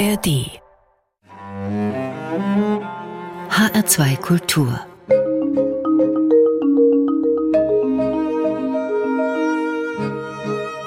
ARD 0.00 0.48
HR2 3.50 4.16
Kultur 4.16 4.80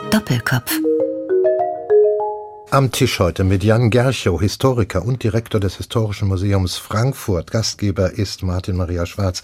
Doppelkopf 0.09 0.79
am 2.71 2.91
Tisch 2.91 3.19
heute 3.19 3.43
mit 3.43 3.63
Jan 3.63 3.91
Gerchow, 3.91 4.41
Historiker 4.41 5.05
und 5.05 5.21
Direktor 5.21 5.59
des 5.59 5.75
Historischen 5.77 6.27
Museums 6.27 6.77
Frankfurt. 6.77 7.51
Gastgeber 7.51 8.13
ist 8.13 8.41
Martin 8.41 8.75
Maria 8.77 9.05
Schwarz. 9.05 9.43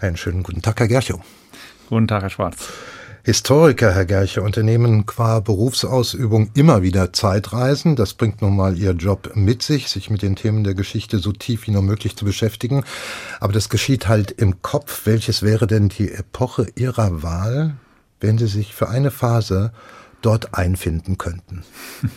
Einen 0.00 0.16
schönen 0.16 0.42
guten 0.42 0.60
Tag, 0.60 0.80
Herr 0.80 0.88
Gerchow. 0.88 1.20
Guten 1.88 2.08
Tag, 2.08 2.22
Herr 2.22 2.30
Schwarz. 2.30 2.68
Historiker, 3.26 3.94
Herr 3.94 4.04
Gerche, 4.04 4.42
unternehmen 4.42 5.06
qua 5.06 5.40
Berufsausübung 5.40 6.50
immer 6.52 6.82
wieder 6.82 7.14
Zeitreisen. 7.14 7.96
Das 7.96 8.12
bringt 8.12 8.42
nun 8.42 8.54
mal 8.54 8.76
Ihr 8.76 8.90
Job 8.90 9.32
mit 9.34 9.62
sich, 9.62 9.88
sich 9.88 10.10
mit 10.10 10.20
den 10.20 10.36
Themen 10.36 10.62
der 10.62 10.74
Geschichte 10.74 11.18
so 11.18 11.32
tief 11.32 11.66
wie 11.66 11.70
nur 11.70 11.80
möglich 11.80 12.16
zu 12.16 12.26
beschäftigen. 12.26 12.84
Aber 13.40 13.54
das 13.54 13.70
geschieht 13.70 14.08
halt 14.08 14.30
im 14.30 14.60
Kopf. 14.60 15.06
Welches 15.06 15.42
wäre 15.42 15.66
denn 15.66 15.88
die 15.88 16.12
Epoche 16.12 16.66
Ihrer 16.74 17.22
Wahl, 17.22 17.76
wenn 18.20 18.36
Sie 18.36 18.46
sich 18.46 18.74
für 18.74 18.90
eine 18.90 19.10
Phase 19.10 19.72
dort 20.20 20.52
einfinden 20.54 21.16
könnten? 21.16 21.64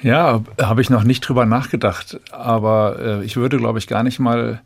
Ja, 0.00 0.44
habe 0.60 0.80
ich 0.80 0.90
noch 0.90 1.02
nicht 1.02 1.22
drüber 1.22 1.44
nachgedacht. 1.44 2.20
Aber 2.30 3.00
äh, 3.00 3.24
ich 3.24 3.34
würde, 3.34 3.56
glaube 3.56 3.80
ich, 3.80 3.88
gar 3.88 4.04
nicht 4.04 4.20
mal 4.20 4.62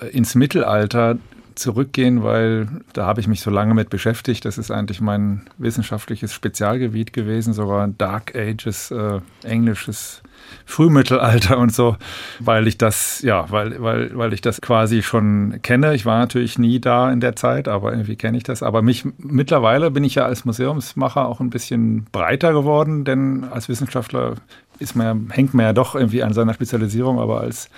äh, 0.00 0.06
ins 0.06 0.34
Mittelalter 0.34 1.18
zurückgehen, 1.58 2.22
weil 2.22 2.68
da 2.92 3.06
habe 3.06 3.20
ich 3.20 3.28
mich 3.28 3.40
so 3.40 3.50
lange 3.50 3.74
mit 3.74 3.90
beschäftigt. 3.90 4.44
Das 4.44 4.58
ist 4.58 4.70
eigentlich 4.70 5.00
mein 5.00 5.42
wissenschaftliches 5.58 6.32
Spezialgebiet 6.32 7.12
gewesen, 7.12 7.52
sogar 7.52 7.88
Dark 7.88 8.34
Ages, 8.34 8.90
äh, 8.90 9.20
englisches 9.42 10.22
Frühmittelalter 10.64 11.58
und 11.58 11.74
so, 11.74 11.96
weil 12.40 12.66
ich 12.66 12.78
das, 12.78 13.22
ja, 13.22 13.50
weil, 13.50 13.82
weil, 13.82 14.16
weil 14.16 14.32
ich 14.32 14.40
das 14.40 14.60
quasi 14.60 15.02
schon 15.02 15.60
kenne. 15.62 15.94
Ich 15.94 16.06
war 16.06 16.18
natürlich 16.18 16.58
nie 16.58 16.80
da 16.80 17.10
in 17.10 17.20
der 17.20 17.36
Zeit, 17.36 17.68
aber 17.68 17.92
irgendwie 17.92 18.16
kenne 18.16 18.36
ich 18.36 18.44
das. 18.44 18.62
Aber 18.62 18.82
mich 18.82 19.04
mittlerweile 19.18 19.90
bin 19.90 20.04
ich 20.04 20.14
ja 20.14 20.24
als 20.24 20.44
Museumsmacher 20.44 21.26
auch 21.26 21.40
ein 21.40 21.50
bisschen 21.50 22.06
breiter 22.12 22.52
geworden, 22.52 23.04
denn 23.04 23.44
als 23.50 23.68
Wissenschaftler 23.68 24.34
ist 24.78 24.94
man, 24.94 25.30
hängt 25.30 25.54
man 25.54 25.66
ja 25.66 25.72
doch 25.72 25.94
irgendwie 25.94 26.22
an 26.22 26.32
seiner 26.32 26.54
Spezialisierung, 26.54 27.18
aber 27.18 27.40
als 27.40 27.68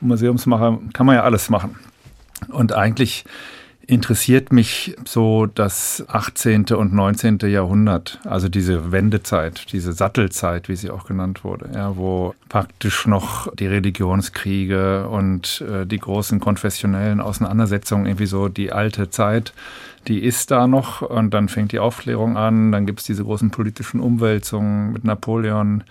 Museumsmacher 0.00 0.78
kann 0.92 1.06
man 1.06 1.16
ja 1.16 1.22
alles 1.22 1.50
machen. 1.50 1.76
Und 2.48 2.72
eigentlich 2.72 3.24
interessiert 3.86 4.52
mich 4.52 4.96
so 5.04 5.46
das 5.46 6.04
18. 6.08 6.66
und 6.76 6.94
19. 6.94 7.38
Jahrhundert, 7.42 8.18
also 8.24 8.48
diese 8.48 8.92
Wendezeit, 8.92 9.72
diese 9.72 9.92
Sattelzeit, 9.92 10.68
wie 10.68 10.76
sie 10.76 10.90
auch 10.90 11.04
genannt 11.06 11.44
wurde, 11.44 11.70
ja, 11.74 11.96
wo 11.96 12.34
praktisch 12.48 13.06
noch 13.06 13.52
die 13.54 13.66
Religionskriege 13.66 15.08
und 15.08 15.62
äh, 15.68 15.86
die 15.86 15.98
großen 15.98 16.40
konfessionellen 16.40 17.20
Auseinandersetzungen 17.20 18.06
irgendwie 18.06 18.26
so 18.26 18.48
die 18.48 18.72
alte 18.72 19.10
Zeit 19.10 19.52
die 20.08 20.22
ist 20.22 20.50
da 20.50 20.66
noch 20.66 21.02
und 21.02 21.32
dann 21.32 21.48
fängt 21.48 21.72
die 21.72 21.78
Aufklärung 21.78 22.36
an, 22.36 22.72
dann 22.72 22.86
gibt 22.86 23.00
es 23.00 23.06
diese 23.06 23.24
großen 23.24 23.50
politischen 23.50 24.00
Umwälzungen 24.00 24.92
mit 24.92 25.04
Napoleon, 25.04 25.84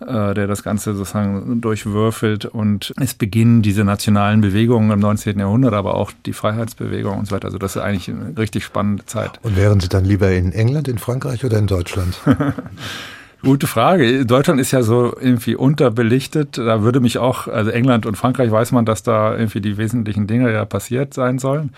äh, 0.00 0.34
der 0.34 0.46
das 0.46 0.62
Ganze 0.62 0.94
sozusagen 0.94 1.60
durchwürfelt 1.60 2.44
und 2.44 2.92
es 3.00 3.14
beginnen 3.14 3.62
diese 3.62 3.84
nationalen 3.84 4.40
Bewegungen 4.40 4.90
im 4.90 5.00
19. 5.00 5.38
Jahrhundert, 5.38 5.74
aber 5.74 5.94
auch 5.94 6.12
die 6.26 6.32
Freiheitsbewegung 6.32 7.18
und 7.18 7.26
so 7.26 7.34
weiter. 7.34 7.46
Also 7.46 7.58
das 7.58 7.76
ist 7.76 7.82
eigentlich 7.82 8.08
eine 8.08 8.36
richtig 8.36 8.64
spannende 8.64 9.04
Zeit. 9.06 9.38
Und 9.42 9.56
wären 9.56 9.80
Sie 9.80 9.88
dann 9.88 10.04
lieber 10.04 10.30
in 10.30 10.52
England, 10.52 10.88
in 10.88 10.98
Frankreich 10.98 11.44
oder 11.44 11.58
in 11.58 11.66
Deutschland? 11.66 12.18
Gute 13.42 13.68
Frage. 13.68 14.26
Deutschland 14.26 14.60
ist 14.60 14.72
ja 14.72 14.82
so 14.82 15.16
irgendwie 15.20 15.54
unterbelichtet. 15.54 16.58
Da 16.58 16.82
würde 16.82 16.98
mich 16.98 17.18
auch, 17.18 17.46
also 17.46 17.70
England 17.70 18.04
und 18.04 18.16
Frankreich 18.16 18.50
weiß 18.50 18.72
man, 18.72 18.84
dass 18.84 19.04
da 19.04 19.36
irgendwie 19.36 19.60
die 19.60 19.76
wesentlichen 19.76 20.26
Dinge 20.26 20.52
ja 20.52 20.64
passiert 20.64 21.14
sein 21.14 21.38
sollen. 21.38 21.70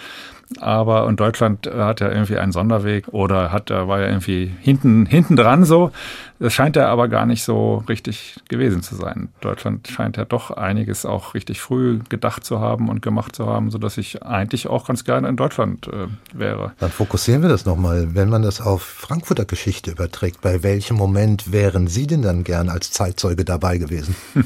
Aber 0.59 1.07
und 1.07 1.21
Deutschland 1.21 1.71
hat 1.73 2.01
ja 2.01 2.09
irgendwie 2.09 2.37
einen 2.37 2.51
Sonderweg 2.51 3.09
oder 3.09 3.53
hat, 3.53 3.71
war 3.71 4.01
ja 4.01 4.09
irgendwie 4.09 4.53
hinten, 4.61 5.07
hinten 5.07 5.37
dran 5.37 5.65
so. 5.65 5.93
Das 6.41 6.53
scheint 6.53 6.75
ja 6.75 6.89
aber 6.89 7.07
gar 7.09 7.25
nicht 7.25 7.45
so 7.45 7.85
richtig 7.89 8.37
gewesen 8.49 8.83
zu 8.83 8.97
sein. 8.97 9.29
Deutschland 9.43 9.87
scheint 9.89 10.17
ja 10.17 10.25
doch 10.25 10.51
einiges 10.51 11.07
auch 11.07 11.35
richtig 11.35 11.61
früh 11.61 12.01
gedacht 12.09 12.45
zu 12.45 12.59
haben 12.59 12.89
und 12.89 13.01
gemacht 13.01 13.37
zu 13.37 13.47
haben, 13.47 13.71
sodass 13.71 13.97
ich 13.97 14.25
eigentlich 14.25 14.67
auch 14.67 14.87
ganz 14.87 15.05
gerne 15.05 15.29
in 15.29 15.37
Deutschland 15.37 15.87
äh, 15.87 16.09
wäre. 16.33 16.73
Dann 16.81 16.91
fokussieren 16.91 17.43
wir 17.43 17.49
das 17.49 17.65
nochmal. 17.65 18.15
Wenn 18.15 18.29
man 18.29 18.43
das 18.43 18.61
auf 18.61 18.83
Frankfurter 18.83 19.45
Geschichte 19.45 19.93
überträgt, 19.93 20.41
bei 20.41 20.63
welchem 20.63 20.97
Moment 20.97 21.53
wären 21.53 21.87
Sie 21.87 22.07
denn 22.07 22.23
dann 22.23 22.43
gern 22.43 22.71
als 22.71 22.91
Zeitzeuge 22.91 23.45
dabei 23.45 23.79
gewesen? 23.79 24.17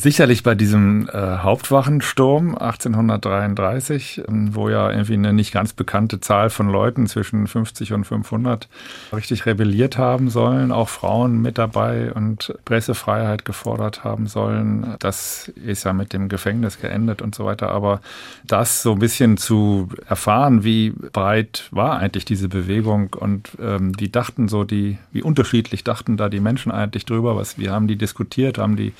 Sicherlich 0.00 0.44
bei 0.44 0.54
diesem 0.54 1.08
äh, 1.08 1.38
Hauptwachensturm 1.38 2.56
1833, 2.56 4.22
ähm, 4.28 4.54
wo 4.54 4.68
ja 4.68 4.92
irgendwie 4.92 5.14
eine 5.14 5.32
nicht 5.32 5.50
ganz 5.50 5.72
bekannte 5.72 6.20
Zahl 6.20 6.50
von 6.50 6.68
Leuten 6.68 7.08
zwischen 7.08 7.48
50 7.48 7.92
und 7.94 8.04
500 8.04 8.68
richtig 9.12 9.44
rebelliert 9.44 9.98
haben 9.98 10.30
sollen, 10.30 10.70
auch 10.70 10.88
Frauen 10.88 11.42
mit 11.42 11.58
dabei 11.58 12.12
und 12.12 12.54
Pressefreiheit 12.64 13.44
gefordert 13.44 14.04
haben 14.04 14.28
sollen. 14.28 14.94
Das 15.00 15.48
ist 15.48 15.82
ja 15.82 15.92
mit 15.92 16.12
dem 16.12 16.28
Gefängnis 16.28 16.80
geendet 16.80 17.20
und 17.20 17.34
so 17.34 17.44
weiter. 17.44 17.70
Aber 17.70 18.00
das 18.46 18.82
so 18.82 18.92
ein 18.92 19.00
bisschen 19.00 19.36
zu 19.36 19.88
erfahren, 20.08 20.62
wie 20.62 20.90
breit 20.90 21.66
war 21.72 21.98
eigentlich 21.98 22.24
diese 22.24 22.48
Bewegung 22.48 23.14
und 23.18 23.50
ähm, 23.60 23.98
wie 23.98 24.10
dachten 24.10 24.46
so 24.46 24.62
die, 24.62 24.98
wie 25.10 25.24
unterschiedlich 25.24 25.82
dachten 25.82 26.16
da 26.16 26.28
die 26.28 26.38
Menschen 26.38 26.70
eigentlich 26.70 27.04
drüber, 27.04 27.34
was, 27.34 27.58
wie 27.58 27.68
haben 27.68 27.88
die 27.88 27.96
diskutiert, 27.96 28.58
haben 28.58 28.76
die 28.76 28.92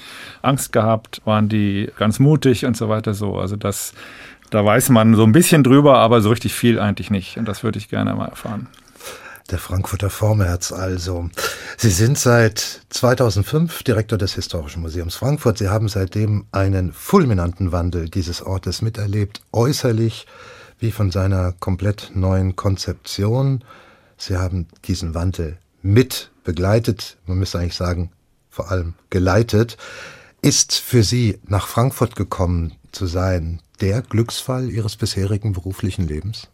Angst 0.42 0.72
gehabt, 0.72 0.87
gehabt, 0.88 1.20
waren 1.24 1.48
die 1.48 1.90
ganz 1.98 2.18
mutig 2.18 2.64
und 2.64 2.76
so 2.76 2.88
weiter 2.88 3.12
so. 3.12 3.36
Also 3.36 3.56
das, 3.56 3.92
da 4.50 4.64
weiß 4.64 4.88
man 4.88 5.14
so 5.14 5.24
ein 5.24 5.32
bisschen 5.32 5.62
drüber, 5.62 5.98
aber 5.98 6.22
so 6.22 6.30
richtig 6.30 6.54
viel 6.54 6.78
eigentlich 6.78 7.10
nicht. 7.10 7.36
Und 7.36 7.46
das 7.46 7.62
würde 7.62 7.78
ich 7.78 7.88
gerne 7.88 8.14
mal 8.14 8.28
erfahren. 8.28 8.68
Der 9.50 9.58
Frankfurter 9.58 10.10
Vormärz 10.10 10.72
also. 10.72 11.30
Sie 11.76 11.90
sind 11.90 12.18
seit 12.18 12.80
2005 12.90 13.82
Direktor 13.82 14.18
des 14.18 14.34
Historischen 14.34 14.82
Museums 14.82 15.14
Frankfurt. 15.14 15.58
Sie 15.58 15.68
haben 15.68 15.88
seitdem 15.88 16.46
einen 16.52 16.92
fulminanten 16.92 17.72
Wandel 17.72 18.08
dieses 18.08 18.42
Ortes 18.42 18.82
miterlebt, 18.82 19.42
äußerlich 19.52 20.26
wie 20.80 20.92
von 20.92 21.10
seiner 21.10 21.52
komplett 21.52 22.12
neuen 22.14 22.56
Konzeption. 22.56 23.64
Sie 24.16 24.36
haben 24.36 24.66
diesen 24.84 25.14
Wandel 25.14 25.58
mit 25.82 26.30
begleitet, 26.44 27.16
man 27.26 27.38
müsste 27.38 27.58
eigentlich 27.58 27.76
sagen, 27.76 28.10
vor 28.50 28.70
allem 28.70 28.94
geleitet. 29.10 29.76
Ist 30.40 30.74
für 30.74 31.02
Sie 31.02 31.38
nach 31.46 31.66
Frankfurt 31.66 32.14
gekommen 32.14 32.72
zu 32.92 33.06
sein 33.06 33.60
der 33.80 34.02
Glücksfall 34.02 34.70
Ihres 34.70 34.96
bisherigen 34.96 35.52
beruflichen 35.52 36.06
Lebens? 36.06 36.48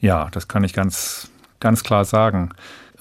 Ja, 0.00 0.28
das 0.30 0.46
kann 0.48 0.64
ich 0.64 0.72
ganz, 0.72 1.28
ganz 1.58 1.82
klar 1.82 2.04
sagen. 2.04 2.50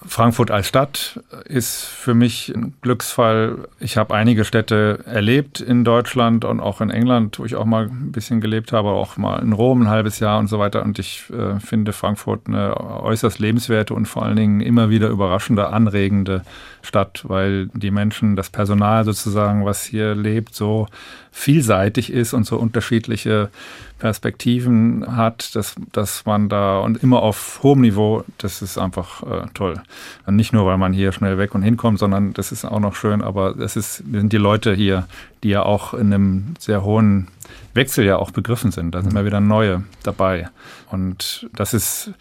Frankfurt 0.05 0.51
als 0.51 0.67
Stadt 0.67 1.19
ist 1.45 1.85
für 1.85 2.13
mich 2.13 2.53
ein 2.55 2.73
Glücksfall. 2.81 3.67
Ich 3.79 3.97
habe 3.97 4.13
einige 4.13 4.45
Städte 4.45 4.99
erlebt 5.05 5.59
in 5.59 5.83
Deutschland 5.83 6.45
und 6.45 6.59
auch 6.59 6.81
in 6.81 6.89
England, 6.89 7.39
wo 7.39 7.45
ich 7.45 7.55
auch 7.55 7.65
mal 7.65 7.85
ein 7.85 8.11
bisschen 8.11 8.41
gelebt 8.41 8.71
habe, 8.73 8.89
auch 8.89 9.17
mal 9.17 9.41
in 9.41 9.53
Rom 9.53 9.83
ein 9.83 9.89
halbes 9.89 10.19
Jahr 10.19 10.39
und 10.39 10.47
so 10.47 10.59
weiter. 10.59 10.83
Und 10.83 10.99
ich 10.99 11.23
äh, 11.29 11.59
finde 11.59 11.93
Frankfurt 11.93 12.47
eine 12.47 12.77
äußerst 12.77 13.39
lebenswerte 13.39 13.93
und 13.93 14.05
vor 14.07 14.23
allen 14.23 14.35
Dingen 14.35 14.61
immer 14.61 14.89
wieder 14.89 15.09
überraschende, 15.09 15.69
anregende 15.69 16.43
Stadt, 16.81 17.23
weil 17.27 17.67
die 17.73 17.91
Menschen, 17.91 18.35
das 18.35 18.49
Personal 18.49 19.05
sozusagen, 19.05 19.65
was 19.65 19.83
hier 19.83 20.15
lebt, 20.15 20.53
so 20.53 20.87
vielseitig 21.33 22.13
ist 22.13 22.33
und 22.33 22.45
so 22.45 22.57
unterschiedliche 22.57 23.49
Perspektiven 23.97 25.17
hat, 25.17 25.55
dass, 25.55 25.75
dass 25.91 26.25
man 26.25 26.47
da 26.47 26.77
und 26.79 27.01
immer 27.01 27.23
auf 27.23 27.61
hohem 27.63 27.81
Niveau, 27.81 28.23
das 28.37 28.61
ist 28.61 28.77
einfach 28.77 29.23
äh, 29.23 29.47
toll. 29.55 29.81
Und 30.27 30.35
nicht 30.35 30.53
nur, 30.53 30.67
weil 30.67 30.77
man 30.77 30.93
hier 30.93 31.11
schnell 31.11 31.39
weg 31.39 31.55
und 31.55 31.63
hinkommt, 31.63 31.97
sondern 31.97 32.33
das 32.33 32.51
ist 32.51 32.65
auch 32.65 32.79
noch 32.79 32.95
schön, 32.95 33.23
aber 33.23 33.57
es 33.57 33.75
ist, 33.75 34.03
sind 34.11 34.31
die 34.31 34.37
Leute 34.37 34.75
hier, 34.75 35.07
die 35.41 35.49
ja 35.49 35.63
auch 35.63 35.95
in 35.95 36.13
einem 36.13 36.53
sehr 36.59 36.83
hohen 36.83 37.29
Wechsel 37.73 38.05
ja 38.05 38.17
auch 38.17 38.29
begriffen 38.29 38.71
sind. 38.71 38.93
Da 38.93 39.01
sind 39.01 39.11
immer 39.11 39.25
wieder 39.25 39.39
neue 39.39 39.83
dabei. 40.03 40.49
Und 40.91 41.49
das 41.55 41.73
ist 41.73 42.11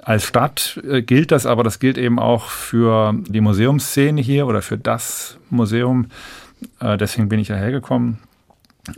als 0.00 0.24
Stadt 0.24 0.80
äh, 0.88 1.02
gilt 1.02 1.32
das, 1.32 1.44
aber 1.44 1.64
das 1.64 1.80
gilt 1.80 1.98
eben 1.98 2.20
auch 2.20 2.44
für 2.44 3.14
die 3.28 3.40
Museumsszene 3.40 4.20
hier 4.20 4.46
oder 4.46 4.62
für 4.62 4.78
das 4.78 5.38
Museum. 5.50 6.06
Äh, 6.78 6.96
deswegen 6.98 7.28
bin 7.28 7.40
ich 7.40 7.48
ja 7.48 7.56
hergekommen 7.56 8.18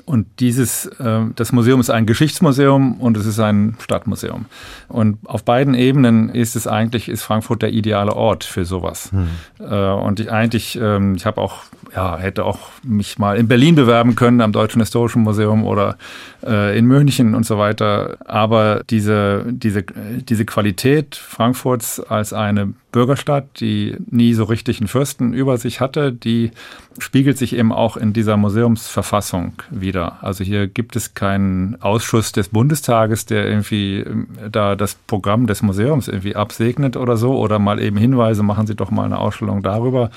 Und 0.04 0.26
dieses, 0.40 0.86
äh, 0.86 1.20
das 1.34 1.52
Museum 1.52 1.80
ist 1.80 1.90
ein 1.90 2.06
Geschichtsmuseum 2.06 3.00
und 3.00 3.16
es 3.16 3.26
ist 3.26 3.40
ein 3.40 3.76
Stadtmuseum. 3.80 4.46
Und 4.88 5.18
auf 5.24 5.44
beiden 5.44 5.74
Ebenen 5.74 6.28
ist 6.28 6.54
es 6.54 6.66
eigentlich, 6.66 7.08
ist 7.08 7.22
Frankfurt 7.22 7.62
der 7.62 7.72
ideale 7.72 8.14
Ort 8.14 8.44
für 8.44 8.64
sowas. 8.64 9.10
Hm. 9.12 9.28
Äh, 9.58 9.90
und 9.90 10.20
ich 10.20 10.30
eigentlich, 10.30 10.78
ähm, 10.80 11.16
ich 11.16 11.26
habe 11.26 11.40
auch, 11.40 11.62
ja, 11.94 12.16
hätte 12.16 12.44
auch 12.44 12.60
mich 12.82 13.18
mal 13.18 13.36
in 13.36 13.48
Berlin 13.48 13.74
bewerben 13.74 14.14
können 14.14 14.40
am 14.40 14.52
Deutschen 14.52 14.80
Historischen 14.80 15.22
Museum 15.22 15.64
oder 15.64 15.96
äh, 16.44 16.78
in 16.78 16.86
München 16.86 17.34
und 17.34 17.44
so 17.44 17.58
weiter. 17.58 18.18
Aber 18.24 18.82
diese, 18.88 19.44
diese, 19.48 19.84
diese 19.84 20.44
Qualität 20.44 21.16
Frankfurts 21.16 21.98
als 22.00 22.32
eine 22.32 22.72
Bürgerstadt, 22.92 23.60
die 23.60 23.96
nie 24.10 24.34
so 24.34 24.44
richtig 24.44 24.78
einen 24.78 24.88
Fürsten 24.88 25.32
über 25.32 25.56
sich 25.56 25.80
hatte, 25.80 26.12
die 26.12 26.52
spiegelt 26.98 27.38
sich 27.38 27.56
eben 27.56 27.72
auch 27.72 27.96
in 27.96 28.12
dieser 28.12 28.36
Museumsverfassung 28.36 29.54
wieder. 29.80 30.22
Also 30.22 30.44
hier 30.44 30.66
gibt 30.66 30.96
es 30.96 31.14
keinen 31.14 31.80
Ausschuss 31.80 32.32
des 32.32 32.48
Bundestages, 32.48 33.26
der 33.26 33.46
irgendwie 33.46 34.00
ähm, 34.00 34.28
da 34.50 34.76
das 34.76 34.94
Programm 34.94 35.46
des 35.46 35.62
Museums 35.62 36.08
irgendwie 36.08 36.36
absegnet 36.36 36.96
oder 36.96 37.16
so 37.16 37.38
oder 37.38 37.58
mal 37.58 37.80
eben 37.80 37.96
Hinweise, 37.96 38.42
machen 38.42 38.66
Sie 38.66 38.74
doch 38.74 38.90
mal 38.90 39.04
eine 39.04 39.18
Ausstellung 39.18 39.62
darüber, 39.62 40.10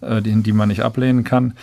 äh, 0.00 0.22
die, 0.22 0.42
die 0.42 0.52
man 0.52 0.68
nicht 0.68 0.82
ablehnen 0.82 1.24
kann, 1.24 1.54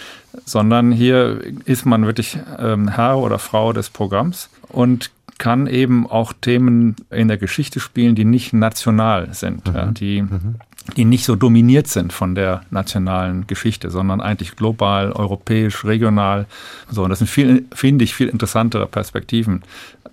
sondern 0.46 0.92
hier 0.92 1.40
ist 1.66 1.86
man 1.86 2.06
wirklich 2.06 2.40
ähm, 2.60 2.88
Herr 2.88 3.18
oder 3.18 3.40
Frau 3.40 3.74
des 3.74 3.90
Programms 3.90 4.50
und 4.68 5.12
kann 5.40 5.68
eben 5.68 6.06
auch 6.06 6.34
Themen 6.34 6.96
in 7.10 7.30
der 7.30 7.38
Geschichte 7.38 7.80
spielen, 7.80 8.14
die 8.14 8.26
nicht 8.26 8.54
national 8.54 9.34
sind, 9.34 9.68
mhm. 9.68 9.76
ja, 9.76 9.86
die, 9.88 10.22
mhm. 10.22 10.56
Die 10.96 11.06
nicht 11.06 11.26
so 11.26 11.36
dominiert 11.36 11.88
sind 11.88 12.14
von 12.14 12.36
der 12.36 12.62
nationalen 12.70 13.48
Geschichte, 13.48 13.90
sondern 13.90 14.22
eigentlich 14.22 14.56
global, 14.56 15.12
europäisch, 15.12 15.86
regional. 15.86 16.46
So, 16.90 17.04
und 17.04 17.10
das 17.10 17.20
sind 17.20 17.28
viel, 17.28 17.66
finde 17.74 18.04
ich, 18.04 18.16
viel 18.16 18.28
interessantere 18.28 18.88
Perspektiven 18.88 19.64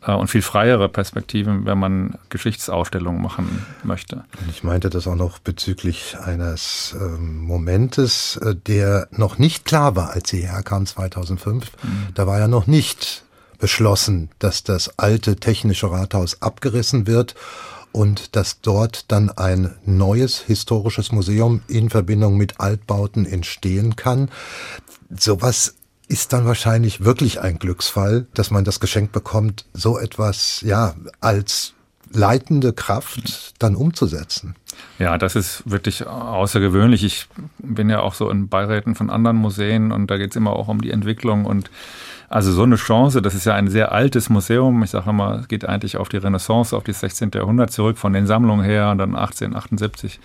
äh, 0.07 0.13
und 0.13 0.29
viel 0.29 0.43
freiere 0.43 0.89
Perspektiven, 0.89 1.67
wenn 1.67 1.79
man 1.79 2.15
Geschichtsausstellungen 2.29 3.21
machen 3.21 3.65
möchte. 3.83 4.25
Ich 4.51 4.63
meinte 4.63 4.91
das 4.91 5.07
auch 5.07 5.17
noch 5.17 5.39
bezüglich 5.39 6.17
eines 6.23 6.97
äh, 6.99 7.05
Momentes, 7.19 8.37
äh, 8.37 8.55
der 8.55 9.09
noch 9.11 9.39
nicht 9.39 9.65
klar 9.65 9.97
war, 9.97 10.11
als 10.11 10.31
Sie 10.31 10.47
herkam 10.47 10.87
2005. 10.87 11.73
Mhm. 11.83 11.89
Da 12.15 12.27
war 12.27 12.39
ja 12.39 12.49
noch 12.49 12.67
nicht 12.67 13.25
beschlossen, 13.59 14.29
dass 14.39 14.65
das 14.65 14.99
alte 14.99 15.37
technische 15.37 15.91
Rathaus 15.91 16.43
abgerissen 16.43 17.07
wird 17.07 17.35
und 17.97 18.37
dass 18.37 18.61
dort 18.61 19.11
dann 19.11 19.31
ein 19.31 19.75
neues 19.87 20.39
historisches 20.41 21.13
Museum 21.13 21.63
in 21.67 21.89
Verbindung 21.89 22.37
mit 22.37 22.61
Altbauten 22.61 23.25
entstehen 23.25 23.97
kann. 23.97 24.29
Sowas 25.09 25.77
ist 26.07 26.35
dann 26.35 26.45
wahrscheinlich 26.45 27.05
wirklich 27.05 27.41
ein 27.41 27.59
Glücksfall, 27.59 28.27
dass 28.35 28.51
man 28.51 28.65
das 28.65 28.81
Geschenk 28.81 29.13
bekommt, 29.13 29.65
so 29.73 29.99
etwas 29.99 30.61
ja 30.61 30.95
als 31.23 31.73
leitende 32.13 32.75
Kraft 32.75 33.55
dann 33.63 33.75
umzusetzen. 33.75 34.57
Ja, 34.99 35.17
das 35.17 35.35
ist 35.35 35.63
wirklich 35.65 36.07
außergewöhnlich. 36.07 37.03
Ich 37.03 37.29
bin 37.59 37.89
ja 37.89 38.01
auch 38.01 38.13
so 38.13 38.29
in 38.29 38.49
Beiräten 38.49 38.95
von 38.95 39.09
anderen 39.09 39.39
Museen 39.39 39.91
und 39.91 40.11
da 40.11 40.19
geht 40.19 40.31
es 40.31 40.37
immer 40.37 40.53
auch 40.53 40.69
um 40.69 40.83
die 40.83 40.91
Entwicklung 40.91 41.47
und 41.47 41.71
also 42.29 42.53
so 42.53 42.65
eine 42.65 42.77
Chance, 42.77 43.23
das 43.23 43.35
ist 43.35 43.47
ja 43.47 43.55
ein 43.55 43.69
sehr 43.69 43.93
altes 43.93 44.29
Museum. 44.29 44.83
Ich 44.83 44.91
sage 44.91 45.11
immer, 45.11 45.41
es 45.41 45.49
geht 45.49 45.65
eigentlich 45.65 45.97
auf 45.97 46.09
die 46.09 46.17
Renaissance, 46.17 46.77
auf 46.77 46.85
das 46.85 47.01
16. 47.01 47.31
Jahrhundert 47.35 47.71
zurück, 47.71 47.99
von 47.99 48.13
den 48.13 48.27
Sammlungen 48.27 48.65
her 48.65 48.91
und 48.91 48.99
dann 48.99 49.15
1878 49.15 50.19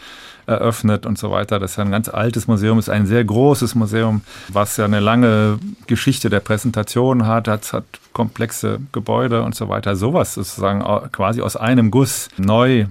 eröffnet 0.47 1.05
und 1.05 1.17
so 1.17 1.31
weiter. 1.31 1.59
Das 1.59 1.71
ist 1.71 1.77
ja 1.77 1.83
ein 1.83 1.91
ganz 1.91 2.09
altes 2.09 2.47
Museum, 2.47 2.79
ist 2.79 2.89
ein 2.89 3.05
sehr 3.05 3.23
großes 3.23 3.75
Museum, 3.75 4.21
was 4.47 4.77
ja 4.77 4.85
eine 4.85 4.99
lange 4.99 5.59
Geschichte 5.87 6.29
der 6.29 6.39
Präsentation 6.39 7.27
hat, 7.27 7.47
hat, 7.47 7.71
hat 7.73 7.85
komplexe 8.13 8.79
Gebäude 8.91 9.43
und 9.43 9.55
so 9.55 9.69
weiter. 9.69 9.95
Sowas 9.95 10.33
sozusagen 10.33 10.81
quasi 11.11 11.41
aus 11.41 11.55
einem 11.55 11.91
Guss 11.91 12.29
neu 12.37 12.87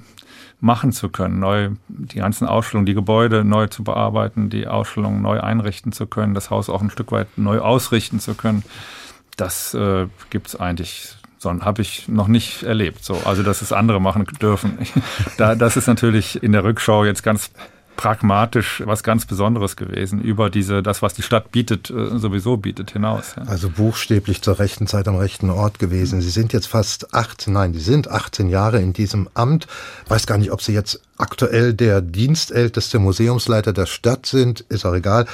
machen 0.60 0.92
zu 0.92 1.08
können, 1.08 1.38
neu 1.38 1.70
die 1.88 2.18
ganzen 2.18 2.46
Ausstellungen, 2.46 2.86
die 2.86 2.94
Gebäude 2.94 3.44
neu 3.44 3.66
zu 3.66 3.82
bearbeiten, 3.82 4.50
die 4.50 4.66
Ausstellungen 4.66 5.22
neu 5.22 5.40
einrichten 5.40 5.92
zu 5.92 6.06
können, 6.06 6.34
das 6.34 6.50
Haus 6.50 6.68
auch 6.68 6.82
ein 6.82 6.90
Stück 6.90 7.12
weit 7.12 7.28
neu 7.36 7.60
ausrichten 7.60 8.20
zu 8.20 8.34
können. 8.34 8.62
Das 9.36 9.74
äh, 9.74 10.06
gibt 10.28 10.48
es 10.48 10.56
eigentlich 10.56 11.16
so 11.40 11.50
habe 11.50 11.80
ich 11.80 12.06
noch 12.06 12.28
nicht 12.28 12.64
erlebt. 12.64 13.02
So, 13.02 13.14
also 13.24 13.42
dass 13.42 13.62
es 13.62 13.72
andere 13.72 13.98
machen 13.98 14.26
dürfen. 14.42 14.76
da, 15.38 15.54
das 15.54 15.78
ist 15.78 15.86
natürlich 15.86 16.42
in 16.42 16.52
der 16.52 16.64
Rückschau 16.64 17.06
jetzt 17.06 17.22
ganz 17.22 17.50
pragmatisch 18.00 18.82
was 18.86 19.02
ganz 19.02 19.26
Besonderes 19.26 19.76
gewesen 19.76 20.22
über 20.22 20.48
diese, 20.48 20.82
das, 20.82 21.02
was 21.02 21.12
die 21.12 21.20
Stadt 21.20 21.52
bietet, 21.52 21.90
äh, 21.90 22.18
sowieso 22.18 22.56
bietet 22.56 22.92
hinaus. 22.92 23.34
Ja. 23.36 23.42
Also 23.42 23.68
buchstäblich 23.68 24.40
zur 24.40 24.58
rechten 24.58 24.86
Zeit 24.86 25.06
am 25.06 25.16
rechten 25.16 25.50
Ort 25.50 25.78
gewesen. 25.78 26.22
Sie 26.22 26.30
sind 26.30 26.54
jetzt 26.54 26.66
fast 26.66 27.12
18, 27.12 27.52
nein, 27.52 27.74
die 27.74 27.78
sind 27.78 28.10
18 28.10 28.48
Jahre 28.48 28.80
in 28.80 28.94
diesem 28.94 29.28
Amt. 29.34 29.66
Weiß 30.08 30.26
gar 30.26 30.38
nicht, 30.38 30.50
ob 30.50 30.62
Sie 30.62 30.72
jetzt 30.72 31.02
aktuell 31.18 31.74
der 31.74 32.00
dienstälteste 32.00 32.98
Museumsleiter 32.98 33.74
der 33.74 33.84
Stadt 33.84 34.24
sind, 34.24 34.60
ist 34.60 34.86
auch 34.86 34.94
egal. 34.94 35.26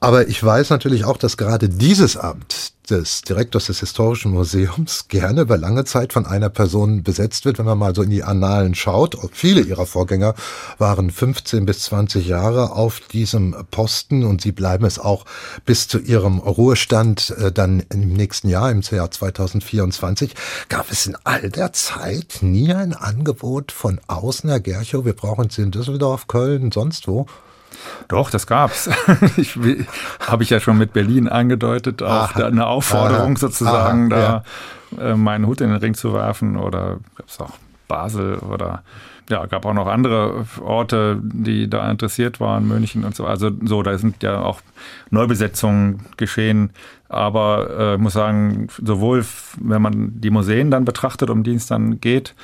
Aber 0.00 0.28
ich 0.28 0.42
weiß 0.42 0.70
natürlich 0.70 1.04
auch, 1.04 1.16
dass 1.16 1.36
gerade 1.36 1.68
dieses 1.68 2.16
Amt 2.16 2.72
des 2.88 3.22
Direktors 3.22 3.66
des 3.66 3.80
Historischen 3.80 4.32
Museums 4.32 5.06
gerne 5.08 5.42
über 5.42 5.58
lange 5.58 5.84
Zeit 5.84 6.12
von 6.12 6.24
einer 6.24 6.48
Person 6.48 7.02
besetzt 7.02 7.44
wird, 7.44 7.58
wenn 7.58 7.66
man 7.66 7.78
mal 7.78 7.94
so 7.94 8.02
in 8.02 8.10
die 8.10 8.22
Annalen 8.22 8.76
schaut. 8.76 9.18
Viele 9.32 9.60
ihrer 9.60 9.86
Vorgänger 9.86 10.34
waren 10.78 11.10
15 11.10 11.66
bis 11.66 11.80
20 11.80 12.26
Jahre 12.28 12.72
auf 12.72 13.00
diesem 13.00 13.56
Posten 13.72 14.24
und 14.24 14.40
sie 14.40 14.52
bleiben 14.52 14.84
es 14.84 15.00
auch 15.00 15.24
bis 15.66 15.88
zu 15.88 15.98
ihrem 15.98 16.38
Ruhestand 16.38 17.30
äh, 17.30 17.50
dann 17.50 17.80
im 17.92 18.12
nächsten 18.12 18.48
Jahr, 18.48 18.70
im 18.70 18.82
Jahr 18.82 19.10
2024. 19.10 20.34
Gab 20.68 20.90
es 20.92 21.06
in 21.06 21.16
all 21.24 21.50
der 21.50 21.72
Zeit 21.72 22.38
nie 22.40 22.72
ein 22.72 22.94
Angebot 22.94 23.72
von 23.72 24.00
außen, 24.06 24.48
Herr 24.48 24.60
Gerchow, 24.60 25.04
wir 25.04 25.14
brauchen 25.14 25.50
Sie 25.50 25.62
in 25.62 25.72
Düsseldorf, 25.72 26.28
Köln, 26.28 26.70
sonst 26.70 27.08
wo? 27.08 27.26
Doch, 28.08 28.30
das 28.30 28.46
gab's. 28.46 28.88
ich, 29.36 29.58
Habe 30.26 30.42
ich 30.42 30.50
ja 30.50 30.60
schon 30.60 30.78
mit 30.78 30.92
Berlin 30.92 31.28
angedeutet, 31.28 32.02
auch 32.02 32.34
Aha. 32.34 32.46
eine 32.46 32.66
Aufforderung 32.66 33.32
Aha. 33.32 33.38
sozusagen, 33.38 34.12
Aha. 34.12 34.44
da 34.90 34.98
ja. 34.98 35.12
äh, 35.12 35.14
meinen 35.16 35.46
Hut 35.46 35.60
in 35.60 35.70
den 35.70 35.78
Ring 35.78 35.94
zu 35.94 36.12
werfen. 36.12 36.56
Oder 36.56 36.98
gab 37.16 37.28
es 37.28 37.40
auch 37.40 37.52
Basel 37.88 38.36
oder 38.36 38.82
ja, 39.30 39.44
gab 39.46 39.66
auch 39.66 39.74
noch 39.74 39.86
andere 39.86 40.46
Orte, 40.62 41.20
die 41.22 41.68
da 41.68 41.90
interessiert 41.90 42.40
waren, 42.40 42.66
München 42.66 43.04
und 43.04 43.14
so. 43.14 43.26
Also 43.26 43.50
so, 43.62 43.82
da 43.82 43.98
sind 43.98 44.22
ja 44.22 44.40
auch 44.40 44.60
Neubesetzungen 45.10 46.00
geschehen. 46.16 46.70
Aber 47.08 47.68
äh, 47.78 47.94
ich 47.94 48.00
muss 48.00 48.14
sagen, 48.14 48.68
sowohl 48.82 49.24
wenn 49.60 49.82
man 49.82 50.20
die 50.20 50.30
Museen 50.30 50.70
dann 50.70 50.84
betrachtet, 50.84 51.30
um 51.30 51.42
die 51.42 51.54
es 51.54 51.66
dann 51.66 52.00
geht, 52.00 52.34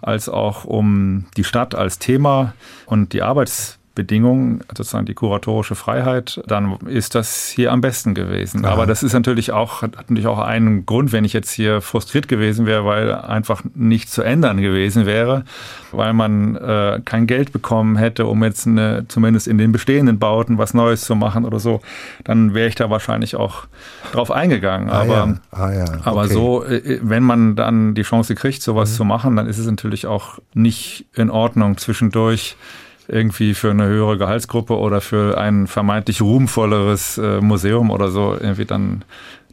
als 0.00 0.28
auch 0.28 0.64
um 0.64 1.26
die 1.36 1.44
Stadt 1.44 1.74
als 1.74 1.98
Thema 1.98 2.54
und 2.86 3.12
die 3.12 3.22
Arbeits 3.22 3.78
Bedingungen, 3.94 4.60
sozusagen 4.74 5.04
die 5.04 5.14
kuratorische 5.14 5.74
Freiheit, 5.74 6.42
dann 6.46 6.78
ist 6.86 7.14
das 7.14 7.48
hier 7.48 7.72
am 7.72 7.82
besten 7.82 8.14
gewesen. 8.14 8.64
Aha. 8.64 8.72
Aber 8.72 8.86
das 8.86 9.02
ist 9.02 9.12
natürlich 9.12 9.52
auch, 9.52 9.82
hat 9.82 9.96
natürlich 9.96 10.26
auch 10.26 10.38
einen 10.38 10.86
Grund, 10.86 11.12
wenn 11.12 11.24
ich 11.24 11.34
jetzt 11.34 11.50
hier 11.50 11.82
frustriert 11.82 12.26
gewesen 12.26 12.64
wäre, 12.64 12.86
weil 12.86 13.14
einfach 13.14 13.62
nicht 13.74 14.10
zu 14.10 14.22
ändern 14.22 14.62
gewesen 14.62 15.04
wäre, 15.04 15.44
weil 15.90 16.14
man 16.14 16.56
äh, 16.56 17.00
kein 17.04 17.26
Geld 17.26 17.52
bekommen 17.52 17.96
hätte, 17.96 18.24
um 18.24 18.42
jetzt 18.42 18.66
eine, 18.66 19.04
zumindest 19.08 19.46
in 19.46 19.58
den 19.58 19.72
bestehenden 19.72 20.18
Bauten 20.18 20.56
was 20.56 20.72
Neues 20.72 21.02
zu 21.02 21.14
machen 21.14 21.44
oder 21.44 21.60
so, 21.60 21.82
dann 22.24 22.54
wäre 22.54 22.68
ich 22.68 22.74
da 22.74 22.88
wahrscheinlich 22.88 23.36
auch 23.36 23.66
drauf 24.12 24.30
eingegangen. 24.30 24.88
Ah, 24.88 25.02
aber, 25.02 25.14
ja. 25.14 25.34
Ah, 25.50 25.72
ja. 25.72 25.84
Okay. 25.84 26.00
aber 26.04 26.28
so, 26.28 26.64
äh, 26.64 26.98
wenn 27.02 27.22
man 27.22 27.56
dann 27.56 27.94
die 27.94 28.02
Chance 28.02 28.34
kriegt, 28.34 28.62
sowas 28.62 28.92
mhm. 28.92 28.96
zu 28.96 29.04
machen, 29.04 29.36
dann 29.36 29.46
ist 29.46 29.58
es 29.58 29.66
natürlich 29.66 30.06
auch 30.06 30.38
nicht 30.54 31.04
in 31.14 31.28
Ordnung 31.28 31.76
zwischendurch 31.76 32.56
irgendwie 33.12 33.52
für 33.52 33.70
eine 33.70 33.86
höhere 33.86 34.16
Gehaltsgruppe 34.16 34.76
oder 34.76 35.02
für 35.02 35.38
ein 35.38 35.66
vermeintlich 35.66 36.22
ruhmvolleres 36.22 37.18
äh, 37.18 37.40
Museum 37.40 37.90
oder 37.90 38.10
so 38.10 38.32
irgendwie 38.32 38.64
dann 38.64 39.04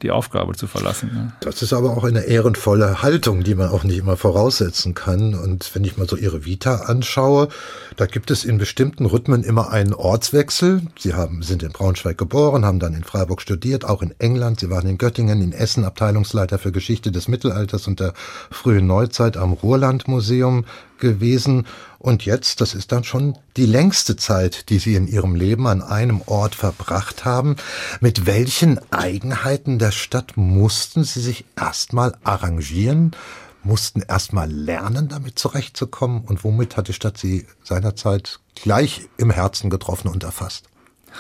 die 0.01 0.11
Aufgabe 0.11 0.53
zu 0.53 0.67
verlassen. 0.67 1.11
Ne? 1.13 1.33
Das 1.41 1.61
ist 1.61 1.73
aber 1.73 1.91
auch 1.91 2.05
eine 2.05 2.21
ehrenvolle 2.21 3.01
Haltung, 3.01 3.43
die 3.43 3.55
man 3.55 3.69
auch 3.69 3.83
nicht 3.83 3.97
immer 3.97 4.15
voraussetzen 4.15 4.93
kann. 4.93 5.35
Und 5.35 5.75
wenn 5.75 5.83
ich 5.83 5.97
mal 5.97 6.07
so 6.07 6.15
Ihre 6.15 6.45
Vita 6.45 6.83
anschaue, 6.85 7.49
da 7.97 8.05
gibt 8.05 8.31
es 8.31 8.45
in 8.45 8.57
bestimmten 8.57 9.05
Rhythmen 9.05 9.43
immer 9.43 9.71
einen 9.71 9.93
Ortswechsel. 9.93 10.81
Sie 10.97 11.13
haben, 11.13 11.43
sind 11.43 11.63
in 11.63 11.73
Braunschweig 11.73 12.17
geboren, 12.17 12.65
haben 12.65 12.79
dann 12.79 12.93
in 12.93 13.03
Freiburg 13.03 13.41
studiert, 13.41 13.83
auch 13.83 14.01
in 14.01 14.13
England. 14.19 14.61
Sie 14.61 14.69
waren 14.69 14.87
in 14.87 14.97
Göttingen, 14.97 15.41
in 15.41 15.51
Essen 15.51 15.83
Abteilungsleiter 15.83 16.59
für 16.59 16.71
Geschichte 16.71 17.11
des 17.11 17.27
Mittelalters 17.27 17.87
und 17.87 17.99
der 17.99 18.13
frühen 18.51 18.87
Neuzeit 18.87 19.35
am 19.35 19.51
Ruhrlandmuseum 19.51 20.63
gewesen. 20.99 21.67
Und 21.97 22.25
jetzt, 22.25 22.61
das 22.61 22.73
ist 22.73 22.91
dann 22.91 23.03
schon 23.03 23.37
die 23.57 23.65
längste 23.65 24.15
Zeit, 24.15 24.69
die 24.69 24.79
Sie 24.79 24.95
in 24.95 25.07
Ihrem 25.07 25.35
Leben 25.35 25.67
an 25.67 25.81
einem 25.81 26.21
Ort 26.25 26.55
verbracht 26.55 27.25
haben. 27.25 27.55
Mit 27.99 28.25
welchen 28.25 28.79
Eigenheiten 28.91 29.79
der 29.79 29.91
Stadt 29.91 30.37
mussten 30.37 31.03
Sie 31.03 31.21
sich 31.21 31.45
erstmal 31.57 32.15
arrangieren? 32.23 33.15
mussten 33.63 34.01
erstmal 34.01 34.49
lernen, 34.49 35.09
damit 35.09 35.37
zurechtzukommen? 35.37 36.21
Und 36.21 36.43
womit 36.43 36.77
hat 36.77 36.87
die 36.87 36.93
Stadt 36.93 37.17
Sie 37.17 37.45
seinerzeit 37.63 38.39
gleich 38.55 39.09
im 39.17 39.31
Herzen 39.31 39.69
getroffen 39.69 40.07
und 40.07 40.23
erfasst? 40.23 40.69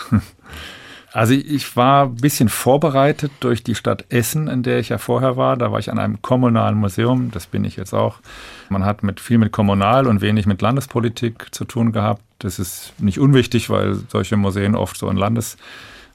Also 1.11 1.33
ich 1.33 1.75
war 1.75 2.05
ein 2.05 2.15
bisschen 2.15 2.49
vorbereitet 2.49 3.31
durch 3.39 3.63
die 3.63 3.73
Stadt 3.73 4.05
Essen, 4.09 4.47
in 4.47 4.61
der 4.61 4.79
ich 4.79 4.89
ja 4.89 4.99
vorher 4.99 5.37
war. 5.37 5.57
Da 5.57 5.71
war 5.71 5.79
ich 5.79 5.91
an 5.91 5.97
einem 5.97 6.21
kommunalen 6.21 6.77
Museum, 6.77 7.31
das 7.31 7.47
bin 7.47 7.65
ich 7.65 7.77
jetzt 7.77 7.93
auch. 7.93 8.19
Man 8.69 8.85
hat 8.85 9.01
mit 9.01 9.19
viel 9.19 9.39
mit 9.39 9.51
Kommunal 9.51 10.05
und 10.07 10.21
wenig 10.21 10.45
mit 10.45 10.61
Landespolitik 10.61 11.47
zu 11.51 11.65
tun 11.65 11.91
gehabt. 11.91 12.21
Das 12.37 12.59
ist 12.59 12.93
nicht 12.99 13.19
unwichtig, 13.19 13.69
weil 13.69 13.95
solche 14.09 14.37
Museen 14.37 14.75
oft 14.75 14.97
so 14.97 15.09
in 15.09 15.17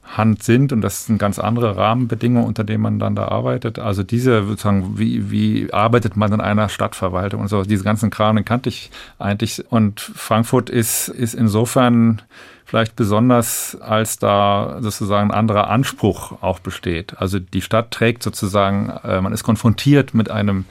Landeshand 0.05 0.43
sind 0.43 0.71
und 0.71 0.81
das 0.81 1.05
sind 1.05 1.17
ganz 1.17 1.39
andere 1.39 1.75
Rahmenbedingungen, 1.77 2.47
unter 2.47 2.63
denen 2.63 2.81
man 2.81 2.99
dann 2.99 3.15
da 3.15 3.27
arbeitet. 3.27 3.79
Also 3.79 4.03
diese 4.03 4.45
sozusagen, 4.45 4.97
wie, 4.97 5.31
wie 5.31 5.73
arbeitet 5.73 6.15
man 6.15 6.31
in 6.31 6.41
einer 6.41 6.69
Stadtverwaltung 6.69 7.41
und 7.41 7.47
so, 7.47 7.63
diese 7.63 7.83
ganzen 7.83 8.09
Kram, 8.09 8.35
den 8.35 8.45
kannte 8.45 8.69
ich 8.69 8.91
eigentlich. 9.19 9.63
Und 9.69 9.99
Frankfurt 9.99 10.69
ist, 10.69 11.07
ist 11.09 11.33
insofern 11.33 12.21
vielleicht 12.65 12.95
besonders, 12.95 13.77
als 13.81 14.17
da 14.17 14.77
sozusagen 14.81 15.31
ein 15.31 15.37
anderer 15.37 15.69
Anspruch 15.69 16.41
auch 16.41 16.59
besteht. 16.59 17.19
Also 17.19 17.39
die 17.39 17.61
Stadt 17.61 17.91
trägt 17.91 18.23
sozusagen, 18.23 18.89
äh, 19.03 19.21
man 19.21 19.33
ist 19.33 19.43
konfrontiert 19.43 20.13
mit 20.13 20.31
einem, 20.31 20.65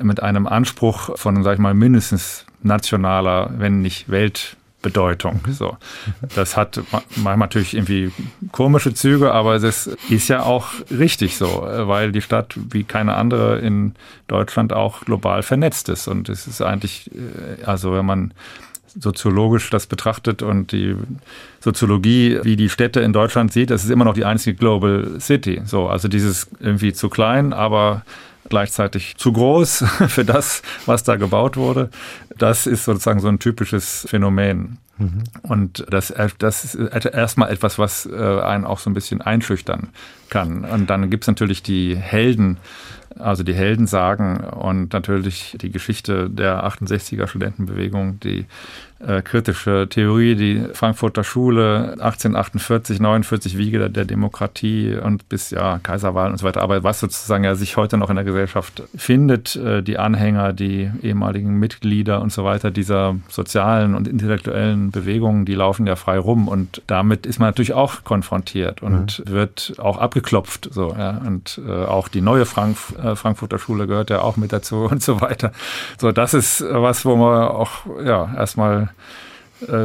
mit 0.00 0.22
einem 0.22 0.46
Anspruch 0.46 1.18
von, 1.18 1.42
sag 1.42 1.54
ich 1.54 1.58
mal, 1.58 1.74
mindestens 1.74 2.46
nationaler, 2.62 3.50
wenn 3.58 3.80
nicht 3.80 4.08
Weltbedeutung. 4.86 5.40
So. 5.50 5.76
Das 6.34 6.56
hat 6.56 6.80
manchmal 6.92 7.36
natürlich 7.36 7.74
irgendwie 7.74 8.12
komische 8.52 8.94
Züge, 8.94 9.32
aber 9.32 9.58
das 9.58 9.86
ist 10.08 10.28
ja 10.28 10.42
auch 10.42 10.68
richtig 10.90 11.36
so, 11.36 11.46
weil 11.46 12.12
die 12.12 12.22
Stadt 12.22 12.54
wie 12.70 12.84
keine 12.84 13.14
andere 13.14 13.58
in 13.58 13.94
Deutschland 14.28 14.72
auch 14.72 15.00
global 15.00 15.42
vernetzt 15.42 15.88
ist. 15.88 16.08
Und 16.08 16.28
es 16.28 16.46
ist 16.46 16.62
eigentlich, 16.62 17.10
äh, 17.12 17.64
also 17.64 17.92
wenn 17.92 18.06
man 18.06 18.32
soziologisch 18.98 19.68
das 19.68 19.86
betrachtet 19.86 20.42
und 20.42 20.72
die 20.72 20.96
Soziologie, 21.60 22.38
wie 22.44 22.56
die 22.56 22.70
Städte 22.70 23.00
in 23.00 23.12
Deutschland 23.12 23.52
sieht, 23.52 23.70
das 23.70 23.84
ist 23.84 23.90
immer 23.90 24.06
noch 24.06 24.14
die 24.14 24.24
einzige 24.24 24.56
Global 24.56 25.20
City. 25.20 25.60
So, 25.66 25.88
also 25.88 26.08
dieses 26.08 26.48
irgendwie 26.60 26.94
zu 26.94 27.10
klein, 27.10 27.52
aber 27.52 28.02
gleichzeitig 28.48 29.16
zu 29.16 29.32
groß 29.32 29.84
für 30.08 30.24
das, 30.24 30.62
was 30.86 31.02
da 31.04 31.16
gebaut 31.16 31.56
wurde. 31.56 31.90
Das 32.38 32.66
ist 32.66 32.84
sozusagen 32.84 33.20
so 33.20 33.28
ein 33.28 33.38
typisches 33.38 34.06
Phänomen. 34.08 34.78
Mhm. 34.98 35.24
Und 35.42 35.86
das, 35.90 36.12
das 36.38 36.74
ist 36.74 37.04
erstmal 37.06 37.50
etwas, 37.50 37.78
was 37.78 38.06
äh, 38.06 38.40
einen 38.40 38.64
auch 38.64 38.78
so 38.78 38.88
ein 38.90 38.94
bisschen 38.94 39.20
einschüchtern 39.20 39.88
kann. 40.30 40.64
Und 40.64 40.88
dann 40.90 41.10
gibt 41.10 41.24
es 41.24 41.28
natürlich 41.28 41.62
die 41.62 41.96
Helden, 41.96 42.58
also 43.18 43.42
die 43.42 43.54
Helden 43.54 43.86
sagen 43.86 44.40
und 44.40 44.92
natürlich 44.92 45.56
die 45.60 45.70
Geschichte 45.70 46.30
der 46.30 46.64
68er 46.64 47.26
Studentenbewegung, 47.26 48.20
die 48.20 48.46
äh, 48.98 49.20
kritische 49.20 49.86
Theorie, 49.90 50.34
die 50.36 50.64
Frankfurter 50.72 51.22
Schule, 51.22 51.92
1848, 51.98 52.98
49 52.98 53.58
Wiege 53.58 53.90
der, 53.90 54.06
Demokratie 54.06 54.94
und 54.94 55.28
bis 55.28 55.50
ja 55.50 55.78
Kaiserwahlen 55.82 56.32
und 56.32 56.38
so 56.38 56.46
weiter. 56.46 56.62
Aber 56.62 56.82
was 56.82 57.00
sozusagen 57.00 57.44
ja 57.44 57.54
sich 57.56 57.76
heute 57.76 57.98
noch 57.98 58.08
in 58.08 58.16
der 58.16 58.24
Gesellschaft 58.24 58.84
findet, 58.96 59.56
äh, 59.56 59.82
die 59.82 59.98
Anhänger, 59.98 60.52
die 60.52 60.90
ehemaligen 61.02 61.58
Mitglieder 61.58 62.22
und 62.22 62.32
so 62.32 62.44
weiter 62.44 62.70
dieser 62.70 63.16
sozialen 63.28 63.94
und 63.94 64.08
intellektuellen 64.08 64.90
Bewegungen, 64.92 65.44
die 65.44 65.54
laufen 65.54 65.86
ja 65.86 65.96
frei 65.96 66.18
rum 66.18 66.48
und 66.48 66.82
damit 66.86 67.26
ist 67.26 67.38
man 67.38 67.48
natürlich 67.48 67.74
auch 67.74 68.04
konfrontiert 68.04 68.82
und 68.82 69.18
mhm. 69.26 69.30
wird 69.30 69.74
auch 69.78 69.98
abgeklopft. 69.98 70.68
So, 70.72 70.94
ja. 70.96 71.20
Und 71.26 71.60
äh, 71.66 71.70
auch 71.70 72.08
die 72.08 72.20
neue 72.20 72.46
Frank 72.46 72.76
äh, 73.02 73.14
Frankfurter 73.14 73.58
Schule 73.58 73.86
gehört 73.86 74.10
ja 74.10 74.20
auch 74.20 74.36
mit 74.36 74.52
dazu 74.52 74.76
und 74.90 75.02
so 75.02 75.20
weiter. 75.20 75.52
So, 75.98 76.12
das 76.12 76.32
ist 76.32 76.64
was, 76.66 77.04
wo 77.04 77.16
man 77.16 77.48
auch 77.48 77.84
ja 78.04 78.32
erstmal 78.36 78.85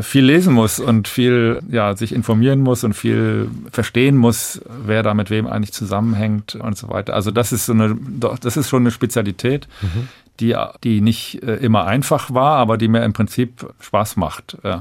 viel 0.02 0.26
lesen 0.26 0.54
muss 0.54 0.80
und 0.80 1.08
viel 1.08 1.62
ja, 1.70 1.96
sich 1.96 2.14
informieren 2.14 2.60
muss 2.60 2.84
und 2.84 2.94
viel 2.94 3.50
verstehen 3.72 4.18
muss, 4.18 4.62
wer 4.86 5.02
da 5.02 5.14
mit 5.14 5.30
wem 5.30 5.48
eigentlich 5.48 5.72
zusammenhängt 5.72 6.56
und 6.56 6.78
so 6.78 6.90
weiter. 6.90 7.14
Also 7.14 7.32
das 7.32 7.54
ist 7.54 7.68
so 7.68 7.72
eine, 7.72 7.96
das 8.42 8.58
ist 8.58 8.68
schon 8.68 8.84
eine 8.84 8.92
Spezialität, 8.92 9.70
mhm. 9.82 10.10
Die, 10.40 10.56
die 10.84 11.02
nicht 11.02 11.44
äh, 11.44 11.56
immer 11.56 11.86
einfach 11.86 12.34
war, 12.34 12.58
aber 12.58 12.78
die 12.78 12.88
mir 12.88 13.04
im 13.04 13.14
Prinzip 13.14 13.68
Spaß 13.80 14.18
macht. 14.18 14.58
Ja. 14.64 14.80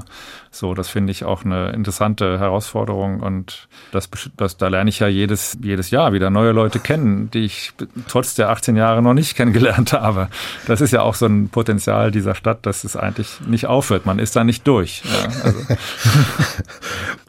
So, 0.53 0.73
das 0.73 0.89
finde 0.89 1.11
ich 1.11 1.23
auch 1.23 1.45
eine 1.45 1.71
interessante 1.71 2.37
Herausforderung 2.37 3.21
und 3.21 3.69
das, 3.91 4.09
das, 4.35 4.57
da 4.57 4.67
lerne 4.67 4.89
ich 4.89 4.99
ja 4.99 5.07
jedes, 5.07 5.57
jedes 5.61 5.91
Jahr 5.91 6.11
wieder 6.11 6.29
neue 6.29 6.51
Leute 6.51 6.79
kennen, 6.79 7.31
die 7.31 7.45
ich 7.45 7.71
trotz 8.09 8.35
der 8.35 8.49
18 8.49 8.75
Jahre 8.75 9.01
noch 9.01 9.13
nicht 9.13 9.35
kennengelernt 9.37 9.93
habe. 9.93 10.27
Das 10.67 10.81
ist 10.81 10.91
ja 10.91 11.03
auch 11.03 11.15
so 11.15 11.25
ein 11.25 11.49
Potenzial 11.49 12.11
dieser 12.11 12.35
Stadt, 12.35 12.65
dass 12.65 12.83
es 12.83 12.97
eigentlich 12.97 13.39
nicht 13.47 13.67
aufhört. 13.67 14.05
Man 14.05 14.19
ist 14.19 14.35
da 14.35 14.43
nicht 14.43 14.67
durch. 14.67 15.03
Ja, 15.05 15.43
also. 15.43 15.59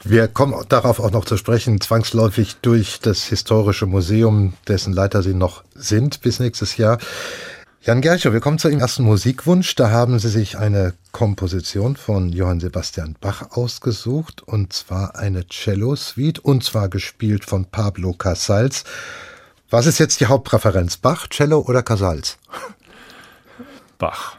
Wir 0.04 0.26
kommen 0.26 0.54
darauf 0.68 0.98
auch 0.98 1.12
noch 1.12 1.24
zu 1.24 1.36
sprechen, 1.36 1.80
zwangsläufig 1.80 2.56
durch 2.60 2.98
das 3.00 3.24
historische 3.24 3.86
Museum, 3.86 4.54
dessen 4.66 4.92
Leiter 4.92 5.22
Sie 5.22 5.34
noch 5.34 5.62
sind 5.74 6.22
bis 6.22 6.40
nächstes 6.40 6.76
Jahr. 6.76 6.98
Jan 7.84 8.00
Gercher, 8.00 8.32
wir 8.32 8.38
kommen 8.38 8.60
zu 8.60 8.68
Ihrem 8.68 8.78
ersten 8.78 9.02
Musikwunsch. 9.02 9.74
Da 9.74 9.90
haben 9.90 10.20
Sie 10.20 10.28
sich 10.28 10.56
eine 10.56 10.94
Komposition 11.10 11.96
von 11.96 12.28
Johann 12.28 12.60
Sebastian 12.60 13.16
Bach 13.20 13.56
ausgesucht, 13.56 14.40
und 14.40 14.72
zwar 14.72 15.16
eine 15.16 15.48
Cello-Suite, 15.48 16.38
und 16.38 16.62
zwar 16.62 16.88
gespielt 16.88 17.44
von 17.44 17.64
Pablo 17.64 18.12
Casals. 18.12 18.84
Was 19.68 19.86
ist 19.86 19.98
jetzt 19.98 20.20
die 20.20 20.26
Hauptpräferenz, 20.26 20.96
Bach, 20.96 21.26
Cello 21.26 21.58
oder 21.58 21.82
Casals? 21.82 22.38
Bach. 23.98 24.36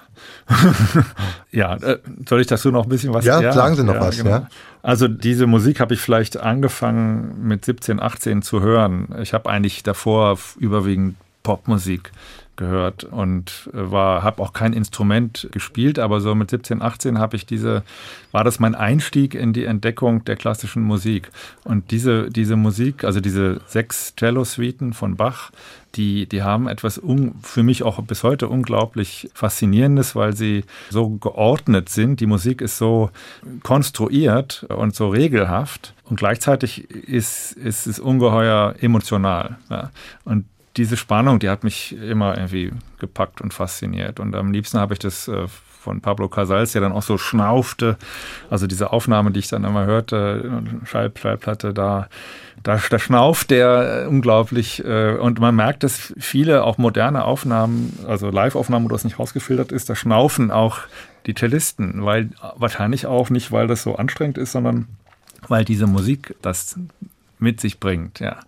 ja, 1.51 1.75
äh, 1.75 1.99
soll 2.25 2.39
ich 2.39 2.47
dazu 2.47 2.71
noch 2.71 2.83
ein 2.83 2.89
bisschen 2.89 3.13
was 3.13 3.25
sagen? 3.25 3.43
Ja, 3.43 3.51
sagen 3.51 3.75
Sie 3.75 3.83
noch 3.83 3.95
ja, 3.95 4.01
was, 4.01 4.17
genau. 4.19 4.29
ja. 4.29 4.49
Also 4.83 5.09
diese 5.09 5.47
Musik 5.47 5.81
habe 5.81 5.95
ich 5.95 5.99
vielleicht 5.99 6.37
angefangen 6.37 7.45
mit 7.45 7.65
17, 7.65 7.99
18 7.99 8.41
zu 8.41 8.61
hören. 8.61 9.13
Ich 9.21 9.33
habe 9.33 9.49
eigentlich 9.49 9.83
davor 9.83 10.39
überwiegend 10.57 11.17
Popmusik 11.43 12.13
gehört 12.55 13.03
und 13.03 13.69
äh, 13.73 13.91
war 13.91 14.23
habe 14.23 14.41
auch 14.41 14.53
kein 14.53 14.73
Instrument 14.73 15.49
gespielt, 15.51 15.99
aber 15.99 16.21
so 16.21 16.35
mit 16.35 16.49
17, 16.49 16.81
18 16.81 17.17
habe 17.17 17.35
ich 17.35 17.45
diese 17.45 17.83
war 18.31 18.43
das 18.43 18.59
mein 18.59 18.75
Einstieg 18.75 19.35
in 19.35 19.53
die 19.53 19.65
Entdeckung 19.65 20.23
der 20.25 20.35
klassischen 20.35 20.83
Musik 20.83 21.29
und 21.63 21.91
diese 21.91 22.29
diese 22.29 22.55
Musik, 22.55 23.03
also 23.03 23.19
diese 23.19 23.61
sechs 23.65 24.15
Cello 24.15 24.43
Suiten 24.43 24.93
von 24.93 25.15
Bach, 25.15 25.51
die 25.95 26.27
die 26.27 26.43
haben 26.43 26.67
etwas 26.67 26.97
un, 26.97 27.35
für 27.41 27.63
mich 27.63 27.83
auch 27.83 28.01
bis 28.03 28.23
heute 28.23 28.47
unglaublich 28.47 29.29
faszinierendes, 29.33 30.15
weil 30.15 30.35
sie 30.35 30.63
so 30.89 31.09
geordnet 31.09 31.89
sind. 31.89 32.19
Die 32.19 32.25
Musik 32.25 32.61
ist 32.61 32.77
so 32.77 33.09
konstruiert 33.63 34.65
und 34.69 34.95
so 34.95 35.09
regelhaft 35.09 35.93
und 36.05 36.17
gleichzeitig 36.17 36.89
ist, 36.89 37.53
ist 37.53 37.87
es 37.87 37.99
ungeheuer 37.99 38.75
emotional. 38.79 39.57
Ja. 39.69 39.91
Und 40.25 40.45
diese 40.77 40.97
Spannung, 40.97 41.39
die 41.39 41.49
hat 41.49 41.63
mich 41.63 41.95
immer 41.97 42.35
irgendwie 42.35 42.71
gepackt 42.99 43.41
und 43.41 43.53
fasziniert. 43.53 44.19
Und 44.19 44.35
am 44.35 44.51
liebsten 44.51 44.79
habe 44.79 44.93
ich 44.93 44.99
das 44.99 45.27
äh, 45.27 45.47
von 45.83 46.01
Pablo 46.01 46.29
Casals, 46.29 46.71
der 46.71 46.81
dann 46.81 46.93
auch 46.93 47.03
so 47.03 47.17
schnaufte. 47.17 47.97
Also 48.49 48.67
diese 48.67 48.91
Aufnahme, 48.91 49.31
die 49.31 49.39
ich 49.39 49.49
dann 49.49 49.65
immer 49.65 49.85
hörte, 49.85 50.63
Schall, 50.85 51.11
Schallplatte, 51.13 51.73
da, 51.73 52.07
da, 52.63 52.79
da 52.89 52.99
schnauft 52.99 53.51
der 53.51 54.07
unglaublich. 54.09 54.83
Äh, 54.83 55.17
und 55.17 55.39
man 55.39 55.55
merkt, 55.55 55.83
dass 55.83 56.13
viele 56.17 56.63
auch 56.63 56.77
moderne 56.77 57.25
Aufnahmen, 57.25 57.99
also 58.07 58.29
Live-Aufnahmen, 58.29 58.85
wo 58.85 58.89
das 58.89 59.03
nicht 59.03 59.19
rausgefiltert 59.19 59.71
ist, 59.71 59.89
da 59.89 59.95
schnaufen 59.95 60.49
auch 60.49 60.79
die 61.25 61.35
Cellisten, 61.35 62.03
weil 62.03 62.29
wahrscheinlich 62.55 63.05
auch 63.05 63.29
nicht, 63.29 63.51
weil 63.51 63.67
das 63.67 63.83
so 63.83 63.95
anstrengend 63.95 64.37
ist, 64.37 64.53
sondern 64.53 64.87
weil 65.47 65.65
diese 65.65 65.87
Musik 65.87 66.35
das 66.41 66.79
mit 67.39 67.59
sich 67.59 67.79
bringt. 67.79 68.19
Ja. 68.19 68.39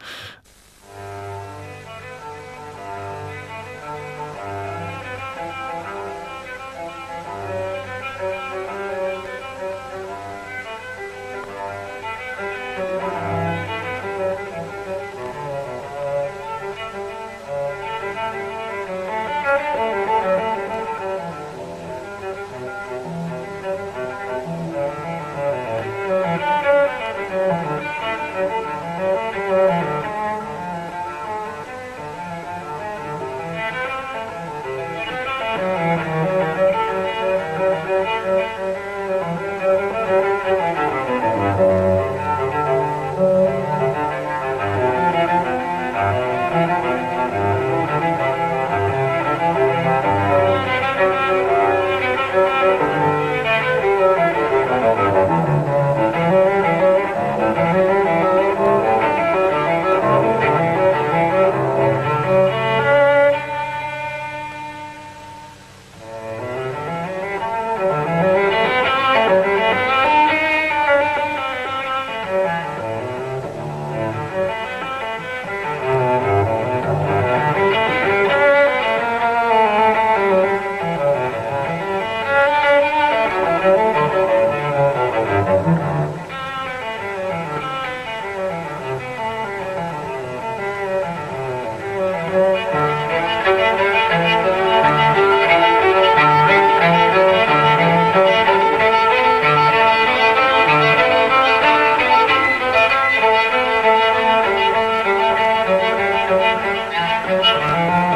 Música 107.28 108.15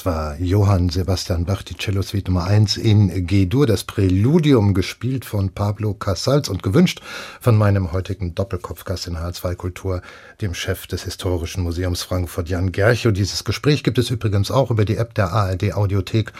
Das 0.00 0.06
war 0.06 0.40
Johann 0.40 0.88
Sebastian 0.88 1.44
Bach, 1.44 1.62
die 1.62 1.74
Cello 1.74 2.00
Suite 2.00 2.28
Nummer 2.28 2.44
1 2.44 2.78
in 2.78 3.26
G-Dur, 3.26 3.66
das 3.66 3.84
Präludium 3.84 4.72
gespielt 4.72 5.26
von 5.26 5.50
Pablo 5.50 5.92
Casals 5.92 6.48
und 6.48 6.62
gewünscht 6.62 7.02
von 7.38 7.54
meinem 7.54 7.92
heutigen 7.92 8.34
Doppelkopfgast 8.34 9.08
in 9.08 9.18
H2 9.18 9.56
Kultur, 9.56 10.00
dem 10.40 10.54
Chef 10.54 10.86
des 10.86 11.04
Historischen 11.04 11.64
Museums 11.64 12.02
Frankfurt, 12.02 12.48
Jan 12.48 12.72
Gerchow. 12.72 13.12
Dieses 13.12 13.44
Gespräch 13.44 13.84
gibt 13.84 13.98
es 13.98 14.08
übrigens 14.08 14.50
auch 14.50 14.70
über 14.70 14.86
die 14.86 14.96
App 14.96 15.12
der 15.12 15.34
ARD 15.34 15.74
Audiothek 15.74 16.32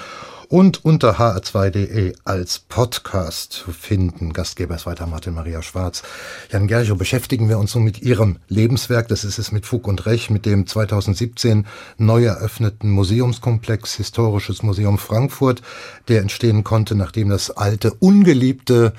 und 0.51 0.85
unter 0.85 1.21
hr2.de 1.21 2.13
als 2.25 2.59
Podcast 2.59 3.53
zu 3.53 3.71
finden. 3.71 4.33
Gastgeber 4.33 4.75
ist 4.75 4.85
weiter 4.85 5.07
Martin 5.07 5.33
Maria 5.33 5.63
Schwarz. 5.63 6.03
Jan 6.51 6.67
Gerchow, 6.67 6.99
beschäftigen 6.99 7.49
wir 7.49 7.57
uns 7.57 7.77
nun 7.77 7.85
mit 7.85 8.03
Ihrem 8.03 8.39
Lebenswerk. 8.49 9.07
Das 9.07 9.23
ist 9.23 9.39
es 9.39 9.53
mit 9.53 9.65
Fug 9.65 9.87
und 9.87 10.07
Recht, 10.07 10.29
mit 10.29 10.47
dem 10.47 10.67
2017 10.67 11.67
neu 11.99 12.25
eröffneten 12.25 12.91
Museumskomplex 12.91 13.95
Historisches 13.95 14.65
Museum 14.65 14.99
Frankfurt, 14.99 15.63
der 16.09 16.21
entstehen 16.21 16.65
konnte, 16.65 16.97
nachdem 16.97 17.29
das 17.29 17.53
alte, 17.53 17.95
ungeliebte 17.95 18.93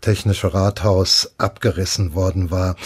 Technische 0.00 0.54
Rathaus 0.54 1.32
abgerissen 1.38 2.14
worden 2.14 2.50
war. 2.50 2.76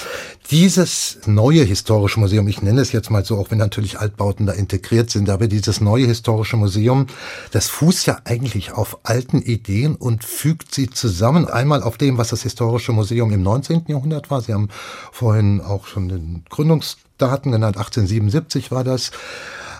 Dieses 0.50 1.18
neue 1.26 1.62
historische 1.62 2.20
Museum, 2.20 2.48
ich 2.48 2.62
nenne 2.62 2.80
es 2.80 2.92
jetzt 2.92 3.10
mal 3.10 3.24
so, 3.24 3.38
auch 3.38 3.50
wenn 3.50 3.58
natürlich 3.58 3.98
Altbauten 3.98 4.46
da 4.46 4.52
integriert 4.52 5.10
sind, 5.10 5.28
aber 5.30 5.46
dieses 5.46 5.80
neue 5.80 6.06
historische 6.06 6.56
Museum, 6.56 7.06
das 7.50 7.68
fußt 7.68 8.06
ja 8.06 8.18
eigentlich 8.24 8.72
auf 8.72 9.00
alten 9.04 9.40
Ideen 9.42 9.94
und 9.94 10.24
fügt 10.24 10.74
sie 10.74 10.90
zusammen. 10.90 11.46
Einmal 11.46 11.82
auf 11.82 11.98
dem, 11.98 12.18
was 12.18 12.28
das 12.28 12.42
historische 12.42 12.92
Museum 12.92 13.32
im 13.32 13.42
19. 13.42 13.84
Jahrhundert 13.88 14.30
war. 14.30 14.40
Sie 14.40 14.54
haben 14.54 14.68
vorhin 15.12 15.60
auch 15.60 15.86
schon 15.86 16.08
den 16.08 16.44
Gründungsdaten 16.48 17.52
genannt. 17.52 17.76
1877 17.76 18.70
war 18.70 18.84
das 18.84 19.10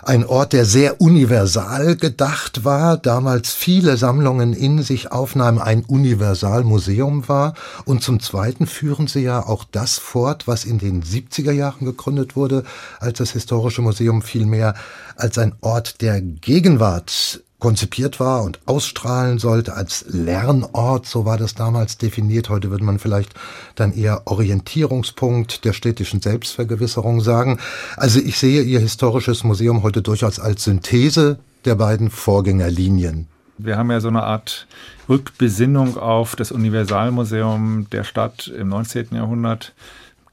ein 0.05 0.25
Ort, 0.25 0.53
der 0.53 0.65
sehr 0.65 1.01
universal 1.01 1.95
gedacht 1.95 2.65
war, 2.65 2.97
damals 2.97 3.53
viele 3.53 3.97
Sammlungen 3.97 4.53
in 4.53 4.81
sich 4.81 5.11
aufnahmen, 5.11 5.59
ein 5.59 5.83
Universalmuseum 5.85 7.27
war. 7.27 7.53
Und 7.85 8.03
zum 8.03 8.19
Zweiten 8.19 8.67
führen 8.67 9.07
sie 9.07 9.21
ja 9.21 9.45
auch 9.45 9.63
das 9.63 9.99
fort, 9.99 10.47
was 10.47 10.65
in 10.65 10.77
den 10.77 11.03
70er 11.03 11.51
Jahren 11.51 11.85
gegründet 11.85 12.35
wurde, 12.35 12.63
als 12.99 13.19
das 13.19 13.31
Historische 13.31 13.81
Museum 13.81 14.21
vielmehr 14.21 14.73
als 15.15 15.37
ein 15.37 15.53
Ort 15.61 16.01
der 16.01 16.21
Gegenwart 16.21 17.42
konzipiert 17.63 18.19
war 18.19 18.43
und 18.43 18.59
ausstrahlen 18.65 19.39
sollte 19.39 19.73
als 19.73 20.03
Lernort, 20.09 21.05
so 21.05 21.23
war 21.23 21.37
das 21.37 21.55
damals 21.55 21.97
definiert. 21.97 22.49
Heute 22.49 22.69
würde 22.71 22.83
man 22.83 22.99
vielleicht 22.99 23.33
dann 23.75 23.93
eher 23.93 24.23
Orientierungspunkt 24.25 25.63
der 25.63 25.71
städtischen 25.71 26.21
Selbstvergewisserung 26.21 27.21
sagen. 27.21 27.59
Also 27.95 28.19
ich 28.19 28.37
sehe 28.37 28.63
Ihr 28.63 28.81
historisches 28.81 29.45
Museum 29.45 29.81
heute 29.81 30.01
durchaus 30.01 30.41
als 30.41 30.65
Synthese 30.65 31.39
der 31.63 31.75
beiden 31.75 32.09
Vorgängerlinien. 32.09 33.27
Wir 33.57 33.77
haben 33.77 33.91
ja 33.91 34.01
so 34.01 34.09
eine 34.09 34.23
Art 34.23 34.67
Rückbesinnung 35.07 35.95
auf 35.95 36.35
das 36.35 36.51
Universalmuseum 36.51 37.87
der 37.93 38.03
Stadt 38.03 38.47
im 38.47 38.67
19. 38.67 39.15
Jahrhundert 39.15 39.73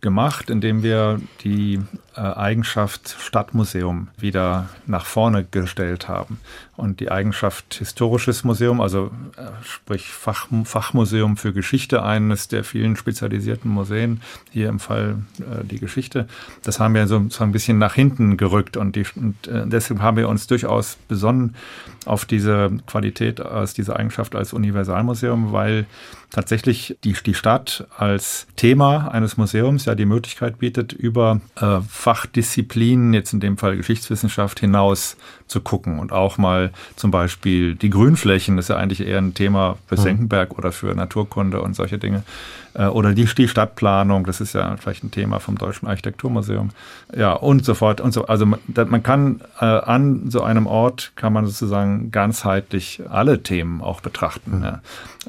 gemacht, 0.01 0.51
indem 0.51 0.83
wir 0.83 1.21
die 1.45 1.81
äh, 2.17 2.21
Eigenschaft 2.21 3.17
Stadtmuseum 3.21 4.09
wieder 4.19 4.69
nach 4.87 5.05
vorne 5.05 5.45
gestellt 5.45 6.09
haben. 6.09 6.41
Und 6.77 7.01
die 7.01 7.11
Eigenschaft 7.11 7.75
Historisches 7.75 8.43
Museum, 8.43 8.81
also 8.81 9.11
äh, 9.37 9.43
sprich 9.63 10.09
Fach, 10.09 10.49
Fachmuseum 10.65 11.37
für 11.37 11.53
Geschichte, 11.53 12.03
eines 12.03 12.49
der 12.49 12.65
vielen 12.65 12.97
spezialisierten 12.97 13.71
Museen, 13.71 14.23
hier 14.51 14.69
im 14.69 14.81
Fall 14.81 15.19
äh, 15.39 15.65
die 15.65 15.79
Geschichte, 15.79 16.27
das 16.63 16.81
haben 16.81 16.95
wir 16.95 17.07
so, 17.07 17.17
ein 17.41 17.53
bisschen 17.53 17.79
nach 17.79 17.95
hinten 17.95 18.37
gerückt. 18.37 18.77
Und, 18.77 18.97
die, 18.97 19.05
und 19.17 19.37
deshalb 19.47 20.01
haben 20.01 20.17
wir 20.17 20.29
uns 20.29 20.47
durchaus 20.47 20.97
besonnen 21.09 21.55
auf 22.07 22.25
diese 22.25 22.71
Qualität, 22.87 23.41
als 23.41 23.75
diese 23.75 23.97
Eigenschaft 23.97 24.35
als 24.35 24.53
Universalmuseum, 24.53 25.53
weil 25.53 25.87
tatsächlich 26.31 26.97
die, 27.05 27.13
die 27.13 27.35
Stadt 27.35 27.87
als 27.97 28.47
Thema 28.57 29.09
eines 29.09 29.37
Museums 29.37 29.85
ja 29.85 29.95
die 29.95 30.07
Möglichkeit 30.07 30.59
bietet, 30.59 30.93
über 30.93 31.41
äh, 31.57 31.81
Fachdisziplinen, 31.89 33.13
jetzt 33.13 33.33
in 33.33 33.41
dem 33.41 33.59
Fall 33.59 33.77
Geschichtswissenschaft, 33.77 34.61
hinaus 34.61 35.17
zu 35.51 35.61
gucken 35.61 35.99
und 35.99 36.13
auch 36.13 36.39
mal 36.39 36.71
zum 36.95 37.11
Beispiel 37.11 37.75
die 37.75 37.91
Grünflächen, 37.91 38.57
das 38.57 38.67
ist 38.67 38.69
ja 38.69 38.77
eigentlich 38.77 39.01
eher 39.01 39.19
ein 39.19 39.35
Thema 39.35 39.77
für 39.87 39.97
mhm. 39.97 40.03
Senckenberg 40.03 40.57
oder 40.57 40.71
für 40.71 40.95
Naturkunde 40.95 41.61
und 41.61 41.75
solche 41.75 41.99
Dinge, 41.99 42.23
äh, 42.75 42.87
oder 42.87 43.13
die, 43.13 43.25
die 43.25 43.49
Stadtplanung, 43.49 44.25
das 44.25 44.41
ist 44.41 44.55
ja 44.55 44.77
vielleicht 44.77 45.03
ein 45.03 45.11
Thema 45.11 45.41
vom 45.41 45.59
Deutschen 45.59 45.89
Architekturmuseum, 45.89 46.71
ja 47.17 47.33
und 47.33 47.65
so 47.65 47.75
fort 47.75 48.01
und 48.01 48.13
so. 48.13 48.27
Also 48.27 48.47
man, 48.47 48.61
man 48.87 49.03
kann 49.03 49.41
äh, 49.61 49.65
an 49.65 50.31
so 50.31 50.43
einem 50.43 50.69
Ort 50.69 51.13
kann 51.17 51.33
man 51.33 51.47
sozusagen 51.47 52.13
ganzheitlich 52.13 53.03
alle 53.09 53.43
Themen 53.43 53.81
auch 53.81 54.01
betrachten. 54.01 54.59
Mhm. 54.59 54.65
Ja. 54.65 54.81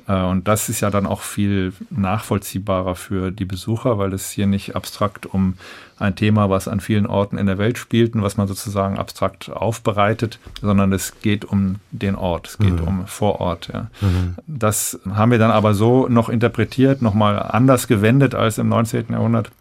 Äh, 0.08 0.30
und 0.30 0.48
das 0.48 0.70
ist 0.70 0.82
ja 0.82 0.92
dann 0.92 1.08
auch 1.08 1.22
viel 1.22 1.74
nachvollziehbarer 1.90 2.96
für 2.96 3.32
die 3.32 3.46
Besucher, 3.46 3.98
weil 3.98 4.14
es 4.14 4.30
hier 4.30 4.46
nicht 4.46 4.76
abstrakt 4.76 5.26
um 5.26 5.56
ein 6.02 6.16
Thema, 6.16 6.50
was 6.50 6.68
an 6.68 6.80
vielen 6.80 7.06
Orten 7.06 7.38
in 7.38 7.46
der 7.46 7.58
Welt 7.58 7.78
spielt 7.78 8.16
und 8.16 8.24
was 8.24 8.38
man 8.38 8.48
sozusagen 8.48 8.98
abstrakt 8.98 9.50
aufbereitet, 9.50 10.40
sondern 10.62 10.92
es 10.92 11.20
geht 11.22 11.46
um 11.46 11.76
den 11.92 12.16
Ort, 12.16 12.48
es 12.48 12.58
geht 12.58 12.82
mhm. 12.82 12.88
um 12.88 13.08
Vorort. 13.08 13.70
Ja. 13.72 13.90
Mhm. 14.02 14.36
Das 14.48 15.00
haben 15.14 15.32
wir 15.32 15.38
dann 15.38 15.52
aber 15.52 15.74
so 15.74 16.08
noch 16.08 16.30
interpretiert, 16.30 17.02
nochmal 17.02 17.40
anders 17.40 17.88
gewendet 17.88 18.36
als 18.36 18.58
im 18.58 18.70
19. 18.70 19.06
Jahrhundert. 19.12 19.52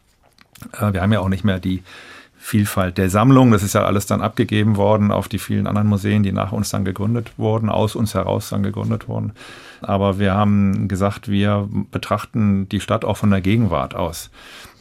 Äh, 0.72 0.92
wir 0.92 1.02
haben 1.02 1.12
ja 1.12 1.20
auch 1.20 1.28
nicht 1.28 1.44
mehr 1.44 1.60
die 1.60 1.82
Vielfalt 2.38 2.96
der 2.96 3.10
Sammlung. 3.10 3.50
Das 3.50 3.62
ist 3.62 3.74
ja 3.74 3.84
alles 3.84 4.06
dann 4.06 4.22
abgegeben 4.22 4.76
worden 4.76 5.12
auf 5.12 5.28
die 5.28 5.38
vielen 5.38 5.66
anderen 5.66 5.88
Museen, 5.88 6.22
die 6.22 6.32
nach 6.32 6.52
uns 6.52 6.70
dann 6.70 6.86
gegründet 6.86 7.32
wurden, 7.36 7.68
aus 7.68 7.94
uns 7.94 8.14
heraus 8.14 8.48
dann 8.48 8.62
gegründet 8.62 9.08
wurden. 9.08 9.32
Aber 9.82 10.18
wir 10.18 10.34
haben 10.34 10.88
gesagt, 10.88 11.28
wir 11.28 11.68
betrachten 11.90 12.68
die 12.68 12.80
Stadt 12.80 13.04
auch 13.04 13.16
von 13.16 13.30
der 13.30 13.40
Gegenwart 13.40 13.94
aus. 13.94 14.30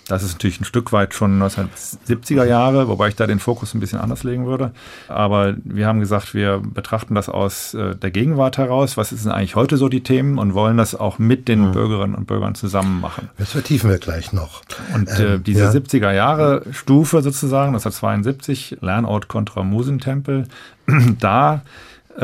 Das 0.09 0.23
ist 0.23 0.33
natürlich 0.33 0.59
ein 0.59 0.65
Stück 0.65 0.91
weit 0.91 1.13
schon 1.13 1.39
1970er 1.41 2.43
Jahre, 2.43 2.87
wobei 2.87 3.09
ich 3.09 3.15
da 3.15 3.27
den 3.27 3.37
Fokus 3.37 3.75
ein 3.75 3.79
bisschen 3.79 3.99
anders 3.99 4.23
legen 4.23 4.47
würde. 4.47 4.71
Aber 5.07 5.55
wir 5.63 5.85
haben 5.85 5.99
gesagt, 5.99 6.33
wir 6.33 6.59
betrachten 6.63 7.13
das 7.13 7.29
aus 7.29 7.75
äh, 7.75 7.95
der 7.95 8.09
Gegenwart 8.09 8.57
heraus. 8.57 8.97
Was 8.97 9.09
sind 9.09 9.31
eigentlich 9.31 9.55
heute 9.55 9.77
so 9.77 9.87
die 9.87 10.01
Themen 10.01 10.39
und 10.39 10.55
wollen 10.55 10.77
das 10.77 10.95
auch 10.95 11.19
mit 11.19 11.47
den 11.47 11.67
mhm. 11.67 11.71
Bürgerinnen 11.73 12.15
und 12.15 12.25
Bürgern 12.25 12.55
zusammen 12.55 12.99
machen. 12.99 13.29
Das 13.37 13.51
vertiefen 13.51 13.91
wir 13.91 13.99
gleich 13.99 14.33
noch. 14.33 14.63
Und 14.95 15.09
äh, 15.09 15.35
ähm, 15.35 15.43
diese 15.43 15.65
ja. 15.65 15.69
70er 15.69 16.11
Jahre 16.11 16.63
Stufe 16.71 17.21
sozusagen, 17.21 17.75
1972, 17.75 18.77
Lernort 18.81 19.27
kontra 19.27 19.61
Musentempel, 19.61 20.47
da, 21.19 21.61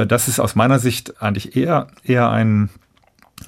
das 0.04 0.28
ist 0.28 0.40
aus 0.40 0.56
meiner 0.56 0.80
Sicht 0.80 1.22
eigentlich 1.22 1.56
eher, 1.56 1.88
eher 2.04 2.30
ein 2.30 2.70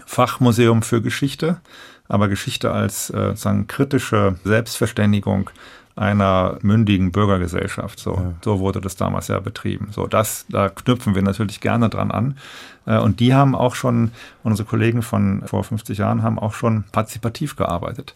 Fachmuseum 0.05 0.81
für 0.81 1.01
Geschichte 1.01 1.59
aber 2.07 2.27
Geschichte 2.27 2.71
als 2.71 3.09
äh, 3.09 3.35
sagen, 3.35 3.67
kritische 3.67 4.35
Selbstverständigung 4.43 5.49
einer 5.95 6.59
mündigen 6.61 7.11
Bürgergesellschaft. 7.11 7.99
So, 7.99 8.13
ja. 8.13 8.33
so 8.43 8.59
wurde 8.59 8.81
das 8.81 8.95
damals 8.95 9.29
ja 9.29 9.39
betrieben. 9.39 9.89
So, 9.91 10.05
das, 10.05 10.45
da 10.47 10.69
knüpfen 10.69 11.15
wir 11.15 11.23
natürlich 11.23 11.59
gerne 11.59 11.89
dran 11.89 12.11
an. 12.11 12.37
Äh, 12.85 12.99
und 12.99 13.19
die 13.19 13.33
haben 13.33 13.55
auch 13.55 13.75
schon, 13.75 14.11
unsere 14.43 14.67
Kollegen 14.67 15.01
von 15.01 15.43
vor 15.45 15.63
50 15.63 15.97
Jahren 15.97 16.21
haben 16.21 16.37
auch 16.37 16.53
schon 16.53 16.83
partizipativ 16.91 17.55
gearbeitet. 17.55 18.15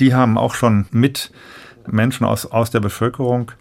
Die 0.00 0.14
haben 0.14 0.36
auch 0.36 0.54
schon 0.54 0.86
mit 0.90 1.32
Menschen 1.86 2.26
aus, 2.26 2.46
aus 2.46 2.70
der 2.70 2.80
Bevölkerung 2.80 3.50
äh, 3.50 3.54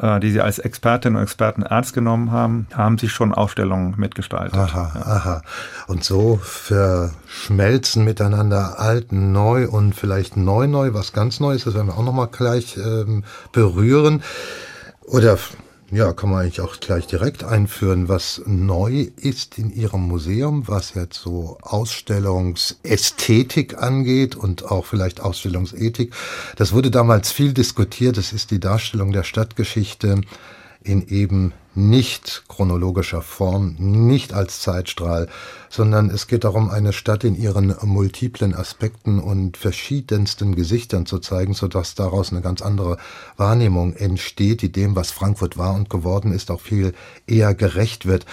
die 0.00 0.30
sie 0.30 0.40
als 0.40 0.58
Expertinnen 0.58 1.16
und 1.16 1.22
Experten 1.22 1.62
ernst 1.62 1.92
genommen 1.92 2.30
haben, 2.32 2.66
haben 2.74 2.96
sie 2.96 3.08
schon 3.08 3.34
Ausstellungen 3.34 3.94
mitgestaltet. 3.98 4.54
Aha, 4.54 4.92
ja. 4.94 5.06
aha. 5.06 5.42
Und 5.88 6.04
so 6.04 6.40
verschmelzen 6.42 8.04
miteinander 8.04 8.80
alt, 8.80 9.12
neu 9.12 9.68
und 9.68 9.94
vielleicht 9.94 10.36
neu, 10.36 10.66
neu, 10.66 10.94
was 10.94 11.12
ganz 11.12 11.40
Neues, 11.40 11.64
das 11.64 11.74
werden 11.74 11.88
wir 11.88 11.98
auch 11.98 12.04
nochmal 12.04 12.28
gleich 12.28 12.76
ähm, 12.76 13.24
berühren. 13.52 14.22
Oder 15.02 15.38
ja, 15.90 16.12
kann 16.12 16.30
man 16.30 16.42
eigentlich 16.42 16.60
auch 16.60 16.78
gleich 16.78 17.08
direkt 17.08 17.42
einführen, 17.42 18.08
was 18.08 18.40
neu 18.46 19.08
ist 19.16 19.58
in 19.58 19.74
Ihrem 19.74 20.02
Museum, 20.02 20.68
was 20.68 20.94
jetzt 20.94 21.20
so 21.20 21.58
Ausstellungsästhetik 21.62 23.82
angeht 23.82 24.36
und 24.36 24.64
auch 24.64 24.86
vielleicht 24.86 25.20
Ausstellungsethik. 25.20 26.14
Das 26.56 26.72
wurde 26.72 26.92
damals 26.92 27.32
viel 27.32 27.52
diskutiert. 27.52 28.16
Das 28.16 28.32
ist 28.32 28.52
die 28.52 28.60
Darstellung 28.60 29.10
der 29.12 29.24
Stadtgeschichte 29.24 30.20
in 30.82 31.06
eben 31.08 31.52
nicht 31.74 32.44
chronologischer 32.48 33.22
Form, 33.22 33.76
nicht 33.78 34.32
als 34.32 34.60
Zeitstrahl, 34.60 35.28
sondern 35.68 36.10
es 36.10 36.26
geht 36.26 36.44
darum, 36.44 36.68
eine 36.68 36.92
Stadt 36.92 37.22
in 37.24 37.36
ihren 37.36 37.74
multiplen 37.82 38.54
Aspekten 38.54 39.20
und 39.20 39.56
verschiedensten 39.56 40.54
Gesichtern 40.54 41.06
zu 41.06 41.18
zeigen, 41.18 41.54
sodass 41.54 41.94
daraus 41.94 42.32
eine 42.32 42.42
ganz 42.42 42.60
andere 42.60 42.96
Wahrnehmung 43.36 43.94
entsteht, 43.94 44.62
die 44.62 44.72
dem, 44.72 44.96
was 44.96 45.10
Frankfurt 45.12 45.56
war 45.56 45.74
und 45.74 45.88
geworden 45.90 46.32
ist, 46.32 46.50
auch 46.50 46.60
viel 46.60 46.92
eher 47.26 47.54
gerecht 47.54 48.06
wird. 48.06 48.26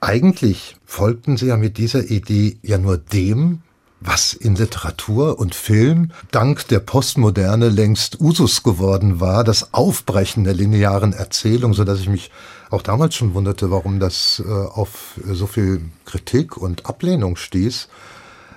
Eigentlich 0.00 0.76
folgten 0.84 1.36
sie 1.36 1.46
ja 1.46 1.56
mit 1.56 1.78
dieser 1.78 2.10
Idee 2.10 2.58
ja 2.62 2.78
nur 2.78 2.98
dem, 2.98 3.62
was 4.04 4.34
in 4.34 4.54
Literatur 4.54 5.38
und 5.38 5.54
Film 5.54 6.10
dank 6.30 6.68
der 6.68 6.80
Postmoderne 6.80 7.68
längst 7.70 8.20
Usus 8.20 8.62
geworden 8.62 9.20
war, 9.20 9.44
das 9.44 9.72
Aufbrechen 9.72 10.44
der 10.44 10.54
linearen 10.54 11.12
Erzählung, 11.12 11.72
so 11.72 11.84
dass 11.84 12.00
ich 12.00 12.08
mich 12.08 12.30
auch 12.70 12.82
damals 12.82 13.14
schon 13.14 13.34
wunderte, 13.34 13.70
warum 13.70 14.00
das 14.00 14.42
äh, 14.46 14.50
auf 14.50 15.18
so 15.24 15.46
viel 15.46 15.80
Kritik 16.04 16.56
und 16.56 16.86
Ablehnung 16.86 17.36
stieß. 17.36 17.88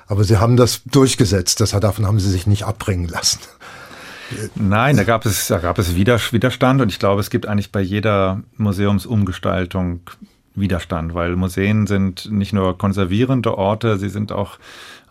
Aber 0.07 0.23
sie 0.23 0.37
haben 0.37 0.57
das 0.57 0.81
durchgesetzt, 0.85 1.59
das, 1.59 1.71
davon 1.71 2.05
haben 2.05 2.19
sie 2.19 2.29
sich 2.29 2.47
nicht 2.47 2.63
abbringen 2.63 3.07
lassen. 3.07 3.39
Nein, 4.55 4.97
da 4.97 5.03
gab 5.03 5.25
es, 5.25 5.47
da 5.47 5.57
gab 5.57 5.79
es 5.79 5.95
Widerstand 5.95 6.81
und 6.81 6.89
ich 6.89 6.99
glaube, 6.99 7.21
es 7.21 7.29
gibt 7.29 7.45
eigentlich 7.45 7.71
bei 7.71 7.81
jeder 7.81 8.41
Museumsumgestaltung 8.57 10.01
Widerstand, 10.59 11.13
weil 11.13 11.35
Museen 11.35 11.87
sind 11.87 12.31
nicht 12.31 12.53
nur 12.53 12.77
konservierende 12.77 13.57
Orte, 13.57 13.97
sie 13.97 14.09
sind 14.09 14.31
auch, 14.31 14.57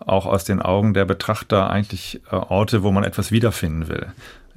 auch 0.05 0.25
aus 0.25 0.43
den 0.43 0.61
Augen 0.61 0.93
der 0.93 1.05
Betrachter 1.05 1.69
eigentlich 1.69 2.21
äh, 2.31 2.35
Orte, 2.35 2.83
wo 2.83 2.91
man 2.91 3.03
etwas 3.03 3.31
wiederfinden 3.31 3.87
will. 3.87 4.07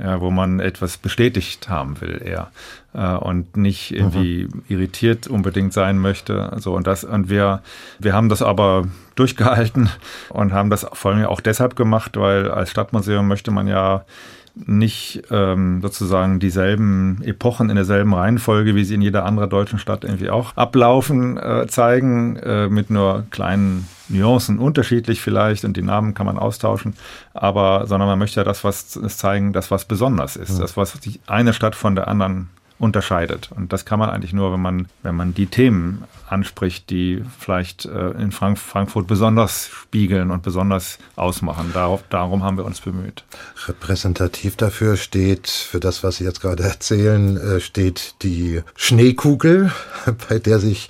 Ja, 0.03 0.22
wo 0.22 0.31
man 0.31 0.61
etwas 0.61 0.96
bestätigt 0.96 1.68
haben 1.68 2.00
will 2.00 2.22
eher 2.24 2.50
äh, 2.94 3.16
und 3.16 3.59
nicht 3.59 3.94
irgendwie 3.94 4.48
mhm. 4.50 4.62
irritiert 4.66 5.26
unbedingt 5.26 5.74
sein 5.74 5.98
möchte. 5.98 6.57
So 6.57 6.74
und 6.74 6.87
das 6.87 7.05
und 7.05 7.29
wir 7.29 7.61
wir 7.98 8.14
haben 8.14 8.31
das 8.31 8.40
aber 8.40 8.88
durchgehalten 9.14 9.90
und 10.31 10.55
haben 10.55 10.70
das 10.70 10.87
vor 10.94 11.12
allem 11.12 11.26
auch 11.26 11.42
deshalb 11.42 11.76
gemacht, 11.76 12.16
weil 12.16 12.50
als 12.50 12.70
Stadtmuseum 12.70 13.29
möchte 13.29 13.50
man 13.50 13.68
ja 13.68 14.07
nicht 14.54 15.22
ähm, 15.30 15.80
sozusagen 15.80 16.40
dieselben 16.40 17.22
Epochen 17.22 17.70
in 17.70 17.76
derselben 17.76 18.14
Reihenfolge, 18.14 18.74
wie 18.74 18.84
sie 18.84 18.94
in 18.94 19.02
jeder 19.02 19.24
anderen 19.24 19.50
deutschen 19.50 19.78
Stadt 19.78 20.04
irgendwie 20.04 20.30
auch 20.30 20.56
ablaufen, 20.56 21.38
äh, 21.38 21.66
zeigen, 21.68 22.36
äh, 22.36 22.68
mit 22.68 22.90
nur 22.90 23.24
kleinen 23.30 23.86
Nuancen 24.08 24.58
unterschiedlich 24.58 25.20
vielleicht 25.20 25.64
und 25.64 25.76
die 25.76 25.82
Namen 25.82 26.14
kann 26.14 26.26
man 26.26 26.38
austauschen, 26.38 26.94
aber 27.32 27.86
sondern 27.86 28.08
man 28.08 28.18
möchte 28.18 28.40
ja 28.40 28.44
das, 28.44 28.64
was 28.64 28.96
es 28.96 29.18
zeigen, 29.18 29.52
das 29.52 29.70
was 29.70 29.84
besonders 29.84 30.36
ist, 30.36 30.54
ja. 30.54 30.60
das 30.60 30.76
was 30.76 30.98
die 31.00 31.20
eine 31.26 31.52
Stadt 31.52 31.76
von 31.76 31.94
der 31.94 32.08
anderen 32.08 32.48
unterscheidet. 32.81 33.51
Und 33.55 33.73
das 33.73 33.85
kann 33.85 33.99
man 33.99 34.09
eigentlich 34.09 34.33
nur, 34.33 34.53
wenn 34.53 34.61
man, 34.61 34.88
wenn 35.03 35.14
man 35.14 35.35
die 35.35 35.47
Themen 35.47 36.05
anspricht, 36.29 36.88
die 36.88 37.23
vielleicht 37.38 37.85
äh, 37.85 38.11
in 38.12 38.33
Frank 38.33 38.59
Frankfurt 38.59 39.07
besonders 39.07 39.69
spiegeln 39.69 40.31
und 40.31 40.43
besonders 40.43 40.99
ausmachen. 41.14 41.71
Darauf, 41.75 42.03
darum 42.09 42.43
haben 42.43 42.57
wir 42.57 42.64
uns 42.64 42.81
bemüht. 42.81 43.25
Repräsentativ 43.66 44.57
dafür 44.57 44.97
steht, 44.97 45.49
für 45.49 45.79
das, 45.79 46.03
was 46.03 46.16
Sie 46.16 46.25
jetzt 46.25 46.40
gerade 46.40 46.62
erzählen, 46.62 47.37
äh, 47.37 47.61
steht 47.61 48.14
die 48.23 48.62
Schneekugel, 48.75 49.71
bei 50.29 50.38
der 50.38 50.59
sich 50.59 50.88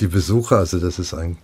die 0.00 0.08
Besucher, 0.08 0.58
also 0.58 0.78
das 0.80 0.98
ist 0.98 1.14
ein 1.14 1.38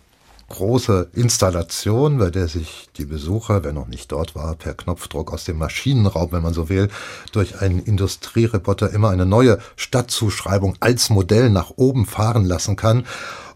große 0.49 1.11
Installation, 1.15 2.19
bei 2.19 2.31
der 2.31 2.49
sich 2.49 2.89
die 2.97 3.05
Besucher, 3.05 3.65
wer 3.65 3.73
noch 3.73 3.89
nicht 3.89 4.13
dort 4.13 4.35
war, 4.35 4.55
per 4.55 4.75
Knopfdruck 4.75 5.33
aus 5.33 5.45
dem 5.45 5.59
Maschinenraum, 5.59 6.33
wenn 6.33 6.43
man 6.43 6.55
so 6.55 6.69
will, 6.69 6.89
durch 7.33 7.61
einen 7.61 7.81
Industriereporter 7.81 8.91
immer 8.91 9.11
eine 9.11 9.27
neue 9.27 9.59
Stadtzuschreibung 9.77 10.77
als 10.81 11.11
Modell 11.11 11.51
nach 11.51 11.71
oben 11.77 12.07
fahren 12.07 12.45
lassen 12.45 12.77
kann. 12.77 13.05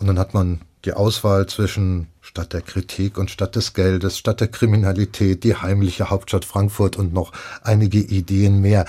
Und 0.01 0.07
dann 0.07 0.19
hat 0.19 0.35
man 0.35 0.61
die 0.85 0.93
Auswahl 0.93 1.47
zwischen 1.47 2.09
Stadt 2.21 2.53
der 2.53 2.63
Kritik 2.63 3.19
und 3.19 3.31
Stadt 3.31 3.57
des 3.57 3.75
Geldes, 3.75 4.19
Stadt 4.19 4.41
der 4.41 4.49
Kriminalität, 4.49 5.45
die 5.45 5.57
heimliche 5.57 6.11
Hauptstadt 6.11 6.45
Frankfurt 6.45 6.97
und 6.97 7.13
noch 7.13 7.33
einige 7.63 7.99
Ideen 7.99 8.61
mehr. 8.61 8.85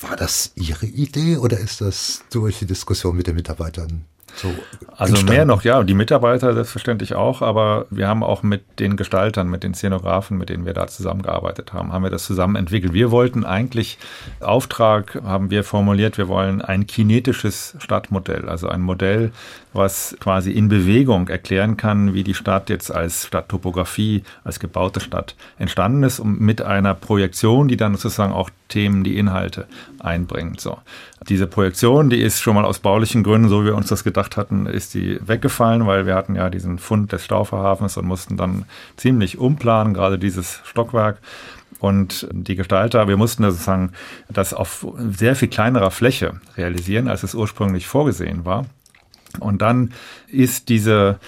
War 0.00 0.16
das 0.16 0.52
Ihre 0.56 0.86
Idee 0.86 1.36
oder 1.36 1.58
ist 1.58 1.80
das 1.80 2.22
durch 2.30 2.58
die 2.58 2.66
Diskussion 2.66 3.16
mit 3.16 3.26
den 3.26 3.36
Mitarbeitern 3.36 4.04
so 4.34 4.48
also 4.96 5.12
entstanden. 5.12 5.32
mehr 5.34 5.44
noch, 5.44 5.62
ja, 5.62 5.82
die 5.82 5.94
Mitarbeiter 5.94 6.54
selbstverständlich 6.54 7.14
auch, 7.14 7.42
aber 7.42 7.86
wir 7.90 8.08
haben 8.08 8.22
auch 8.22 8.42
mit 8.42 8.78
den 8.78 8.96
Gestaltern, 8.96 9.48
mit 9.48 9.62
den 9.62 9.74
Szenografen, 9.74 10.38
mit 10.38 10.48
denen 10.48 10.66
wir 10.66 10.74
da 10.74 10.86
zusammengearbeitet 10.86 11.72
haben, 11.72 11.92
haben 11.92 12.02
wir 12.02 12.10
das 12.10 12.24
zusammen 12.24 12.56
entwickelt. 12.56 12.92
Wir 12.92 13.10
wollten 13.10 13.44
eigentlich, 13.44 13.98
Auftrag 14.40 15.20
haben 15.24 15.50
wir 15.50 15.64
formuliert, 15.64 16.18
wir 16.18 16.28
wollen 16.28 16.62
ein 16.62 16.86
kinetisches 16.86 17.76
Stadtmodell, 17.78 18.48
also 18.48 18.68
ein 18.68 18.80
Modell, 18.80 19.32
was 19.72 20.16
quasi 20.20 20.52
in 20.52 20.68
Bewegung 20.68 21.28
erklären 21.28 21.76
kann, 21.76 22.14
wie 22.14 22.24
die 22.24 22.34
Stadt 22.34 22.68
jetzt 22.68 22.94
als 22.94 23.26
Stadttopographie, 23.26 24.22
als 24.44 24.60
gebaute 24.60 25.00
Stadt 25.00 25.34
entstanden 25.58 26.02
ist 26.02 26.20
und 26.20 26.40
mit 26.40 26.62
einer 26.62 26.94
Projektion, 26.94 27.68
die 27.68 27.76
dann 27.76 27.94
sozusagen 27.94 28.32
auch 28.32 28.50
Themen, 28.68 29.04
die 29.04 29.18
Inhalte 29.18 29.66
einbringt. 30.02 30.60
So. 30.60 30.78
Diese 31.28 31.46
Projektion, 31.46 32.10
die 32.10 32.20
ist 32.20 32.40
schon 32.40 32.54
mal 32.54 32.64
aus 32.64 32.80
baulichen 32.80 33.22
Gründen, 33.22 33.48
so 33.48 33.62
wie 33.62 33.66
wir 33.66 33.76
uns 33.76 33.88
das 33.88 34.04
gedacht 34.04 34.36
hatten, 34.36 34.66
ist 34.66 34.94
die 34.94 35.18
weggefallen, 35.26 35.86
weil 35.86 36.06
wir 36.06 36.14
hatten 36.14 36.34
ja 36.34 36.50
diesen 36.50 36.78
Fund 36.78 37.12
des 37.12 37.24
Stauferhafens 37.24 37.96
und 37.96 38.06
mussten 38.06 38.36
dann 38.36 38.64
ziemlich 38.96 39.38
umplanen, 39.38 39.94
gerade 39.94 40.18
dieses 40.18 40.60
Stockwerk. 40.64 41.18
Und 41.78 42.28
die 42.30 42.54
Gestalter, 42.54 43.08
wir 43.08 43.16
mussten 43.16 43.42
sozusagen 43.42 43.92
das 44.28 44.54
auf 44.54 44.86
sehr 44.96 45.34
viel 45.34 45.48
kleinerer 45.48 45.90
Fläche 45.90 46.34
realisieren, 46.56 47.08
als 47.08 47.24
es 47.24 47.34
ursprünglich 47.34 47.88
vorgesehen 47.88 48.44
war. 48.44 48.66
Und 49.40 49.62
dann 49.62 49.92
ist 50.28 50.68
diese 50.68 51.18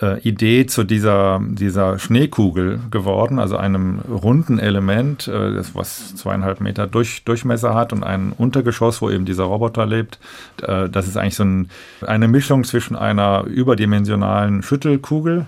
äh, 0.00 0.20
Idee 0.20 0.66
zu 0.66 0.84
dieser, 0.84 1.40
dieser 1.42 1.98
Schneekugel 1.98 2.80
geworden, 2.90 3.38
also 3.38 3.56
einem 3.56 4.00
runden 4.00 4.58
Element, 4.58 5.28
äh, 5.28 5.52
das, 5.54 5.74
was 5.74 6.14
zweieinhalb 6.16 6.60
Meter 6.60 6.86
durch, 6.86 7.24
Durchmesser 7.24 7.74
hat 7.74 7.92
und 7.92 8.02
ein 8.02 8.32
Untergeschoss, 8.36 9.02
wo 9.02 9.10
eben 9.10 9.24
dieser 9.24 9.44
Roboter 9.44 9.86
lebt. 9.86 10.18
Äh, 10.62 10.88
das 10.88 11.06
ist 11.06 11.16
eigentlich 11.16 11.36
so 11.36 11.44
ein, 11.44 11.70
eine 12.06 12.28
Mischung 12.28 12.64
zwischen 12.64 12.96
einer 12.96 13.44
überdimensionalen 13.44 14.62
Schüttelkugel, 14.62 15.46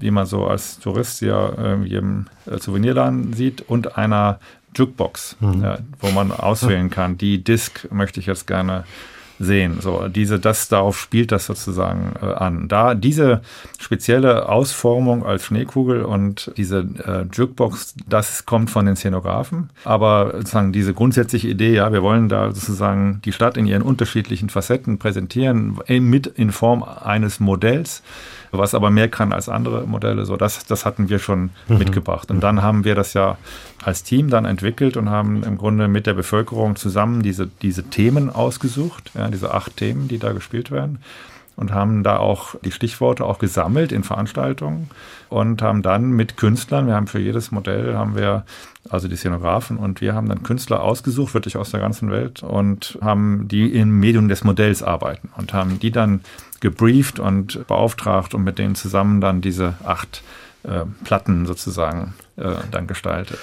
wie 0.00 0.10
man 0.10 0.26
so 0.26 0.46
als 0.46 0.78
Tourist 0.78 1.20
ja 1.20 1.48
in 1.48 1.84
jedem 1.84 2.26
äh, 2.46 2.58
Souvenirladen 2.58 3.32
sieht, 3.32 3.62
und 3.62 3.96
einer 3.96 4.40
Jukebox, 4.74 5.36
mhm. 5.40 5.62
ja, 5.62 5.78
wo 6.00 6.10
man 6.10 6.32
auswählen 6.32 6.90
kann. 6.90 7.18
Die 7.18 7.42
Disk 7.44 7.88
möchte 7.92 8.20
ich 8.20 8.26
jetzt 8.26 8.46
gerne 8.46 8.84
sehen. 9.42 9.78
So, 9.80 10.08
diese, 10.08 10.38
das, 10.38 10.68
darauf 10.68 10.98
spielt 10.98 11.32
das 11.32 11.46
sozusagen 11.46 12.14
äh, 12.20 12.26
an. 12.26 12.68
Da 12.68 12.94
diese 12.94 13.42
spezielle 13.78 14.48
Ausformung 14.48 15.24
als 15.24 15.44
Schneekugel 15.44 16.02
und 16.02 16.52
diese 16.56 16.86
äh, 17.04 17.24
Jukebox, 17.32 17.94
das 18.08 18.46
kommt 18.46 18.70
von 18.70 18.86
den 18.86 18.96
Szenografen. 18.96 19.70
Aber 19.84 20.32
sozusagen 20.36 20.72
diese 20.72 20.94
grundsätzliche 20.94 21.48
Idee, 21.48 21.74
ja, 21.74 21.92
wir 21.92 22.02
wollen 22.02 22.28
da 22.28 22.52
sozusagen 22.52 23.20
die 23.24 23.32
Stadt 23.32 23.56
in 23.56 23.66
ihren 23.66 23.82
unterschiedlichen 23.82 24.48
Facetten 24.48 24.98
präsentieren, 24.98 25.78
mit 25.88 26.26
in 26.26 26.52
Form 26.52 26.82
eines 26.82 27.40
Modells 27.40 28.02
was 28.52 28.74
aber 28.74 28.90
mehr 28.90 29.08
kann 29.08 29.32
als 29.32 29.48
andere 29.48 29.86
Modelle. 29.86 30.26
So, 30.26 30.36
das, 30.36 30.64
das 30.66 30.84
hatten 30.84 31.08
wir 31.08 31.18
schon 31.18 31.50
mhm. 31.68 31.78
mitgebracht. 31.78 32.30
Und 32.30 32.40
dann 32.40 32.62
haben 32.62 32.84
wir 32.84 32.94
das 32.94 33.14
ja 33.14 33.38
als 33.82 34.04
Team 34.04 34.30
dann 34.30 34.44
entwickelt 34.44 34.96
und 34.96 35.10
haben 35.10 35.42
im 35.42 35.56
Grunde 35.56 35.88
mit 35.88 36.06
der 36.06 36.14
Bevölkerung 36.14 36.76
zusammen 36.76 37.22
diese, 37.22 37.48
diese 37.62 37.84
Themen 37.84 38.30
ausgesucht, 38.30 39.10
ja, 39.14 39.28
diese 39.32 39.52
acht 39.52 39.76
Themen, 39.76 40.08
die 40.08 40.18
da 40.18 40.32
gespielt 40.32 40.70
werden 40.70 40.98
und 41.56 41.72
haben 41.72 42.02
da 42.02 42.16
auch 42.16 42.54
die 42.64 42.72
Stichworte 42.72 43.24
auch 43.24 43.38
gesammelt 43.38 43.92
in 43.92 44.04
Veranstaltungen 44.04 44.90
und 45.28 45.62
haben 45.62 45.82
dann 45.82 46.10
mit 46.10 46.36
Künstlern, 46.36 46.86
wir 46.86 46.94
haben 46.94 47.06
für 47.06 47.18
jedes 47.18 47.50
Modell 47.50 47.94
haben 47.94 48.16
wir 48.16 48.44
also 48.88 49.06
die 49.08 49.16
Szenografen 49.16 49.76
und 49.76 50.00
wir 50.00 50.14
haben 50.14 50.28
dann 50.28 50.42
Künstler 50.42 50.82
ausgesucht, 50.82 51.34
wirklich 51.34 51.56
aus 51.56 51.70
der 51.70 51.80
ganzen 51.80 52.10
Welt 52.10 52.42
und 52.42 52.98
haben 53.00 53.48
die 53.48 53.72
im 53.74 54.00
Medium 54.00 54.28
des 54.28 54.44
Modells 54.44 54.82
arbeiten 54.82 55.30
und 55.36 55.52
haben 55.52 55.78
die 55.78 55.90
dann 55.90 56.20
gebrieft 56.60 57.18
und 57.18 57.66
beauftragt 57.66 58.34
und 58.34 58.44
mit 58.44 58.58
denen 58.58 58.74
zusammen 58.74 59.20
dann 59.20 59.40
diese 59.40 59.74
acht 59.84 60.22
äh, 60.64 60.84
Platten 61.04 61.46
sozusagen 61.46 62.14
äh, 62.36 62.54
dann 62.70 62.86
gestaltet. 62.86 63.38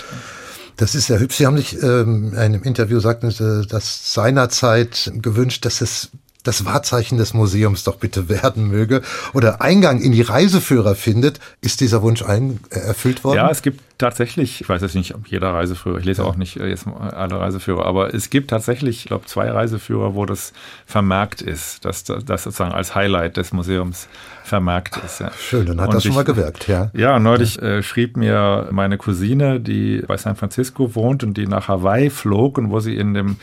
Das 0.79 0.95
ist 0.95 1.07
sehr 1.07 1.19
hübsch. 1.19 1.35
Sie 1.35 1.45
haben 1.45 1.57
sich 1.57 1.83
ähm, 1.83 2.29
in 2.31 2.37
einem 2.37 2.63
Interview 2.63 2.99
Sie, 2.99 3.65
dass 3.67 4.13
seinerzeit 4.13 5.11
gewünscht, 5.15 5.65
dass 5.65 5.81
es 5.81 6.09
das 6.43 6.65
Wahrzeichen 6.65 7.17
des 7.17 7.33
Museums 7.33 7.83
doch 7.83 7.97
bitte 7.97 8.29
werden 8.29 8.67
möge 8.67 9.01
oder 9.33 9.61
Eingang 9.61 9.99
in 9.99 10.13
die 10.13 10.21
Reiseführer 10.21 10.95
findet. 10.95 11.39
Ist 11.61 11.81
dieser 11.81 12.01
Wunsch 12.01 12.23
ein, 12.23 12.59
äh, 12.69 12.79
erfüllt 12.79 13.23
worden? 13.25 13.37
Ja, 13.37 13.49
es 13.49 13.61
gibt 13.61 13.81
tatsächlich, 13.97 14.61
ich 14.61 14.69
weiß 14.69 14.81
jetzt 14.81 14.95
nicht, 14.95 15.13
ob 15.15 15.27
jeder 15.27 15.53
Reiseführer, 15.53 15.99
ich 15.99 16.05
lese 16.05 16.23
auch 16.23 16.37
nicht 16.37 16.55
jetzt 16.55 16.87
alle 16.87 17.39
Reiseführer, 17.39 17.85
aber 17.85 18.13
es 18.13 18.29
gibt 18.29 18.49
tatsächlich, 18.49 18.99
ich 18.99 19.05
glaube, 19.05 19.25
zwei 19.25 19.51
Reiseführer, 19.51 20.15
wo 20.15 20.25
das 20.25 20.53
vermerkt 20.85 21.41
ist, 21.41 21.83
dass 21.83 22.05
das 22.05 22.43
sozusagen 22.43 22.71
als 22.71 22.95
Highlight 22.95 23.35
des 23.35 23.51
Museums 23.51 24.07
vermerkt 24.45 24.97
ist. 25.05 25.19
Ja. 25.19 25.31
Schön, 25.37 25.65
dann 25.65 25.81
hat 25.81 25.89
Und 25.89 25.95
das 25.95 26.03
schon 26.03 26.11
ich, 26.11 26.17
mal 26.17 26.23
gewirkt, 26.23 26.67
ja. 26.69 26.89
Ja, 26.93 27.19
neulich. 27.19 27.61
Äh, 27.61 27.83
schrieb 27.83 28.15
mir 28.15 28.69
meine 28.71 28.97
Cousine, 28.97 29.59
die 29.59 30.03
bei 30.07 30.15
San 30.15 30.37
Francisco 30.37 30.95
wohnt 30.95 31.23
und 31.23 31.35
die 31.35 31.47
nach 31.47 31.67
Hawaii 31.67 32.09
flog 32.09 32.57
und 32.57 32.71
wo 32.71 32.79
sie 32.79 32.95
in 32.95 33.13
dem 33.13 33.35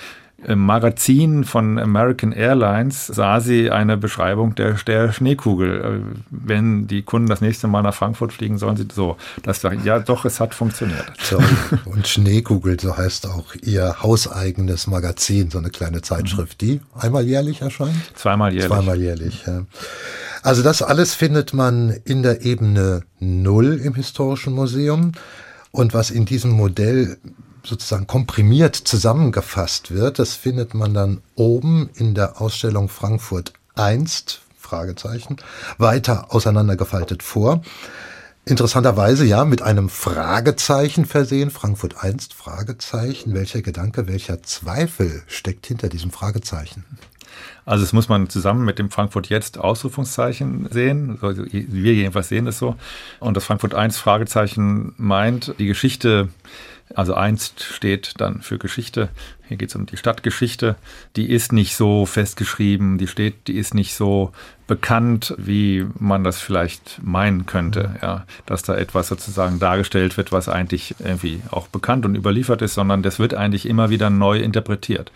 im 0.45 0.59
Magazin 0.61 1.45
von 1.45 1.79
American 1.79 2.31
Airlines 2.33 3.07
sah 3.07 3.41
sie 3.41 3.71
eine 3.71 3.97
Beschreibung 3.97 4.55
der, 4.55 4.75
der 4.75 5.13
Schneekugel. 5.13 5.81
Äh, 5.81 6.17
wenn 6.31 6.87
die 6.87 7.03
Kunden 7.03 7.29
das 7.29 7.41
nächste 7.41 7.69
Mal 7.69 7.83
nach 7.83 7.95
Frankfurt 7.95 8.35
fliegen, 8.35 8.59
sollen 8.59 8.77
sie 8.77 8.87
so. 8.93 9.17
Das 9.43 9.63
ja, 9.63 9.99
doch, 9.99 10.25
es 10.27 10.39
hat 10.39 10.55
funktioniert. 10.55 11.07
So, 11.23 11.39
und 11.87 12.07
Schneekugel, 12.07 12.79
so 12.79 12.97
heißt 12.97 13.27
auch 13.27 13.55
ihr 13.63 14.03
hauseigenes 14.03 14.87
Magazin, 14.87 15.51
so 15.51 15.59
eine 15.59 15.71
kleine 15.71 16.03
Zeitschrift, 16.03 16.61
die 16.61 16.81
einmal 16.95 17.25
jährlich 17.25 17.63
erscheint? 17.63 17.97
Zweimal 18.15 18.53
jährlich. 18.53 18.69
Zweimal 18.69 19.01
jährlich, 19.01 19.45
ja. 19.47 19.63
Also 20.43 20.63
das 20.63 20.83
alles 20.83 21.15
findet 21.15 21.55
man 21.55 21.91
in 22.05 22.23
der 22.23 22.43
Ebene 22.45 23.03
Null 23.19 23.81
im 23.83 23.95
Historischen 23.95 24.53
Museum. 24.53 25.13
Und 25.73 25.93
was 25.93 26.11
in 26.11 26.25
diesem 26.25 26.53
Modell 26.53 27.19
sozusagen 27.67 28.07
komprimiert 28.07 28.77
zusammengefasst 28.77 29.91
wird, 29.91 30.19
das 30.19 30.35
findet 30.35 30.75
man 30.75 30.95
dann 30.95 31.21
oben 31.35 31.91
in 31.95 32.15
der 32.15 32.41
Ausstellung 32.41 32.89
Frankfurt 32.89 33.53
einst, 33.75 34.41
Fragezeichen, 34.59 35.37
weiter 35.79 36.35
auseinandergefaltet 36.35 37.23
vor. 37.23 37.63
Interessanterweise 38.45 39.25
ja 39.25 39.45
mit 39.45 39.63
einem 39.63 39.89
Fragezeichen 39.89 41.05
versehen, 41.05 41.51
Frankfurt 41.51 42.05
einst 42.05 42.33
Fragezeichen. 42.33 43.35
Welcher 43.35 43.61
Gedanke, 43.61 44.07
welcher 44.07 44.43
Zweifel 44.43 45.25
steckt 45.27 45.67
hinter 45.67 45.89
diesem 45.89 46.13
Fragezeichen? 46.13 46.85
Also 47.65 47.85
das 47.85 47.93
muss 47.93 48.09
man 48.09 48.29
zusammen 48.29 48.65
mit 48.65 48.79
dem 48.79 48.91
Frankfurt 48.91 49.29
jetzt 49.29 49.59
Ausrufungszeichen 49.59 50.69
sehen. 50.71 51.19
Also 51.21 51.45
wir 51.51 51.95
jedenfalls 51.95 52.29
sehen 52.29 52.45
das 52.45 52.59
so. 52.59 52.77
Und 53.19 53.37
das 53.37 53.45
Frankfurt 53.45 53.75
1 53.75 53.99
Fragezeichen 53.99 54.95
meint, 54.97 55.55
die 55.59 55.67
Geschichte 55.67 56.29
also 56.95 57.15
einst 57.15 57.63
steht 57.63 58.15
dann 58.19 58.43
für 58.43 58.59
Geschichte. 58.59 59.09
Hier 59.49 59.57
geht 59.57 59.71
es 59.71 59.77
um 59.77 59.87
die 59.87 59.97
Stadtgeschichte. 59.97 60.77
Die 61.17 61.31
ist 61.31 61.53
nicht 61.53 61.77
so 61.77 62.07
festgeschrieben, 62.07 62.99
die 62.99 63.07
steht, 63.07 63.49
die 63.49 63.57
ist 63.57 63.75
nicht 63.75 63.95
so 63.95 64.33
bekannt, 64.67 65.35
wie 65.37 65.87
man 65.99 66.25
das 66.25 66.41
vielleicht 66.41 67.01
meinen 67.03 67.47
könnte, 67.47 67.97
ja, 68.03 68.25
dass 68.47 68.63
da 68.63 68.77
etwas 68.77 69.09
sozusagen 69.09 69.59
dargestellt 69.59 70.17
wird, 70.17 70.33
was 70.33 70.49
eigentlich 70.49 70.95
irgendwie 70.99 71.41
auch 71.51 71.69
bekannt 71.69 72.05
und 72.05 72.15
überliefert 72.15 72.63
ist, 72.63 72.75
sondern 72.75 73.03
das 73.03 73.19
wird 73.19 73.35
eigentlich 73.35 73.67
immer 73.67 73.91
wieder 73.91 74.11
neu 74.11 74.39
interpretiert 74.39 75.11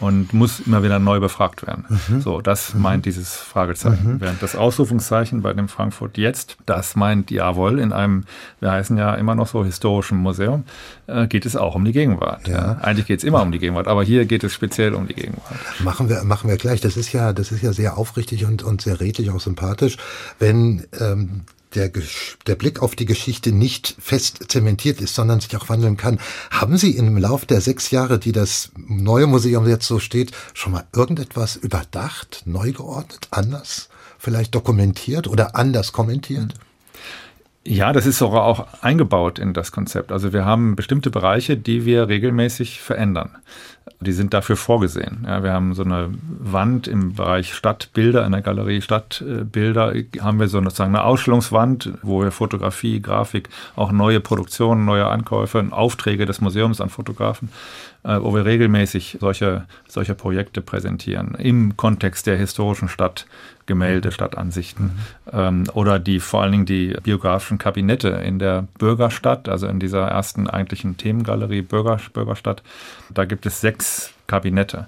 und 0.00 0.32
muss 0.32 0.60
immer 0.60 0.82
wieder 0.82 0.98
neu 0.98 1.20
befragt 1.20 1.66
werden. 1.66 1.84
Mhm. 1.88 2.20
So, 2.20 2.40
das 2.40 2.74
mhm. 2.74 2.82
meint 2.82 3.06
dieses 3.06 3.34
Fragezeichen. 3.34 4.14
Mhm. 4.14 4.20
Während 4.20 4.42
das 4.42 4.56
Ausrufungszeichen 4.56 5.42
bei 5.42 5.52
dem 5.52 5.68
Frankfurt 5.68 6.18
jetzt, 6.18 6.56
das 6.66 6.96
meint 6.96 7.30
jawohl, 7.30 7.78
in 7.78 7.92
einem, 7.92 8.24
wir 8.60 8.72
heißen 8.72 8.96
ja 8.96 9.14
immer 9.14 9.34
noch 9.34 9.46
so 9.46 9.64
historischen 9.64 10.18
Museum, 10.18 10.64
äh, 11.06 11.26
geht 11.26 11.46
es 11.46 11.56
auch 11.56 11.74
um 11.74 11.84
die 11.84 11.92
Gegenwart. 11.92 12.48
Ja. 12.48 12.78
Eigentlich 12.82 13.06
geht 13.06 13.18
es 13.18 13.24
immer 13.24 13.42
um 13.42 13.52
die 13.52 13.58
Gegenwart, 13.58 13.88
aber 13.88 14.04
hier 14.04 14.26
geht 14.26 14.44
es 14.44 14.52
speziell 14.52 14.94
um 14.94 15.06
die 15.06 15.14
Gegenwart. 15.14 15.56
Machen 15.80 16.08
wir, 16.08 16.24
machen 16.24 16.48
wir 16.48 16.56
gleich. 16.56 16.80
Das 16.80 16.96
ist 16.96 17.12
ja, 17.12 17.32
das 17.32 17.52
ist 17.52 17.62
ja 17.62 17.72
sehr 17.72 17.96
aufrichtig 17.96 18.44
und, 18.44 18.62
und 18.62 18.82
sehr 18.82 19.00
redlich, 19.00 19.30
auch 19.30 19.40
sympathisch, 19.40 19.96
wenn 20.38 20.86
ähm, 21.00 21.42
der, 21.76 21.90
der 22.46 22.54
Blick 22.54 22.82
auf 22.82 22.96
die 22.96 23.06
Geschichte 23.06 23.52
nicht 23.52 23.94
fest 23.98 24.46
zementiert 24.48 25.00
ist, 25.00 25.14
sondern 25.14 25.40
sich 25.40 25.56
auch 25.56 25.68
wandeln 25.68 25.96
kann. 25.96 26.18
Haben 26.50 26.76
Sie 26.76 26.92
im 26.92 27.16
Lauf 27.16 27.46
der 27.46 27.60
sechs 27.60 27.90
Jahre, 27.90 28.18
die 28.18 28.32
das 28.32 28.72
neue 28.76 29.26
Museum 29.26 29.68
jetzt 29.68 29.86
so 29.86 29.98
steht, 29.98 30.32
schon 30.54 30.72
mal 30.72 30.84
irgendetwas 30.94 31.56
überdacht, 31.56 32.42
neu 32.46 32.72
geordnet, 32.72 33.28
anders 33.30 33.88
vielleicht 34.18 34.54
dokumentiert 34.54 35.28
oder 35.28 35.54
anders 35.54 35.92
kommentiert? 35.92 36.54
Ja, 37.64 37.92
das 37.92 38.06
ist 38.06 38.18
sogar 38.18 38.44
auch 38.44 38.82
eingebaut 38.82 39.40
in 39.40 39.52
das 39.52 39.72
Konzept. 39.72 40.12
Also 40.12 40.32
wir 40.32 40.44
haben 40.44 40.76
bestimmte 40.76 41.10
Bereiche, 41.10 41.56
die 41.56 41.84
wir 41.84 42.08
regelmäßig 42.08 42.80
verändern. 42.80 43.36
Die 44.00 44.12
sind 44.12 44.34
dafür 44.34 44.56
vorgesehen. 44.56 45.24
Ja, 45.26 45.42
wir 45.42 45.52
haben 45.52 45.72
so 45.74 45.82
eine 45.82 46.10
Wand 46.20 46.86
im 46.86 47.14
Bereich 47.14 47.54
Stadtbilder, 47.54 48.26
in 48.26 48.32
der 48.32 48.42
Galerie 48.42 48.82
Stadtbilder, 48.82 49.94
haben 50.20 50.40
wir 50.40 50.48
so 50.48 50.62
sozusagen 50.62 50.94
eine 50.94 51.04
Ausstellungswand, 51.04 51.92
wo 52.02 52.22
wir 52.22 52.30
Fotografie, 52.30 53.00
Grafik, 53.00 53.48
auch 53.74 53.92
neue 53.92 54.20
Produktionen, 54.20 54.84
neue 54.84 55.06
Ankäufe, 55.06 55.64
Aufträge 55.70 56.26
des 56.26 56.40
Museums 56.40 56.80
an 56.80 56.90
Fotografen, 56.90 57.50
äh, 58.02 58.18
wo 58.20 58.34
wir 58.34 58.44
regelmäßig 58.44 59.18
solche, 59.20 59.66
solche 59.88 60.14
Projekte 60.14 60.60
präsentieren 60.60 61.34
im 61.34 61.76
Kontext 61.76 62.26
der 62.26 62.36
historischen 62.36 62.88
Stadt 62.88 63.26
Gemälde, 63.66 64.12
Stadtansichten 64.12 64.84
mhm. 64.86 64.90
ähm, 65.32 65.64
oder 65.74 65.98
die 65.98 66.20
vor 66.20 66.42
allen 66.42 66.52
Dingen 66.52 66.66
die 66.66 66.96
biografischen 67.02 67.58
Kabinette 67.58 68.08
in 68.08 68.38
der 68.38 68.68
Bürgerstadt, 68.78 69.48
also 69.48 69.66
in 69.66 69.80
dieser 69.80 70.06
ersten 70.06 70.48
eigentlichen 70.48 70.96
Themengalerie 70.96 71.62
Bürger, 71.62 71.98
Bürgerstadt. 72.12 72.62
Da 73.10 73.24
gibt 73.24 73.44
es 73.44 73.60
sechs 73.60 73.75
Kabinette 74.26 74.86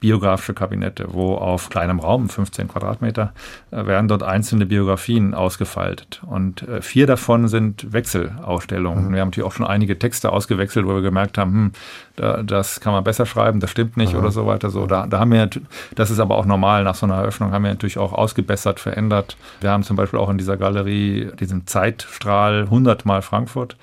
biografische 0.00 0.54
Kabinette, 0.54 1.06
wo 1.12 1.34
auf 1.34 1.68
kleinem 1.68 2.00
Raum, 2.00 2.28
15 2.28 2.68
Quadratmeter, 2.68 3.32
äh, 3.70 3.86
werden 3.86 4.08
dort 4.08 4.22
einzelne 4.22 4.66
Biografien 4.66 5.34
ausgefaltet. 5.34 6.22
Und 6.26 6.62
äh, 6.62 6.80
vier 6.80 7.06
davon 7.06 7.48
sind 7.48 7.92
Wechselausstellungen. 7.92 9.08
Mhm. 9.08 9.14
Wir 9.14 9.20
haben 9.20 9.28
natürlich 9.28 9.46
auch 9.46 9.52
schon 9.52 9.66
einige 9.66 9.98
Texte 9.98 10.32
ausgewechselt, 10.32 10.86
wo 10.86 10.94
wir 10.94 11.02
gemerkt 11.02 11.38
haben, 11.38 11.52
hm, 11.52 11.72
da, 12.16 12.42
das 12.42 12.80
kann 12.80 12.94
man 12.94 13.04
besser 13.04 13.26
schreiben, 13.26 13.60
das 13.60 13.70
stimmt 13.70 13.96
nicht 13.96 14.14
mhm. 14.14 14.20
oder 14.20 14.30
so 14.30 14.46
weiter. 14.46 14.70
So, 14.70 14.86
da, 14.86 15.06
da 15.06 15.20
haben 15.20 15.32
wir, 15.32 15.48
das 15.94 16.10
ist 16.10 16.18
aber 16.18 16.36
auch 16.36 16.46
normal, 16.46 16.82
nach 16.82 16.94
so 16.94 17.04
einer 17.04 17.16
Eröffnung 17.16 17.52
haben 17.52 17.62
wir 17.62 17.70
natürlich 17.70 17.98
auch 17.98 18.14
ausgebessert, 18.14 18.80
verändert. 18.80 19.36
Wir 19.60 19.70
haben 19.70 19.82
zum 19.82 19.96
Beispiel 19.96 20.18
auch 20.18 20.30
in 20.30 20.38
dieser 20.38 20.56
Galerie 20.56 21.30
diesen 21.38 21.66
Zeitstrahl 21.66 22.62
100 22.62 23.04
mal 23.04 23.20
Frankfurt. 23.20 23.76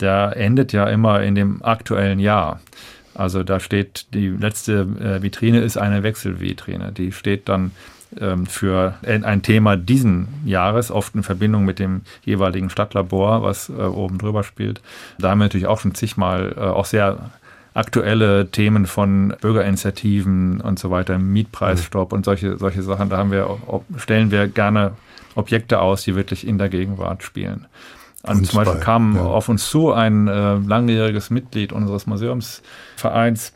Der 0.00 0.36
endet 0.36 0.72
ja 0.72 0.86
immer 0.86 1.22
in 1.22 1.34
dem 1.34 1.62
aktuellen 1.62 2.18
Jahr. 2.18 2.60
Also 3.14 3.42
da 3.42 3.60
steht, 3.60 4.06
die 4.12 4.28
letzte 4.28 4.82
äh, 5.00 5.22
Vitrine 5.22 5.60
ist 5.60 5.76
eine 5.76 6.02
Wechselvitrine. 6.02 6.92
Die 6.92 7.12
steht 7.12 7.48
dann 7.48 7.70
ähm, 8.20 8.46
für 8.46 8.94
ein 9.02 9.42
Thema 9.42 9.76
diesen 9.76 10.28
Jahres, 10.44 10.90
oft 10.90 11.14
in 11.14 11.22
Verbindung 11.22 11.64
mit 11.64 11.78
dem 11.78 12.02
jeweiligen 12.24 12.70
Stadtlabor, 12.70 13.42
was 13.42 13.68
äh, 13.68 13.72
oben 13.72 14.18
drüber 14.18 14.44
spielt. 14.44 14.80
Da 15.18 15.30
haben 15.30 15.38
wir 15.38 15.46
natürlich 15.46 15.66
auch 15.66 15.80
schon 15.80 15.94
zigmal 15.94 16.54
äh, 16.56 16.60
auch 16.60 16.84
sehr 16.84 17.30
aktuelle 17.74 18.50
Themen 18.50 18.86
von 18.86 19.34
Bürgerinitiativen 19.40 20.60
und 20.60 20.78
so 20.78 20.90
weiter, 20.90 21.18
Mietpreisstopp 21.18 22.12
und 22.12 22.24
solche, 22.24 22.56
solche 22.56 22.82
Sachen. 22.82 23.10
Da 23.10 23.16
haben 23.16 23.32
wir, 23.32 23.58
stellen 23.96 24.30
wir 24.30 24.46
gerne 24.46 24.92
Objekte 25.34 25.80
aus, 25.80 26.04
die 26.04 26.14
wirklich 26.14 26.46
in 26.46 26.58
der 26.58 26.68
Gegenwart 26.68 27.24
spielen. 27.24 27.66
Und 28.26 28.46
zum 28.46 28.64
Beispiel 28.64 28.80
kam 28.80 29.16
ja. 29.16 29.22
auf 29.22 29.48
uns 29.48 29.68
zu 29.68 29.92
ein 29.92 30.28
äh, 30.28 30.54
langjähriges 30.54 31.30
Mitglied 31.30 31.72
unseres 31.72 32.06
Museumsvereins, 32.06 33.52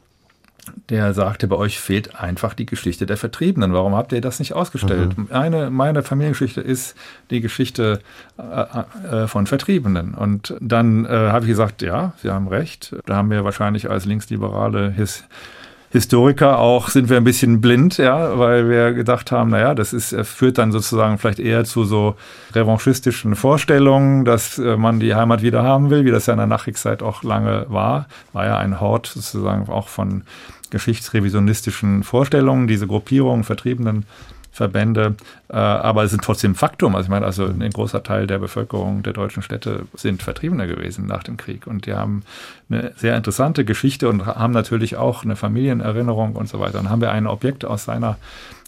der 0.88 1.14
sagte, 1.14 1.48
bei 1.48 1.56
euch 1.56 1.80
fehlt 1.80 2.20
einfach 2.20 2.52
die 2.54 2.66
Geschichte 2.66 3.06
der 3.06 3.16
Vertriebenen. 3.16 3.72
Warum 3.72 3.94
habt 3.94 4.12
ihr 4.12 4.20
das 4.20 4.38
nicht 4.38 4.52
ausgestellt? 4.52 5.16
Mhm. 5.16 5.28
Eine, 5.30 5.70
meine 5.70 6.02
Familiengeschichte 6.02 6.60
ist 6.60 6.94
die 7.30 7.40
Geschichte 7.40 8.00
äh, 8.38 9.22
äh, 9.22 9.26
von 9.26 9.46
Vertriebenen. 9.46 10.14
Und 10.14 10.54
dann 10.60 11.06
äh, 11.06 11.08
habe 11.08 11.44
ich 11.44 11.50
gesagt, 11.50 11.80
ja, 11.82 12.12
Sie 12.22 12.30
haben 12.30 12.48
recht. 12.48 12.94
Da 13.06 13.16
haben 13.16 13.30
wir 13.30 13.44
wahrscheinlich 13.44 13.90
als 13.90 14.04
linksliberale 14.04 14.90
His 14.90 15.24
Historiker 15.90 16.58
auch 16.58 16.88
sind 16.88 17.08
wir 17.08 17.16
ein 17.16 17.24
bisschen 17.24 17.62
blind, 17.62 17.96
ja, 17.96 18.38
weil 18.38 18.68
wir 18.68 18.92
gedacht 18.92 19.32
haben, 19.32 19.50
naja, 19.50 19.74
das 19.74 19.94
ist, 19.94 20.14
führt 20.26 20.58
dann 20.58 20.70
sozusagen 20.70 21.16
vielleicht 21.16 21.38
eher 21.38 21.64
zu 21.64 21.84
so 21.84 22.16
revanchistischen 22.54 23.34
Vorstellungen, 23.34 24.26
dass 24.26 24.58
äh, 24.58 24.76
man 24.76 25.00
die 25.00 25.14
Heimat 25.14 25.40
wieder 25.40 25.62
haben 25.62 25.88
will, 25.88 26.04
wie 26.04 26.10
das 26.10 26.26
ja 26.26 26.34
in 26.34 26.38
der 26.38 26.46
Nachkriegszeit 26.46 27.02
auch 27.02 27.22
lange 27.22 27.64
war. 27.68 28.06
War 28.34 28.44
ja 28.44 28.58
ein 28.58 28.80
Hort 28.80 29.06
sozusagen 29.06 29.68
auch 29.70 29.88
von 29.88 30.24
geschichtsrevisionistischen 30.70 32.02
Vorstellungen, 32.02 32.66
diese 32.66 32.86
Gruppierungen, 32.86 33.44
Vertriebenen 33.44 34.04
Verbände, 34.58 35.14
äh, 35.48 35.56
aber 35.56 36.02
es 36.02 36.10
sind 36.10 36.22
trotzdem 36.22 36.56
Faktum. 36.56 36.96
Also 36.96 37.06
ich 37.06 37.10
meine, 37.10 37.24
also 37.24 37.46
ein 37.46 37.70
großer 37.70 38.02
Teil 38.02 38.26
der 38.26 38.38
Bevölkerung 38.38 39.04
der 39.04 39.12
deutschen 39.12 39.42
Städte 39.42 39.86
sind 39.94 40.20
Vertriebene 40.20 40.66
gewesen 40.66 41.06
nach 41.06 41.22
dem 41.22 41.36
Krieg 41.36 41.68
und 41.68 41.86
die 41.86 41.94
haben 41.94 42.24
eine 42.68 42.92
sehr 42.96 43.16
interessante 43.16 43.64
Geschichte 43.64 44.08
und 44.08 44.26
haben 44.26 44.52
natürlich 44.52 44.96
auch 44.96 45.22
eine 45.22 45.36
Familienerinnerung 45.36 46.34
und 46.34 46.48
so 46.48 46.58
weiter. 46.58 46.72
Dann 46.72 46.90
haben 46.90 47.00
wir 47.00 47.12
ein 47.12 47.28
Objekt 47.28 47.64
aus 47.64 47.84
seiner 47.84 48.16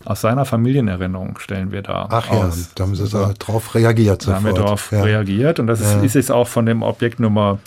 aus 0.07 0.23
seiner 0.23 0.47
Familienerinnerung 0.47 1.39
stellen 1.41 1.73
wir 1.73 1.83
da 1.83 2.09
Ach 2.09 2.31
aus. 2.31 2.57
ja, 2.57 2.67
da 2.75 2.85
haben 2.85 2.95
Sie 2.95 3.03
also, 3.03 3.35
darauf 3.39 3.75
reagiert. 3.75 4.27
Da 4.27 4.37
haben 4.37 4.47
wir 4.47 4.55
darauf 4.55 4.93
ja. 4.93 5.03
reagiert 5.03 5.61
und 5.61 5.67
das 5.67 5.83
ist, 5.83 5.93
ja. 5.93 6.01
ist 6.01 6.15
jetzt 6.15 6.33
auch 6.33 6.49
von 6.49 6.65
dem 6.65 6.83
Objekt 6.83 7.21
Nummer 7.21 7.59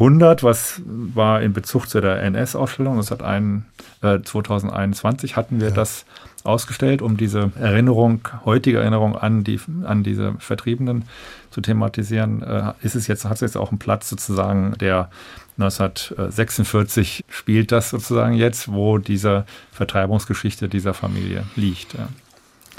100, 0.00 0.42
was 0.42 0.80
war 0.86 1.42
in 1.42 1.52
Bezug 1.52 1.86
zu 1.86 2.00
der 2.00 2.22
NS-Ausstellung. 2.22 2.96
Das 2.96 3.10
hat 3.10 3.22
ein, 3.22 3.66
äh, 4.00 4.18
2021 4.20 5.36
hatten 5.36 5.60
wir 5.60 5.68
ja. 5.68 5.74
das 5.74 6.06
ausgestellt, 6.42 7.02
um 7.02 7.18
diese 7.18 7.52
Erinnerung, 7.60 8.26
heutige 8.46 8.78
Erinnerung 8.78 9.14
an 9.14 9.44
die, 9.44 9.60
an 9.84 10.02
diese 10.02 10.34
Vertriebenen 10.38 11.04
zu 11.50 11.60
thematisieren. 11.60 12.42
Äh, 12.42 12.72
ist 12.80 12.94
es 12.94 13.08
jetzt, 13.08 13.26
hat 13.26 13.34
es 13.34 13.40
jetzt 13.42 13.58
auch 13.58 13.68
einen 13.68 13.78
Platz 13.78 14.08
sozusagen, 14.08 14.72
der 14.80 15.10
1946 15.58 17.26
spielt 17.28 17.70
das 17.70 17.90
sozusagen 17.90 18.32
jetzt, 18.34 18.72
wo 18.72 18.96
diese 18.96 19.44
Vertreibungsgeschichte 19.70 20.70
dieser 20.70 20.94
Familie 20.94 21.44
liegt. 21.56 21.92
Ja. 21.92 22.08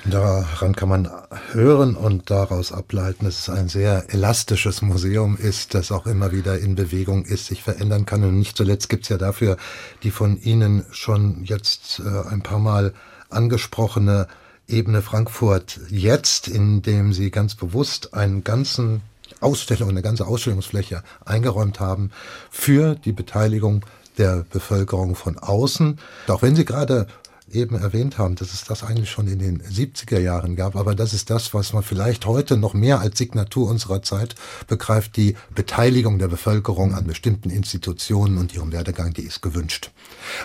Daran 0.06 0.76
kann 0.76 0.90
man 0.90 1.10
hören 1.52 1.96
und 1.96 2.32
daraus 2.32 2.72
ableiten, 2.72 3.26
dass 3.26 3.40
es 3.42 3.50
ein 3.50 3.70
sehr 3.70 4.12
elastisches 4.12 4.82
Museum 4.82 5.38
ist, 5.38 5.76
das 5.76 5.92
auch 5.92 6.08
immer 6.08 6.32
wieder 6.32 6.58
in 6.58 6.74
Bewegung 6.74 7.24
ist, 7.24 7.46
sich 7.48 7.62
verändern 7.62 8.08
kann. 8.08 8.24
Und 8.24 8.40
nicht 8.40 8.58
zuletzt 8.58 8.90
gibt 8.90 9.04
es 9.04 9.10
ja 9.10 9.18
dafür 9.18 9.58
die 10.02 10.10
von 10.10 10.42
Ihnen 10.42 10.86
schon 10.90 11.44
jetzt 11.44 12.02
äh, 12.04 12.30
ein 12.30 12.42
paar 12.42 12.58
Mal 12.58 12.94
angesprochene 13.30 14.28
Ebene 14.68 15.04
Frankfurt 15.04 15.80
jetzt, 15.90 16.48
indem 16.48 17.14
Sie 17.14 17.30
ganz 17.30 17.54
bewusst 17.54 18.16
einen 18.16 18.44
ganzen 18.44 19.02
Ausstellung, 19.40 19.90
eine 19.90 20.02
ganze 20.02 20.26
Ausstellungsfläche 20.26 21.04
eingeräumt 21.26 21.80
haben 21.80 22.10
für 22.50 22.96
die 22.96 23.12
Beteiligung 23.12 23.86
der 24.18 24.46
Bevölkerung 24.50 25.16
von 25.16 25.38
außen. 25.38 26.00
Auch 26.28 26.42
wenn 26.42 26.56
Sie 26.56 26.66
gerade 26.66 27.08
eben 27.54 27.76
erwähnt 27.76 28.18
haben, 28.18 28.36
dass 28.36 28.54
es 28.54 28.64
das 28.64 28.84
eigentlich 28.84 29.10
schon 29.10 29.28
in 29.28 29.40
den 29.40 29.62
70er 29.62 30.20
Jahren 30.20 30.56
gab, 30.56 30.76
aber 30.76 30.96
das 30.96 31.14
ist 31.14 31.30
das, 31.30 31.54
was 31.54 31.74
man 31.74 31.84
vielleicht 31.84 32.26
heute 32.26 32.58
noch 32.58 32.74
mehr 32.74 33.00
als 33.00 33.18
Signatur 33.18 33.70
unserer 33.70 34.02
Zeit 34.02 34.36
begreift, 34.68 35.18
die 35.18 35.36
Beteiligung 35.54 36.20
der 36.20 36.28
Bevölkerung 36.28 36.94
an 36.94 37.08
bestimmten 37.08 37.50
Institutionen 37.50 38.38
und 38.38 38.54
ihrem 38.54 38.72
Werdegang, 38.72 39.14
die 39.14 39.24
ist 39.24 39.42
gewünscht. 39.42 39.92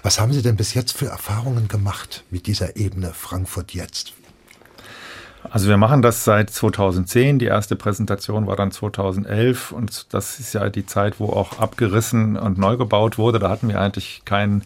Was 0.03 0.21
haben 0.21 0.33
Sie 0.33 0.43
denn 0.43 0.57
bis 0.57 0.75
jetzt 0.75 0.97
für 0.97 1.07
Erfahrungen 1.07 1.69
gemacht 1.69 2.25
mit 2.31 2.47
dieser 2.47 2.77
Ebene 2.77 3.13
Frankfurt 3.13 3.73
jetzt? 3.73 4.15
Also 5.51 5.69
wir 5.69 5.77
machen 5.77 6.03
das 6.03 6.25
seit 6.25 6.51
2010. 6.51 7.39
Die 7.39 7.47
erste 7.47 7.77
Präsentation 7.77 8.47
war 8.47 8.57
dann 8.57 8.73
2011 8.73 9.73
und 9.73 10.13
das 10.13 10.41
ist 10.41 10.55
ja 10.55 10.69
die 10.69 10.87
Zeit, 10.87 11.21
wo 11.21 11.27
auch 11.27 11.59
abgerissen 11.59 12.37
und 12.37 12.59
neu 12.59 12.77
gebaut 12.77 13.19
wurde. 13.19 13.39
Da 13.39 13.51
hatten 13.51 13.69
wir 13.69 13.81
eigentlich 13.81 14.23
keinen 14.25 14.65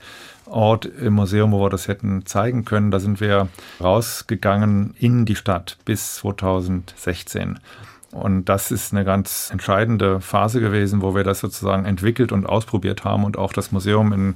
Ort 0.51 0.85
im 0.85 1.15
Museum, 1.15 1.53
wo 1.53 1.61
wir 1.61 1.71
das 1.71 1.89
hätten 1.89 2.27
zeigen 2.27 2.65
können. 2.65 2.91
Da 2.91 3.01
sind 3.01 3.21
wir 3.21 3.49
rausgegangen 3.81 4.95
in 4.99 5.25
die 5.25 5.37
Stadt 5.37 5.79
bis 5.85 6.17
2016. 6.17 7.59
Und 8.13 8.47
das 8.47 8.71
ist 8.71 8.93
eine 8.93 9.05
ganz 9.05 9.51
entscheidende 9.53 10.21
Phase 10.21 10.61
gewesen, 10.61 11.01
wo 11.01 11.15
wir 11.15 11.23
das 11.23 11.41
sozusagen 11.41 11.85
entwickelt 11.85 12.33
und 12.33 12.47
ausprobiert 12.47 13.05
haben 13.05 13.25
und 13.25 13.39
auch 13.39 13.53
das 13.53 13.71
Museum 13.71 14.13
in 14.13 14.35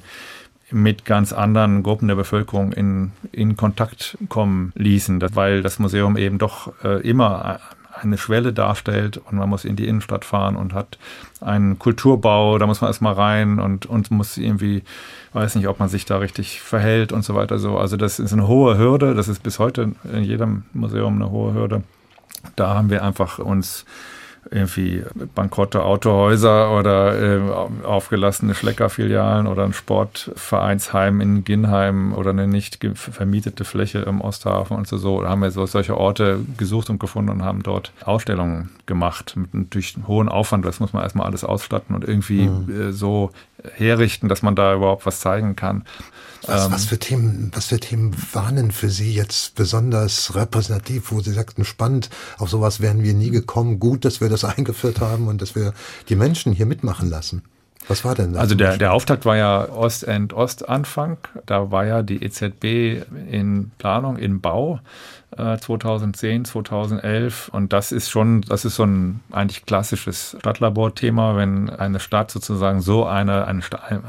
mit 0.71 1.05
ganz 1.05 1.33
anderen 1.33 1.83
Gruppen 1.83 2.09
der 2.09 2.15
Bevölkerung 2.15 2.73
in, 2.73 3.13
in 3.33 3.57
Kontakt 3.57 4.17
kommen 4.29 4.73
ließen, 4.75 5.23
weil 5.35 5.63
das 5.63 5.79
Museum 5.79 6.17
eben 6.17 6.39
doch 6.39 6.73
äh, 6.83 7.01
immer 7.09 7.61
eine 8.01 8.19
Schwelle 8.19 8.53
darstellt 8.53 9.19
und 9.19 9.37
man 9.37 9.49
muss 9.49 9.65
in 9.65 9.77
die 9.77 9.87
Innenstadt 9.87 10.25
fahren 10.25 10.57
und 10.57 10.75
hat 10.75 10.99
einen 11.41 11.79
Kulturbau, 11.79 12.59
da 12.59 12.67
muss 12.67 12.81
man 12.81 12.89
erstmal 12.89 13.15
rein 13.15 13.59
und, 13.61 13.87
und 13.87 14.11
muss 14.11 14.37
irgendwie, 14.37 14.83
weiß 15.33 15.55
nicht, 15.55 15.69
ob 15.69 15.79
man 15.79 15.89
sich 15.89 16.05
da 16.05 16.19
richtig 16.19 16.61
verhält 16.61 17.13
und 17.13 17.25
so 17.25 17.35
weiter. 17.35 17.59
So. 17.59 17.79
Also 17.79 17.97
das 17.97 18.19
ist 18.19 18.33
eine 18.33 18.49
hohe 18.49 18.79
Hürde, 18.79 19.15
das 19.15 19.29
ist 19.29 19.43
bis 19.43 19.59
heute 19.59 19.93
in 20.13 20.25
jedem 20.25 20.65
Museum 20.73 21.15
eine 21.17 21.31
hohe 21.31 21.55
Hürde. 21.55 21.83
Da 22.57 22.75
haben 22.75 22.91
wir 22.91 23.03
einfach 23.05 23.39
uns 23.39 23.85
irgendwie 24.51 25.03
bankrotte 25.35 25.83
Autohäuser 25.83 26.77
oder 26.77 27.21
äh, 27.21 27.41
aufgelassene 27.85 28.55
Schleckerfilialen 28.55 29.47
oder 29.47 29.65
ein 29.65 29.73
Sportvereinsheim 29.73 31.21
in 31.21 31.45
Ginnheim 31.45 32.13
oder 32.13 32.31
eine 32.31 32.47
nicht 32.47 32.79
vermietete 32.95 33.65
Fläche 33.65 34.01
im 34.01 34.21
Osthafen 34.21 34.77
und 34.77 34.87
so. 34.87 34.99
so. 34.99 35.23
Da 35.23 35.29
haben 35.29 35.43
wir 35.43 35.51
so 35.51 35.67
solche 35.67 35.97
Orte 35.97 36.41
gesucht 36.57 36.91
und 36.91 36.99
gefunden 36.99 37.31
und 37.31 37.45
haben 37.45 37.63
dort 37.63 37.93
Ausstellungen 38.05 38.71
gemacht 38.87 39.35
mit 39.37 39.55
natürlich 39.55 39.97
hohen 40.07 40.29
Aufwand. 40.29 40.65
Das 40.65 40.81
muss 40.81 40.93
man 40.93 41.03
erstmal 41.03 41.27
alles 41.27 41.45
ausstatten 41.45 41.95
und 41.95 42.07
irgendwie 42.07 42.47
mhm. 42.47 42.89
äh, 42.89 42.93
so 42.93 43.31
herrichten, 43.75 44.29
dass 44.29 44.43
man 44.43 44.55
da 44.55 44.75
überhaupt 44.75 45.07
was 45.07 45.21
zeigen 45.21 45.57
kann. 45.57 45.85
Was, 46.47 46.71
was, 46.71 46.83
ähm, 46.83 46.89
für 46.89 46.99
Themen, 46.99 47.51
was 47.55 47.67
für 47.67 47.81
Themen 47.81 48.15
waren 48.33 48.57
denn 48.57 48.71
für 48.71 48.91
Sie 48.91 49.15
jetzt 49.15 49.55
besonders 49.55 50.35
repräsentativ, 50.35 51.11
wo 51.11 51.21
Sie 51.21 51.33
sagten, 51.33 51.65
spannend, 51.65 52.11
auf 52.39 52.51
sowas 52.51 52.81
wären 52.81 53.03
wir 53.03 53.15
nie 53.15 53.31
gekommen, 53.31 53.79
gut, 53.81 54.05
dass 54.05 54.21
wir 54.21 54.29
das 54.29 54.45
eingeführt 54.45 55.01
haben 55.01 55.29
und 55.29 55.41
dass 55.41 55.55
wir 55.55 55.73
die 56.09 56.17
Menschen 56.17 56.53
hier 56.53 56.67
mitmachen 56.67 57.09
lassen? 57.09 57.43
Was 57.89 58.05
war 58.05 58.15
denn 58.15 58.33
das? 58.33 58.41
Also 58.41 58.55
der, 58.55 58.77
der 58.77 58.93
Auftakt 58.93 59.25
war 59.25 59.37
ja 59.37 59.69
Ost-End-Ost-Anfang. 59.69 61.19
Da 61.47 61.71
war 61.71 61.85
ja 61.85 62.03
die 62.03 62.23
EZB 62.23 63.05
in 63.31 63.71
Planung, 63.79 64.17
in 64.17 64.41
Bau. 64.41 64.81
2010, 65.37 66.43
äh, 66.43 66.45
2011. 66.45 67.49
Und 67.49 67.73
das 67.73 67.93
ist 67.93 68.11
schon, 68.11 68.43
das 68.43 68.65
ist 68.65 68.77
so 68.77 68.85
ein 68.85 69.21
eigentlich 69.33 69.67
klassisches 69.67 70.37
Stadtlaborthema, 70.39 71.37
wenn 71.37 71.71
eine 71.71 72.01
Stadt 72.01 72.31
sozusagen 72.31 72.81
so 72.81 73.05
eine, 73.05 73.47
eine 73.47 73.63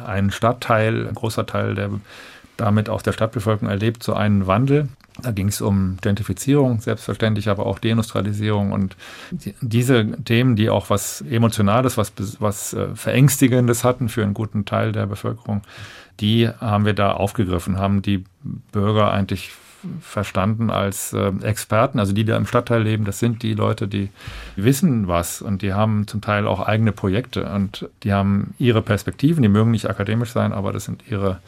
einen 0.05 0.31
Stadtteil, 0.31 1.07
ein 1.07 1.15
großer 1.15 1.45
Teil 1.45 1.75
der 1.75 1.89
damit 2.57 2.89
auch 2.89 3.01
der 3.01 3.13
Stadtbevölkerung 3.13 3.69
erlebt, 3.69 4.03
so 4.03 4.13
einen 4.13 4.47
Wandel. 4.47 4.87
Da 5.21 5.31
ging 5.31 5.47
es 5.47 5.61
um 5.61 5.97
Gentrifizierung, 6.01 6.81
selbstverständlich, 6.81 7.47
aber 7.47 7.65
auch 7.65 7.79
Deindustrialisierung. 7.79 8.73
Und 8.73 8.97
diese 9.61 10.11
Themen, 10.23 10.57
die 10.57 10.69
auch 10.69 10.89
was 10.89 11.21
Emotionales, 11.21 11.97
was, 11.97 12.11
was 12.39 12.73
äh, 12.73 12.87
Verängstigendes 12.95 13.83
hatten 13.83 14.09
für 14.09 14.23
einen 14.23 14.33
guten 14.33 14.65
Teil 14.65 14.91
der 14.91 15.05
Bevölkerung, 15.05 15.61
die 16.19 16.49
haben 16.49 16.85
wir 16.85 16.93
da 16.93 17.13
aufgegriffen, 17.13 17.77
haben 17.77 18.01
die 18.01 18.25
Bürger 18.71 19.11
eigentlich 19.11 19.51
verstanden 20.01 20.69
als 20.69 21.13
äh, 21.13 21.31
Experten, 21.41 21.99
also 21.99 22.13
die 22.13 22.25
da 22.25 22.37
im 22.37 22.45
Stadtteil 22.45 22.81
leben, 22.81 23.05
das 23.05 23.19
sind 23.19 23.43
die 23.43 23.53
Leute, 23.53 23.87
die 23.87 24.09
wissen 24.55 25.07
was. 25.07 25.41
Und 25.41 25.61
die 25.61 25.73
haben 25.73 26.07
zum 26.07 26.21
Teil 26.21 26.47
auch 26.47 26.59
eigene 26.61 26.91
Projekte. 26.91 27.45
Und 27.49 27.89
die 28.03 28.13
haben 28.13 28.53
ihre 28.57 28.81
Perspektiven, 28.81 29.43
die 29.43 29.49
mögen 29.49 29.71
nicht 29.71 29.89
akademisch 29.89 30.31
sein, 30.31 30.53
aber 30.53 30.71
das 30.71 30.85
sind 30.85 31.03
ihre 31.09 31.39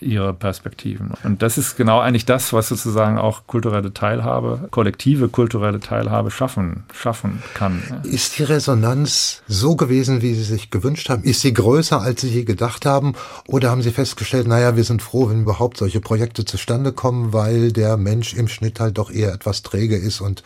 ihre 0.00 0.34
Perspektiven. 0.34 1.12
Und 1.22 1.42
das 1.42 1.58
ist 1.58 1.76
genau 1.76 2.00
eigentlich 2.00 2.26
das, 2.26 2.52
was 2.52 2.68
sozusagen 2.68 3.18
auch 3.18 3.46
kulturelle 3.46 3.92
Teilhabe, 3.92 4.68
kollektive 4.70 5.28
kulturelle 5.28 5.80
Teilhabe 5.80 6.30
schaffen, 6.30 6.84
schaffen 6.92 7.42
kann. 7.54 7.82
Ist 8.04 8.38
die 8.38 8.42
Resonanz 8.42 9.42
so 9.46 9.76
gewesen, 9.76 10.22
wie 10.22 10.34
Sie 10.34 10.42
sich 10.42 10.70
gewünscht 10.70 11.08
haben? 11.08 11.24
Ist 11.24 11.40
sie 11.40 11.52
größer, 11.52 12.00
als 12.00 12.20
Sie 12.20 12.28
je 12.28 12.44
gedacht 12.44 12.86
haben? 12.86 13.14
Oder 13.46 13.70
haben 13.70 13.82
Sie 13.82 13.90
festgestellt, 13.90 14.46
naja, 14.46 14.76
wir 14.76 14.84
sind 14.84 15.02
froh, 15.02 15.28
wenn 15.28 15.42
überhaupt 15.42 15.76
solche 15.78 16.00
Projekte 16.00 16.44
zustande 16.44 16.92
kommen, 16.92 17.32
weil 17.32 17.72
der 17.72 17.96
Mensch 17.96 18.34
im 18.34 18.48
Schnitt 18.48 18.80
halt 18.80 18.98
doch 18.98 19.10
eher 19.10 19.32
etwas 19.32 19.62
träge 19.62 19.96
ist 19.96 20.20
und 20.20 20.42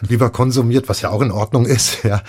lieber 0.00 0.30
konsumiert, 0.30 0.88
was 0.88 1.00
ja 1.02 1.10
auch 1.10 1.22
in 1.22 1.30
Ordnung 1.30 1.66
ist. 1.66 1.98
Ja. 2.02 2.22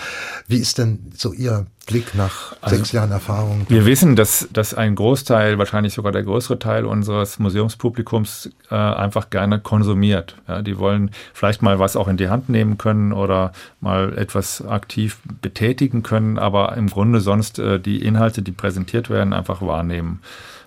Wie 0.47 0.57
ist 0.57 0.77
denn 0.77 1.11
so 1.15 1.33
Ihr 1.33 1.65
Blick 1.85 2.15
nach 2.15 2.55
also, 2.61 2.77
sechs 2.77 2.91
Jahren 2.93 3.11
Erfahrung? 3.11 3.65
Wir 3.67 3.85
wissen, 3.85 4.15
dass, 4.15 4.47
dass 4.53 4.73
ein 4.73 4.95
Großteil, 4.95 5.57
wahrscheinlich 5.57 5.93
sogar 5.93 6.11
der 6.11 6.23
größere 6.23 6.57
Teil 6.57 6.85
unseres 6.85 7.39
Museumspublikums 7.39 8.49
äh, 8.71 8.75
einfach 8.75 9.29
gerne 9.29 9.59
konsumiert. 9.59 10.35
Ja, 10.47 10.61
die 10.61 10.77
wollen 10.77 11.11
vielleicht 11.33 11.61
mal 11.61 11.79
was 11.79 11.97
auch 11.97 12.07
in 12.07 12.17
die 12.17 12.29
Hand 12.29 12.47
nehmen 12.47 12.77
können 12.77 13.11
oder 13.11 13.51
mal 13.81 14.17
etwas 14.17 14.65
aktiv 14.65 15.19
betätigen 15.41 16.03
können, 16.03 16.37
aber 16.37 16.77
im 16.77 16.87
Grunde 16.87 17.19
sonst 17.19 17.59
äh, 17.59 17.79
die 17.79 18.01
Inhalte, 18.03 18.41
die 18.41 18.51
präsentiert 18.51 19.09
werden, 19.09 19.33
einfach 19.33 19.61
wahrnehmen. 19.61 20.21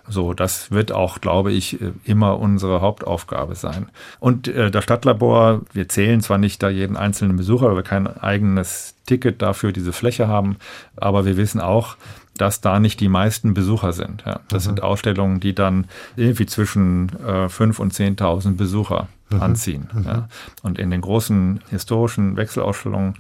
So, 0.09 0.35
das 0.35 0.71
wird 0.71 0.93
auch, 0.93 1.21
glaube 1.21 1.53
ich, 1.53 1.81
äh, 1.81 1.93
immer 2.05 2.39
unsere 2.39 2.81
Hauptaufgabe 2.81 3.55
sein. 3.55 3.89
Und 4.21 4.49
äh, 4.49 4.71
das 4.71 4.85
Stadtlabor, 4.85 5.63
wir 5.73 5.89
zählen 5.89 6.21
zwar 6.21 6.39
nicht 6.39 6.63
da 6.63 6.69
jeden 6.69 6.97
einzelnen 6.97 7.37
Besucher, 7.37 7.69
weil 7.69 7.77
wir 7.77 7.83
kein 7.83 8.07
eigenes 8.07 8.95
Ticket 9.07 9.43
dafür 9.43 9.73
diese 9.73 9.93
Fläche 9.93 10.29
haben, 10.29 10.57
aber 10.97 11.25
wir 11.25 11.37
wissen 11.37 11.61
auch, 11.61 11.97
dass 12.37 12.61
da 12.61 12.81
nicht 12.81 13.01
die 13.01 13.09
meisten 13.09 13.55
Besucher 13.55 13.93
sind. 13.93 14.23
Ja. 14.27 14.41
Das 14.49 14.65
mhm. 14.65 14.69
sind 14.69 14.83
Ausstellungen, 14.83 15.41
die 15.41 15.55
dann 15.55 15.87
irgendwie 16.17 16.47
zwischen 16.47 17.11
äh, 17.27 17.47
5.000 17.47 17.81
und 17.81 17.93
10.000 17.95 18.57
Besucher 18.57 19.09
mhm. 19.31 19.43
anziehen. 19.43 19.89
Mhm. 19.93 20.05
Ja. 20.05 20.29
Und 20.63 20.79
in 20.79 20.91
den 20.91 21.01
großen 21.01 21.61
historischen 21.71 22.37
Wechselausstellungen 22.37 23.15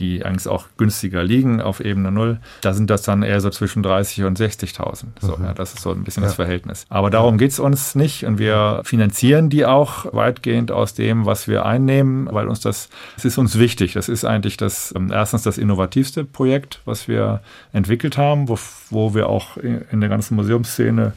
die 0.00 0.24
eigentlich 0.24 0.48
auch 0.48 0.66
günstiger 0.76 1.22
liegen 1.24 1.60
auf 1.60 1.80
Ebene 1.80 2.12
Null, 2.12 2.40
da 2.60 2.72
sind 2.72 2.90
das 2.90 3.02
dann 3.02 3.22
eher 3.22 3.40
so 3.40 3.50
zwischen 3.50 3.82
30 3.82 4.24
und 4.24 4.38
60.000. 4.38 5.04
So, 5.20 5.36
mhm. 5.36 5.44
ja, 5.44 5.54
das 5.54 5.74
ist 5.74 5.82
so 5.82 5.90
ein 5.90 6.04
bisschen 6.04 6.22
ja. 6.22 6.28
das 6.28 6.36
Verhältnis. 6.36 6.86
Aber 6.88 7.10
darum 7.10 7.38
geht 7.38 7.50
es 7.50 7.58
uns 7.58 7.94
nicht 7.94 8.24
und 8.24 8.38
wir 8.38 8.82
finanzieren 8.84 9.50
die 9.50 9.66
auch 9.66 10.12
weitgehend 10.12 10.70
aus 10.70 10.94
dem, 10.94 11.26
was 11.26 11.48
wir 11.48 11.66
einnehmen, 11.66 12.28
weil 12.30 12.48
uns 12.48 12.60
das, 12.60 12.88
das 13.16 13.24
ist 13.24 13.38
uns 13.38 13.58
wichtig. 13.58 13.94
Das 13.94 14.08
ist 14.08 14.24
eigentlich 14.24 14.56
das, 14.56 14.94
ähm, 14.96 15.10
erstens 15.12 15.42
das 15.42 15.58
innovativste 15.58 16.24
Projekt, 16.24 16.80
was 16.84 17.08
wir 17.08 17.40
entwickelt 17.72 18.16
haben, 18.16 18.48
wo, 18.48 18.58
wo 18.90 19.14
wir 19.14 19.28
auch 19.28 19.56
in 19.56 20.00
der 20.00 20.08
ganzen 20.08 20.36
Museumsszene 20.36 21.12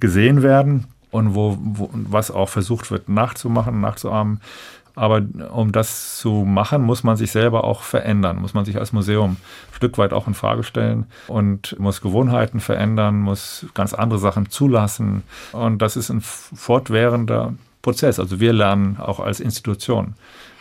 gesehen 0.00 0.42
werden 0.42 0.86
und 1.10 1.34
wo, 1.34 1.56
wo 1.58 1.90
was 1.92 2.30
auch 2.30 2.48
versucht 2.48 2.90
wird 2.90 3.08
nachzumachen, 3.08 3.80
nachzuahmen. 3.80 4.40
Aber 4.96 5.20
um 5.52 5.72
das 5.72 6.16
zu 6.16 6.46
machen, 6.46 6.82
muss 6.82 7.04
man 7.04 7.16
sich 7.16 7.30
selber 7.30 7.64
auch 7.64 7.82
verändern, 7.82 8.38
muss 8.38 8.54
man 8.54 8.64
sich 8.64 8.78
als 8.78 8.94
Museum 8.94 9.32
ein 9.32 9.74
Stück 9.74 9.98
weit 9.98 10.14
auch 10.14 10.26
in 10.26 10.32
Frage 10.32 10.62
stellen 10.62 11.04
und 11.28 11.78
muss 11.78 12.00
Gewohnheiten 12.00 12.60
verändern, 12.60 13.20
muss 13.20 13.66
ganz 13.74 13.92
andere 13.92 14.18
Sachen 14.18 14.48
zulassen. 14.48 15.22
Und 15.52 15.82
das 15.82 15.96
ist 15.96 16.08
ein 16.08 16.22
fortwährender 16.22 17.52
Prozess. 17.82 18.18
Also 18.18 18.40
wir 18.40 18.54
lernen 18.54 18.96
auch 18.98 19.20
als 19.20 19.38
Institution 19.38 20.14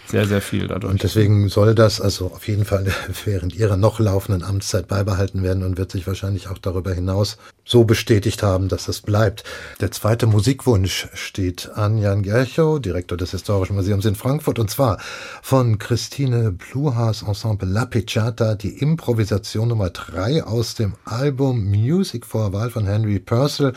sehr, 0.08 0.26
sehr 0.28 0.42
viel 0.42 0.68
dadurch. 0.68 0.92
Und 0.92 1.04
deswegen 1.04 1.50
soll 1.50 1.76
das 1.76 2.00
also 2.00 2.28
auf 2.28 2.48
jeden 2.48 2.66
Fall 2.66 2.86
während 3.26 3.56
ihrer 3.56 3.78
noch 3.78 4.00
laufenden 4.00 4.44
Amtszeit 4.44 4.88
beibehalten 4.88 5.44
werden 5.44 5.64
und 5.64 5.78
wird 5.78 5.92
sich 5.92 6.06
wahrscheinlich 6.08 6.48
auch 6.48 6.58
darüber 6.58 6.94
hinaus 6.94 7.38
so 7.64 7.84
bestätigt 7.84 8.44
haben, 8.44 8.68
dass 8.68 8.88
es 8.88 9.02
bleibt. 9.02 9.44
Der 9.82 9.92
zweite 9.92 10.28
Musikwunsch 10.28 11.08
steht 11.14 11.72
an 11.74 11.98
Jan 11.98 12.22
Gerchow, 12.22 12.80
Direktor 12.80 13.18
des 13.18 13.32
Historischen 13.32 13.76
Museums 13.76 14.06
in 14.06 14.16
Frankfurt, 14.16 14.60
und 14.60 14.70
zwar 14.70 15.00
von 15.42 15.80
Christine 15.80 16.52
Bluhas 16.52 17.24
Ensemble 17.24 17.68
La 17.68 17.86
Picciata, 17.86 18.56
die 18.56 18.78
Improvisation 18.78 19.70
Nummer 19.70 19.90
drei 19.90 20.44
aus 20.44 20.76
dem 20.76 20.94
Album 21.06 21.66
Music 21.66 22.26
for 22.26 22.46
a 22.46 22.54
Wahl 22.54 22.70
von 22.70 22.86
Henry 22.86 23.20
Purcell. 23.20 23.74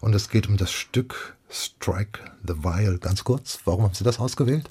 Und 0.00 0.14
es 0.14 0.28
geht 0.28 0.48
um 0.48 0.56
das 0.56 0.70
Stück 0.70 1.34
Strike 1.50 2.20
the 2.46 2.54
Viol. 2.62 2.98
Ganz 2.98 3.24
kurz, 3.24 3.58
warum 3.64 3.84
haben 3.84 3.94
Sie 3.94 4.04
das 4.04 4.20
ausgewählt? 4.20 4.68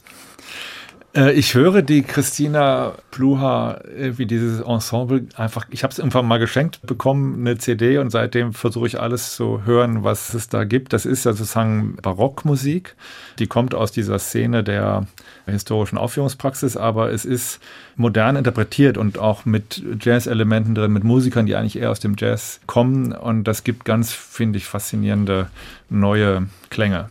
Äh, 1.19 1.33
ich 1.33 1.53
höre 1.53 1.81
die 1.81 2.01
Christina 2.01 2.93
Pluha, 3.11 3.81
wie 3.93 4.25
dieses 4.25 4.61
Ensemble 4.61 5.25
einfach, 5.35 5.67
ich 5.69 5.83
habe 5.83 5.91
es 5.91 5.99
irgendwann 5.99 6.25
mal 6.25 6.39
geschenkt 6.39 6.81
bekommen, 6.83 7.39
eine 7.39 7.57
CD 7.57 7.97
und 7.97 8.09
seitdem 8.09 8.53
versuche 8.53 8.87
ich 8.87 8.99
alles 8.99 9.35
zu 9.35 9.65
hören, 9.65 10.03
was 10.03 10.33
es 10.33 10.47
da 10.47 10.63
gibt. 10.63 10.93
Das 10.93 11.05
ist 11.05 11.25
ja 11.25 11.33
sozusagen 11.33 11.97
Barockmusik, 12.01 12.95
die 13.37 13.47
kommt 13.47 13.75
aus 13.75 13.91
dieser 13.91 14.17
Szene 14.19 14.63
der 14.63 15.07
historischen 15.45 15.97
Aufführungspraxis, 15.97 16.77
aber 16.77 17.11
es 17.11 17.25
ist 17.25 17.59
modern 17.97 18.37
interpretiert 18.37 18.97
und 18.97 19.17
auch 19.17 19.45
mit 19.45 19.83
Jazz-Elementen 19.99 20.73
drin, 20.73 20.93
mit 20.93 21.03
Musikern, 21.03 21.45
die 21.45 21.55
eigentlich 21.55 21.77
eher 21.77 21.91
aus 21.91 21.99
dem 21.99 22.15
Jazz 22.17 22.61
kommen 22.65 23.11
und 23.11 23.43
das 23.43 23.63
gibt 23.65 23.83
ganz, 23.83 24.13
finde 24.13 24.57
ich, 24.57 24.65
faszinierende 24.65 25.47
neue 25.89 26.47
Klänge. 26.69 27.07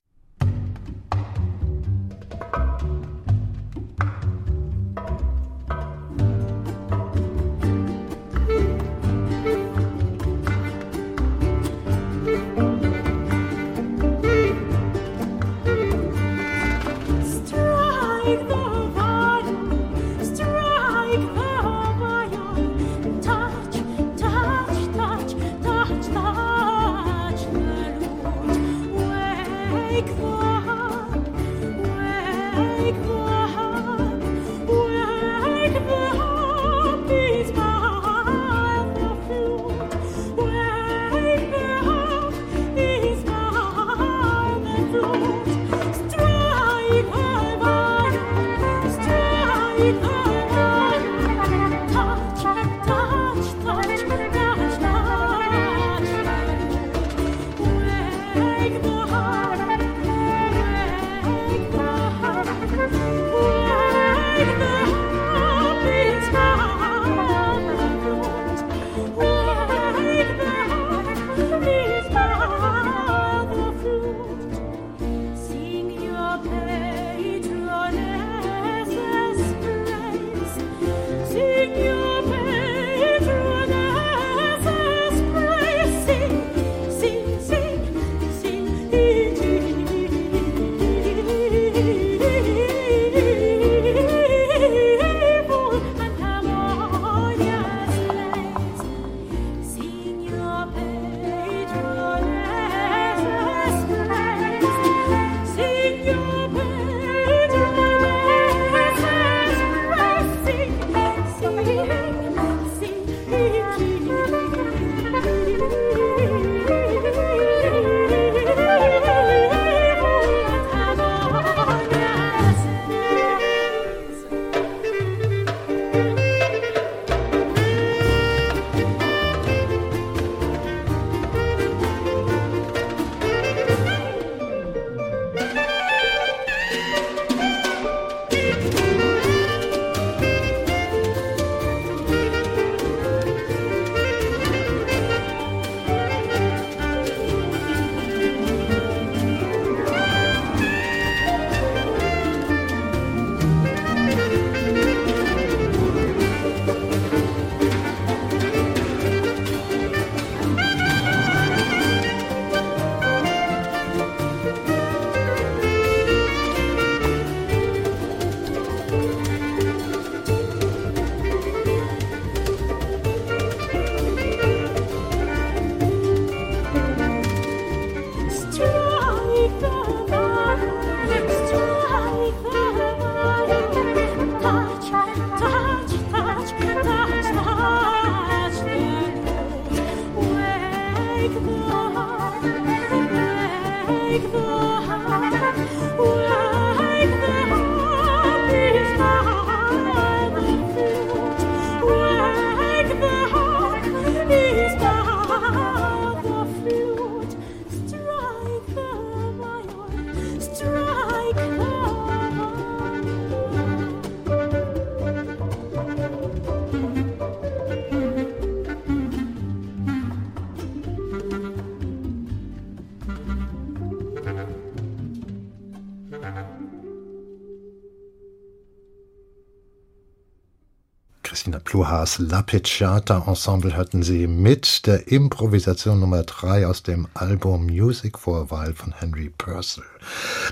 Pluhas 231.52 232.18
Lapicciata 232.18 233.24
Ensemble 233.26 233.76
hatten 233.76 234.02
sie 234.02 234.26
mit 234.26 234.86
der 234.86 235.08
Improvisation 235.08 236.00
Nummer 236.00 236.22
3 236.22 236.66
aus 236.66 236.82
dem 236.82 237.08
Album 237.14 237.66
Music 237.66 238.18
for 238.18 238.38
a 238.38 238.50
While 238.50 238.74
von 238.74 238.92
Henry 238.92 239.30
Purcell. 239.36 239.84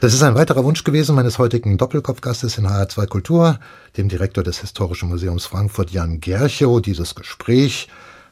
Das 0.00 0.14
ist 0.14 0.22
ein 0.22 0.34
weiterer 0.34 0.64
Wunsch 0.64 0.84
gewesen 0.84 1.14
meines 1.14 1.38
heutigen 1.38 1.76
Doppelkopfgastes 1.78 2.58
in 2.58 2.66
HR2 2.66 3.06
Kultur, 3.06 3.58
dem 3.96 4.08
Direktor 4.08 4.42
des 4.42 4.60
Historischen 4.60 5.08
Museums 5.08 5.46
Frankfurt 5.46 5.90
Jan 5.90 6.20
Gerchow. 6.20 6.80
Dieses 6.80 7.14
Gespräch 7.14 7.88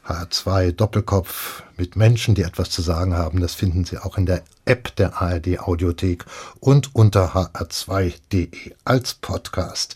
H2 0.07 0.71
Doppelkopf 0.71 1.63
mit 1.77 1.95
Menschen, 1.95 2.35
die 2.35 2.43
etwas 2.43 2.69
zu 2.69 2.81
sagen 2.81 3.15
haben. 3.15 3.41
Das 3.41 3.55
finden 3.55 3.85
Sie 3.85 3.97
auch 3.97 4.17
in 4.17 4.25
der 4.25 4.43
App 4.65 4.95
der 4.95 5.21
ARD 5.21 5.59
Audiothek 5.59 6.25
und 6.59 6.93
unter 6.95 7.35
hr2.de 7.35 8.49
als 8.83 9.15
Podcast. 9.15 9.95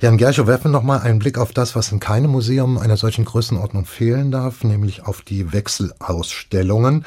Jan 0.00 0.16
Gerchow, 0.16 0.46
werfen 0.46 0.70
noch 0.70 0.82
mal 0.82 1.00
einen 1.00 1.18
Blick 1.18 1.38
auf 1.38 1.52
das, 1.52 1.76
was 1.76 1.92
in 1.92 2.00
keinem 2.00 2.30
Museum 2.30 2.78
einer 2.78 2.96
solchen 2.96 3.24
Größenordnung 3.24 3.84
fehlen 3.84 4.30
darf, 4.30 4.64
nämlich 4.64 5.02
auf 5.04 5.22
die 5.22 5.52
Wechselausstellungen. 5.52 7.04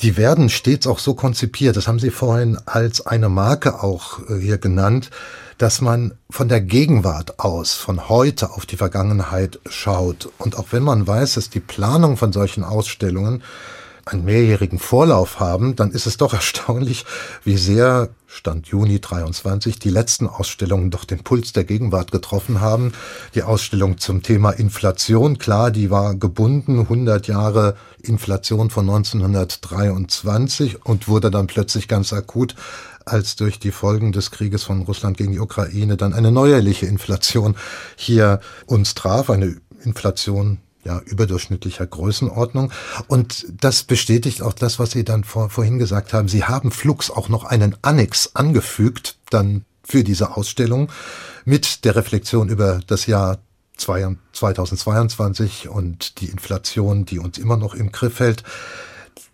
die 0.00 0.16
werden 0.16 0.48
stets 0.48 0.88
auch 0.88 0.98
so 0.98 1.14
konzipiert, 1.14 1.76
das 1.76 1.86
haben 1.86 2.00
Sie 2.00 2.10
vorhin 2.10 2.58
als 2.66 3.06
eine 3.06 3.28
Marke 3.28 3.82
auch 3.82 4.18
äh, 4.28 4.40
hier 4.40 4.58
genannt, 4.58 5.10
dass 5.62 5.80
man 5.80 6.14
von 6.28 6.48
der 6.48 6.60
Gegenwart 6.60 7.38
aus, 7.38 7.74
von 7.74 8.08
heute 8.08 8.50
auf 8.50 8.66
die 8.66 8.76
Vergangenheit 8.76 9.60
schaut. 9.70 10.28
Und 10.38 10.58
auch 10.58 10.66
wenn 10.72 10.82
man 10.82 11.06
weiß, 11.06 11.34
dass 11.34 11.50
die 11.50 11.60
Planung 11.60 12.16
von 12.16 12.32
solchen 12.32 12.64
Ausstellungen 12.64 13.44
einen 14.04 14.24
mehrjährigen 14.24 14.80
Vorlauf 14.80 15.38
haben, 15.38 15.76
dann 15.76 15.92
ist 15.92 16.06
es 16.06 16.16
doch 16.16 16.34
erstaunlich, 16.34 17.04
wie 17.44 17.56
sehr 17.56 18.08
Stand 18.26 18.68
Juni 18.68 18.98
23 18.98 19.78
die 19.78 19.90
letzten 19.90 20.26
Ausstellungen 20.26 20.90
doch 20.90 21.04
den 21.04 21.22
Puls 21.22 21.52
der 21.52 21.64
Gegenwart 21.64 22.10
getroffen 22.10 22.60
haben. 22.60 22.92
Die 23.34 23.42
Ausstellung 23.42 23.98
zum 23.98 24.22
Thema 24.22 24.50
Inflation, 24.50 25.38
klar, 25.38 25.70
die 25.70 25.90
war 25.90 26.14
gebunden, 26.14 26.80
100 26.80 27.28
Jahre 27.28 27.76
Inflation 28.02 28.70
von 28.70 28.88
1923 28.88 30.84
und 30.84 31.08
wurde 31.08 31.30
dann 31.30 31.46
plötzlich 31.46 31.88
ganz 31.88 32.12
akut 32.12 32.56
als 33.06 33.36
durch 33.36 33.58
die 33.58 33.70
Folgen 33.70 34.12
des 34.12 34.30
Krieges 34.30 34.62
von 34.62 34.82
Russland 34.82 35.16
gegen 35.16 35.32
die 35.32 35.40
Ukraine 35.40 35.96
dann 35.96 36.14
eine 36.14 36.32
neuerliche 36.32 36.86
Inflation 36.86 37.56
hier 37.96 38.40
uns 38.66 38.94
traf, 38.94 39.30
eine 39.30 39.56
Inflation 39.84 40.58
ja, 40.84 41.00
überdurchschnittlicher 41.00 41.86
Größenordnung. 41.86 42.72
Und 43.06 43.46
das 43.60 43.84
bestätigt 43.84 44.42
auch 44.42 44.52
das, 44.52 44.78
was 44.78 44.90
Sie 44.92 45.04
dann 45.04 45.24
vor, 45.24 45.50
vorhin 45.50 45.78
gesagt 45.78 46.12
haben. 46.12 46.28
Sie 46.28 46.44
haben 46.44 46.70
Flux 46.70 47.10
auch 47.10 47.28
noch 47.28 47.44
einen 47.44 47.76
Annex 47.82 48.32
angefügt, 48.34 49.16
dann 49.30 49.64
für 49.84 50.04
diese 50.04 50.36
Ausstellung 50.36 50.90
mit 51.44 51.84
der 51.84 51.96
Reflexion 51.96 52.48
über 52.48 52.80
das 52.86 53.06
Jahr 53.06 53.38
2022 53.76 55.68
und 55.68 56.20
die 56.20 56.26
Inflation, 56.26 57.04
die 57.04 57.18
uns 57.18 57.38
immer 57.38 57.56
noch 57.56 57.74
im 57.74 57.90
Griff 57.90 58.20
hält. 58.20 58.44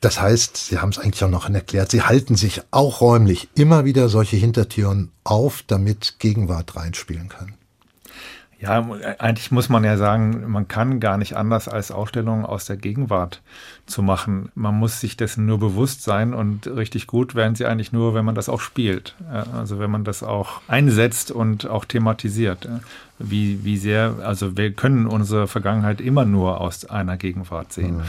Das 0.01 0.20
heißt, 0.20 0.57
Sie 0.57 0.79
haben 0.79 0.91
es 0.91 0.99
eigentlich 0.99 1.24
auch 1.24 1.31
noch 1.31 1.49
erklärt, 1.51 1.91
Sie 1.91 2.03
halten 2.03 2.37
sich 2.37 2.62
auch 2.70 3.01
räumlich 3.01 3.49
immer 3.55 3.85
wieder 3.85 4.09
solche 4.09 4.37
Hintertüren 4.37 5.11
auf, 5.24 5.64
damit 5.66 6.18
Gegenwart 6.18 6.76
reinspielen 6.76 7.29
kann. 7.29 7.55
Ja, 8.61 8.85
eigentlich 9.18 9.53
muss 9.53 9.68
man 9.68 9.85
ja 9.85 9.97
sagen, 9.97 10.51
man 10.51 10.66
kann 10.66 10.99
gar 10.99 11.16
nicht 11.16 11.37
anders 11.37 11.68
als 11.68 11.93
Ausstellungen 11.93 12.45
aus 12.45 12.64
der 12.64 12.76
Gegenwart 12.76 13.41
zu 13.87 14.03
machen. 14.03 14.51
Man 14.57 14.74
muss 14.74 14.99
sich 14.99 15.16
dessen 15.16 15.47
nur 15.47 15.61
bewusst 15.61 16.03
sein 16.03 16.35
und 16.35 16.66
richtig 16.66 17.07
gut 17.07 17.37
werden 17.37 17.55
sie 17.55 17.66
eigentlich 17.66 17.93
nur, 17.93 18.14
wenn 18.14 18.24
man 18.24 18.35
das 18.35 18.49
auch 18.49 18.61
spielt. 18.61 19.14
Also 19.53 19.79
wenn 19.79 19.93
man 19.93 20.03
das 20.03 20.24
auch 20.24 20.61
einsetzt 20.66 21.31
und 21.31 21.68
auch 21.68 21.85
thematisiert 21.85 22.68
wie, 23.19 23.64
wie 23.64 23.77
sehr, 23.77 24.14
also 24.23 24.57
wir 24.57 24.73
können 24.73 25.07
unsere 25.07 25.49
Vergangenheit 25.49 26.01
immer 26.01 26.25
nur 26.25 26.61
aus 26.61 26.85
einer 26.85 27.16
Gegenwart 27.16 27.73
sehen. 27.73 28.03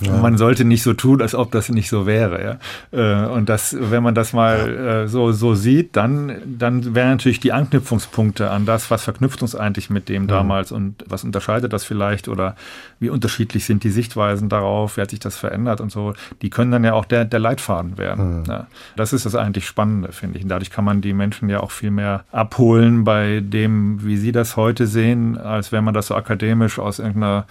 Ja. 0.00 0.16
Man 0.20 0.38
sollte 0.38 0.64
nicht 0.64 0.82
so 0.82 0.94
tun, 0.94 1.20
als 1.20 1.34
ob 1.34 1.52
das 1.52 1.68
nicht 1.68 1.88
so 1.88 2.06
wäre. 2.06 2.58
Ja? 2.92 3.24
Äh, 3.24 3.28
und 3.28 3.48
das, 3.48 3.76
wenn 3.78 4.02
man 4.02 4.14
das 4.14 4.32
mal 4.32 4.58
ja. 4.58 5.02
Äh, 5.02 5.08
so, 5.08 5.32
so 5.32 5.54
sieht, 5.54 5.96
dann, 5.96 6.36
dann 6.46 6.94
wären 6.94 7.10
natürlich 7.10 7.40
die 7.40 7.52
Anknüpfungspunkte 7.52 8.50
an 8.50 8.66
das, 8.66 8.90
was 8.90 9.04
verknüpft 9.04 9.42
uns 9.42 9.54
eigentlich 9.54 9.90
mit 9.90 10.08
dem 10.08 10.26
damals 10.26 10.72
und 10.72 11.04
was 11.06 11.24
unterscheidet 11.24 11.72
das 11.72 11.84
vielleicht 11.84 12.28
oder 12.28 12.56
wie 13.00 13.10
unterschiedlich 13.10 13.64
sind 13.64 13.84
die 13.84 13.90
Sichtweisen 13.90 14.48
darauf, 14.48 14.96
wie 14.96 15.02
hat 15.02 15.10
sich 15.10 15.20
das 15.20 15.36
verändert 15.36 15.80
und 15.80 15.92
so, 15.92 16.14
die 16.42 16.50
können 16.50 16.70
dann 16.70 16.84
ja 16.84 16.94
auch 16.94 17.04
der, 17.04 17.24
der 17.24 17.40
Leitfaden 17.40 17.98
werden. 17.98 18.40
Mhm. 18.40 18.66
Das 18.96 19.12
ist 19.12 19.26
das 19.26 19.34
eigentlich 19.34 19.66
Spannende, 19.66 20.12
finde 20.12 20.38
ich. 20.38 20.44
Und 20.44 20.48
dadurch 20.48 20.70
kann 20.70 20.84
man 20.84 21.00
die 21.00 21.12
Menschen 21.12 21.48
ja 21.48 21.60
auch 21.60 21.70
viel 21.70 21.90
mehr 21.90 22.24
abholen 22.32 23.04
bei 23.04 23.40
dem, 23.40 24.04
wie 24.04 24.13
wie 24.14 24.18
Sie 24.18 24.30
das 24.30 24.56
heute 24.56 24.86
sehen, 24.86 25.36
als 25.36 25.72
wenn 25.72 25.82
man 25.82 25.92
das 25.92 26.06
so 26.06 26.14
akademisch 26.14 26.78
aus 26.78 27.00
irgendeiner 27.00 27.46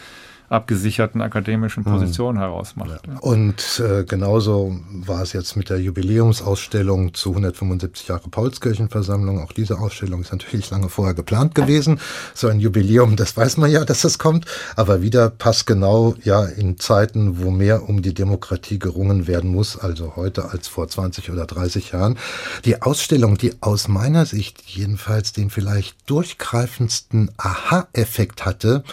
abgesicherten 0.49 1.21
akademischen 1.21 1.85
hm. 1.85 1.91
Position 1.91 2.35
mhm. 2.35 2.39
herausmacht. 2.39 3.07
Ja. 3.07 3.19
Und 3.19 3.81
äh, 3.83 4.03
genauso 4.03 4.79
war 4.91 5.21
es 5.21 5.33
jetzt 5.33 5.55
mit 5.55 5.69
der 5.69 5.79
Jubiläumsausstellung 5.79 7.13
zu 7.13 7.29
175 7.29 8.07
Jahre 8.07 8.29
Paulskirchenversammlung. 8.29 9.41
Auch 9.41 9.51
diese 9.51 9.79
Ausstellung 9.79 10.21
ist 10.21 10.31
natürlich 10.31 10.69
lange 10.69 10.89
vorher 10.89 11.13
geplant 11.13 11.55
gewesen. 11.55 11.99
So 12.33 12.47
ein 12.47 12.59
Jubiläum, 12.59 13.15
das 13.15 13.35
weiß 13.35 13.57
man 13.57 13.71
ja, 13.71 13.85
dass 13.85 14.01
das 14.01 14.19
kommt. 14.19 14.45
Aber 14.75 15.01
wieder 15.01 15.29
passt 15.29 15.65
genau 15.65 16.15
ja 16.23 16.45
in 16.45 16.77
Zeiten, 16.77 17.41
wo 17.41 17.51
mehr 17.51 17.87
um 17.89 18.01
die 18.01 18.13
Demokratie 18.13 18.79
gerungen 18.79 19.27
werden 19.27 19.51
muss, 19.51 19.77
also 19.77 20.15
heute 20.15 20.51
als 20.51 20.67
vor 20.67 20.87
20 20.87 21.31
oder 21.31 21.45
30 21.45 21.91
Jahren. 21.91 22.17
Die 22.65 22.81
Ausstellung, 22.81 23.37
die 23.37 23.53
aus 23.61 23.87
meiner 23.87 24.25
Sicht 24.25 24.61
jedenfalls 24.65 25.33
den 25.33 25.49
vielleicht 25.49 26.09
durchgreifendsten 26.09 27.31
Aha-Effekt 27.37 28.45
hatte, 28.45 28.83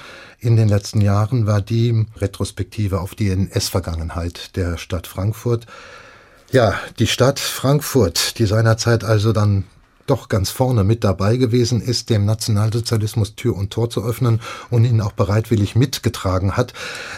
in 0.40 0.56
den 0.56 0.68
letzten 0.68 1.00
Jahren 1.00 1.46
war 1.46 1.60
die 1.60 2.06
Retrospektive 2.16 3.00
auf 3.00 3.14
die 3.14 3.30
NS-Vergangenheit 3.30 4.56
der 4.56 4.78
Stadt 4.78 5.06
Frankfurt. 5.06 5.66
Ja, 6.50 6.74
die 6.98 7.06
Stadt 7.06 7.38
Frankfurt, 7.38 8.38
die 8.38 8.46
seinerzeit 8.46 9.04
also 9.04 9.32
dann 9.32 9.64
doch 10.06 10.28
ganz 10.28 10.50
vorne 10.50 10.82
mit 10.82 11.04
dabei 11.04 11.36
gewesen 11.36 11.80
ist, 11.80 12.10
dem 12.10 12.24
Nationalsozialismus 12.24 13.36
Tür 13.36 13.56
und 13.56 13.70
Tor 13.70 13.90
zu 13.90 14.02
öffnen 14.02 14.40
und 14.68 14.84
ihn 14.84 15.00
auch 15.00 15.12
bereitwillig 15.12 15.76
mitgetragen 15.76 16.56
hat. 16.56 16.72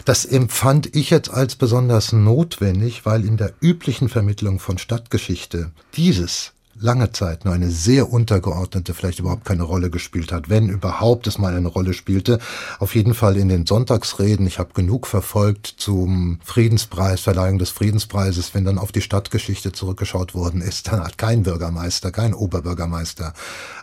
Das 0.05 0.27
empfand 0.27 0.95
ich 0.95 1.09
jetzt 1.09 1.31
als 1.31 1.57
besonders 1.57 2.13
notwendig, 2.13 3.07
weil 3.07 3.25
in 3.25 3.39
der 3.39 3.55
üblichen 3.63 4.11
Vermittlung 4.11 4.59
von 4.59 4.77
Stadtgeschichte 4.77 5.71
dieses 5.95 6.53
lange 6.83 7.13
Zeit 7.13 7.45
nur 7.45 7.55
eine 7.55 7.71
sehr 7.71 8.13
untergeordnete, 8.13 8.95
vielleicht 8.95 9.19
überhaupt 9.21 9.45
keine 9.45 9.63
Rolle 9.63 9.91
gespielt 9.91 10.33
hat, 10.33 10.49
wenn 10.49 10.69
überhaupt 10.69 11.27
es 11.27 11.39
mal 11.39 11.55
eine 11.55 11.69
Rolle 11.69 11.95
spielte. 11.95 12.39
Auf 12.79 12.95
jeden 12.95 13.15
Fall 13.15 13.37
in 13.37 13.49
den 13.49 13.67
Sonntagsreden. 13.67 14.47
Ich 14.47 14.59
habe 14.59 14.75
genug 14.75 15.07
verfolgt 15.07 15.67
zum 15.67 16.41
Friedenspreis, 16.45 17.21
Verleihung 17.21 17.59
des 17.59 17.71
Friedenspreises, 17.71 18.55
wenn 18.55 18.65
dann 18.65 18.79
auf 18.79 18.93
die 18.93 19.01
Stadtgeschichte 19.01 19.73
zurückgeschaut 19.73 20.35
worden 20.35 20.61
ist, 20.61 20.89
dann 20.89 21.01
hat 21.01 21.19
kein 21.19 21.45
Bürgermeister, 21.45 22.11
kein 22.11 22.35
Oberbürgermeister 22.35 23.33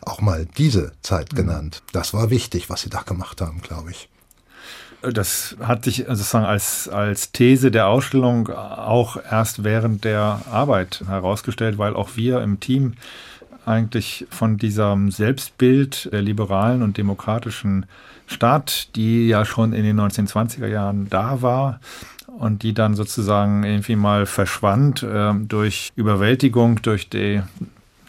auch 0.02 0.22
mal 0.22 0.46
diese 0.58 0.92
Zeit 1.02 1.36
genannt. 1.36 1.82
Das 1.94 2.14
war 2.14 2.30
wichtig, 2.30 2.70
was 2.70 2.82
sie 2.82 2.90
da 2.90 3.02
gemacht 3.02 3.42
haben, 3.42 3.62
glaube 3.62 3.92
ich. 3.92 4.10
Das 5.02 5.56
hat 5.62 5.86
sich 5.86 6.06
sozusagen 6.08 6.46
als, 6.46 6.90
als 6.90 7.32
These 7.32 7.72
der 7.72 7.88
Ausstellung 7.88 8.50
auch 8.50 9.18
erst 9.32 9.64
während 9.64 10.04
der 10.04 10.42
Arbeit 10.52 11.04
herausgestellt, 11.08 11.78
weil 11.78 11.96
auch 11.96 12.16
wir 12.16 12.42
im 12.42 12.60
Team 12.60 12.94
eigentlich 13.66 14.28
von 14.30 14.58
diesem 14.58 15.12
Selbstbild 15.12 16.12
der 16.12 16.22
liberalen 16.22 16.82
und 16.82 16.98
demokratischen 16.98 17.86
Stadt, 18.28 18.96
die 18.96 19.28
ja 19.28 19.46
schon 19.46 19.74
in 19.74 19.84
den 19.84 20.00
1920er 20.00 20.68
Jahren 20.68 21.10
da 21.10 21.42
war, 21.42 21.80
und 22.28 22.64
die 22.64 22.74
dann 22.74 22.96
sozusagen 22.96 23.64
irgendwie 23.64 23.96
mal 23.96 24.26
verschwand 24.26 25.04
äh, 25.04 25.34
durch 25.34 25.92
Überwältigung 25.96 26.82
durch 26.82 27.10
die 27.10 27.42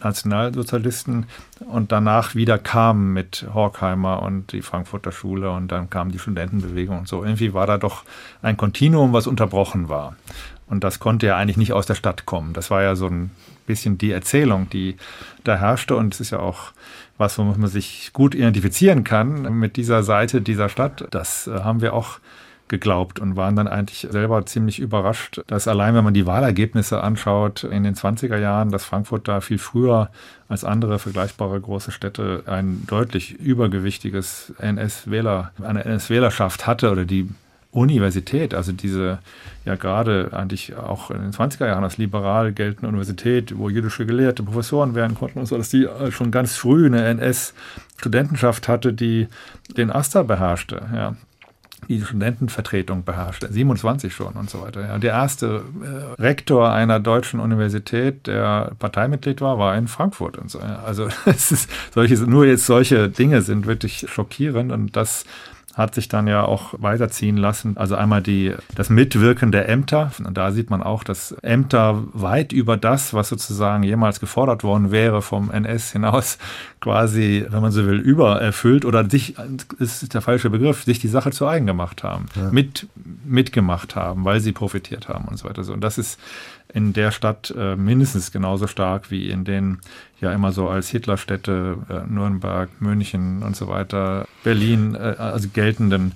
Nationalsozialisten 0.03 1.25
und 1.59 1.91
danach 1.91 2.35
wieder 2.35 2.57
kamen 2.57 3.13
mit 3.13 3.45
Horkheimer 3.53 4.21
und 4.21 4.51
die 4.51 4.61
Frankfurter 4.61 5.11
Schule 5.11 5.51
und 5.51 5.71
dann 5.71 5.89
kam 5.89 6.11
die 6.11 6.19
Studentenbewegung 6.19 6.99
und 6.99 7.07
so. 7.07 7.23
Irgendwie 7.23 7.53
war 7.53 7.67
da 7.67 7.77
doch 7.77 8.03
ein 8.41 8.57
Kontinuum, 8.57 9.13
was 9.13 9.27
unterbrochen 9.27 9.89
war. 9.89 10.15
Und 10.67 10.85
das 10.85 10.99
konnte 10.99 11.27
ja 11.27 11.35
eigentlich 11.35 11.57
nicht 11.57 11.73
aus 11.73 11.85
der 11.85 11.95
Stadt 11.95 12.25
kommen. 12.25 12.53
Das 12.53 12.71
war 12.71 12.81
ja 12.81 12.95
so 12.95 13.07
ein 13.07 13.31
bisschen 13.67 13.97
die 13.97 14.11
Erzählung, 14.11 14.69
die 14.69 14.95
da 15.43 15.57
herrschte. 15.57 15.97
Und 15.97 16.13
es 16.13 16.21
ist 16.21 16.29
ja 16.31 16.39
auch 16.39 16.71
was, 17.17 17.37
womit 17.37 17.57
man 17.57 17.69
sich 17.69 18.11
gut 18.13 18.33
identifizieren 18.35 19.03
kann 19.03 19.59
mit 19.59 19.75
dieser 19.75 20.01
Seite 20.03 20.41
dieser 20.41 20.69
Stadt. 20.69 21.07
Das 21.11 21.47
äh, 21.47 21.59
haben 21.59 21.81
wir 21.81 21.93
auch 21.93 22.19
geglaubt 22.71 23.19
und 23.19 23.35
waren 23.35 23.55
dann 23.55 23.67
eigentlich 23.67 24.07
selber 24.09 24.43
ziemlich 24.45 24.79
überrascht, 24.79 25.41
dass 25.45 25.67
allein, 25.67 25.93
wenn 25.93 26.05
man 26.05 26.13
die 26.13 26.25
Wahlergebnisse 26.25 27.03
anschaut 27.03 27.65
in 27.65 27.83
den 27.83 27.95
20er 27.95 28.37
Jahren, 28.37 28.71
dass 28.71 28.85
Frankfurt 28.85 29.27
da 29.27 29.41
viel 29.41 29.59
früher 29.59 30.09
als 30.47 30.63
andere 30.63 30.97
vergleichbare 30.97 31.59
große 31.59 31.91
Städte 31.91 32.43
ein 32.47 32.83
deutlich 32.87 33.33
übergewichtiges 33.33 34.53
NS-Wähler, 34.57 35.51
eine 35.61 35.83
NS-Wählerschaft 35.83 36.65
hatte 36.65 36.91
oder 36.91 37.03
die 37.03 37.29
Universität, 37.71 38.53
also 38.53 38.71
diese 38.71 39.19
ja 39.65 39.75
gerade 39.75 40.29
eigentlich 40.31 40.75
auch 40.75 41.11
in 41.11 41.21
den 41.21 41.31
20er 41.31 41.67
Jahren 41.67 41.83
als 41.83 41.97
liberal 41.97 42.53
geltende 42.53 42.87
Universität, 42.87 43.57
wo 43.57 43.69
jüdische 43.69 44.05
Gelehrte 44.05 44.43
Professoren 44.43 44.95
werden 44.95 45.15
konnten 45.15 45.39
und 45.39 45.45
so, 45.45 45.57
dass 45.57 45.69
die 45.69 45.87
schon 46.09 46.31
ganz 46.31 46.55
früh 46.55 46.85
eine 46.85 47.03
NS-Studentenschaft 47.03 48.69
hatte, 48.69 48.93
die 48.93 49.27
den 49.75 49.91
Aster 49.91 50.23
beherrschte. 50.23 50.81
Ja 50.95 51.15
die 51.87 52.01
Studentenvertretung 52.01 53.03
beherrscht, 53.03 53.45
27 53.49 54.13
schon 54.13 54.33
und 54.33 54.49
so 54.49 54.61
weiter. 54.61 54.81
Ja. 54.81 54.97
Der 54.97 55.11
erste 55.13 55.63
äh, 55.81 56.21
Rektor 56.21 56.71
einer 56.71 56.99
deutschen 56.99 57.39
Universität, 57.39 58.27
der 58.27 58.71
Parteimitglied 58.79 59.41
war, 59.41 59.57
war 59.57 59.75
in 59.75 59.87
Frankfurt 59.87 60.37
und 60.37 60.49
so. 60.49 60.59
Ja. 60.59 60.83
Also 60.85 61.07
es 61.25 61.51
ist 61.51 61.69
solche, 61.93 62.15
nur 62.15 62.45
jetzt 62.45 62.65
solche 62.65 63.09
Dinge 63.09 63.41
sind 63.41 63.65
wirklich 63.65 64.05
schockierend 64.09 64.71
und 64.71 64.95
das 64.95 65.25
hat 65.73 65.95
sich 65.95 66.09
dann 66.09 66.27
ja 66.27 66.43
auch 66.43 66.73
weiterziehen 66.77 67.37
lassen. 67.37 67.77
Also 67.77 67.95
einmal 67.95 68.21
die, 68.21 68.53
das 68.75 68.89
Mitwirken 68.89 69.51
der 69.51 69.69
Ämter. 69.69 70.11
Und 70.25 70.37
da 70.37 70.51
sieht 70.51 70.69
man 70.69 70.83
auch, 70.83 71.03
dass 71.03 71.31
Ämter 71.41 72.03
weit 72.13 72.51
über 72.51 72.77
das, 72.77 73.13
was 73.13 73.29
sozusagen 73.29 73.83
jemals 73.83 74.19
gefordert 74.19 74.63
worden 74.63 74.91
wäre, 74.91 75.21
vom 75.21 75.49
NS 75.49 75.91
hinaus 75.91 76.37
quasi, 76.81 77.45
wenn 77.49 77.61
man 77.61 77.71
so 77.71 77.85
will, 77.85 77.99
übererfüllt 77.99 78.85
oder 78.85 79.09
sich, 79.09 79.35
ist 79.79 80.13
der 80.13 80.21
falsche 80.21 80.49
Begriff, 80.49 80.83
sich 80.83 80.99
die 80.99 81.07
Sache 81.07 81.31
zu 81.31 81.47
eigen 81.47 81.67
gemacht 81.67 82.03
haben, 82.03 82.25
ja. 82.35 82.49
mit, 82.51 82.87
mitgemacht 83.23 83.95
haben, 83.95 84.25
weil 84.25 84.39
sie 84.41 84.51
profitiert 84.51 85.07
haben 85.07 85.25
und 85.25 85.37
so 85.37 85.47
weiter. 85.47 85.61
Und 85.71 85.81
das 85.81 85.97
ist 85.97 86.19
in 86.73 86.93
der 86.93 87.11
Stadt 87.11 87.53
äh, 87.57 87.75
mindestens 87.75 88.31
genauso 88.31 88.67
stark 88.67 89.11
wie 89.11 89.29
in 89.29 89.43
den 89.43 89.79
ja 90.21 90.31
immer 90.31 90.51
so 90.51 90.69
als 90.69 90.89
Hitlerstädte 90.89 91.77
äh, 91.89 92.11
Nürnberg, 92.11 92.69
München 92.79 93.41
und 93.43 93.55
so 93.55 93.67
weiter, 93.67 94.27
Berlin, 94.43 94.95
äh, 94.95 95.15
also 95.17 95.49
geltenden 95.49 96.13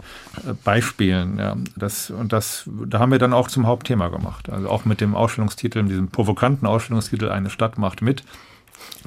äh, 0.48 0.54
Beispielen. 0.64 1.38
Ja. 1.40 1.58
Das, 1.76 2.12
und 2.12 2.32
das, 2.32 2.70
da 2.88 3.00
haben 3.00 3.12
wir 3.12 3.20
dann 3.20 3.34
auch 3.34 3.48
zum 3.48 3.66
Hauptthema 3.66 4.10
gemacht. 4.10 4.50
Also 4.50 4.70
auch 4.70 4.86
mit 4.86 5.02
dem 5.02 5.16
Ausstellungstitel, 5.16 5.84
diesem 5.84 6.10
provokanten 6.10 6.68
Ausstellungstitel 6.68 7.30
Eine 7.30 7.50
Stadt 7.50 7.78
macht 7.78 8.02
mit. 8.02 8.24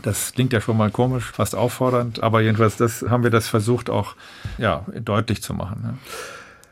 Das 0.03 0.33
klingt 0.33 0.53
ja 0.53 0.61
schon 0.61 0.77
mal 0.77 0.91
komisch, 0.91 1.31
fast 1.31 1.55
auffordernd, 1.55 2.23
aber 2.23 2.41
jedenfalls 2.41 2.77
das 2.77 3.05
haben 3.09 3.23
wir 3.23 3.31
das 3.31 3.49
versucht 3.49 3.91
auch 3.91 4.17
ja, 4.57 4.85
deutlich 5.01 5.43
zu 5.43 5.55
machen. 5.55 5.81
Ja. 5.85 5.95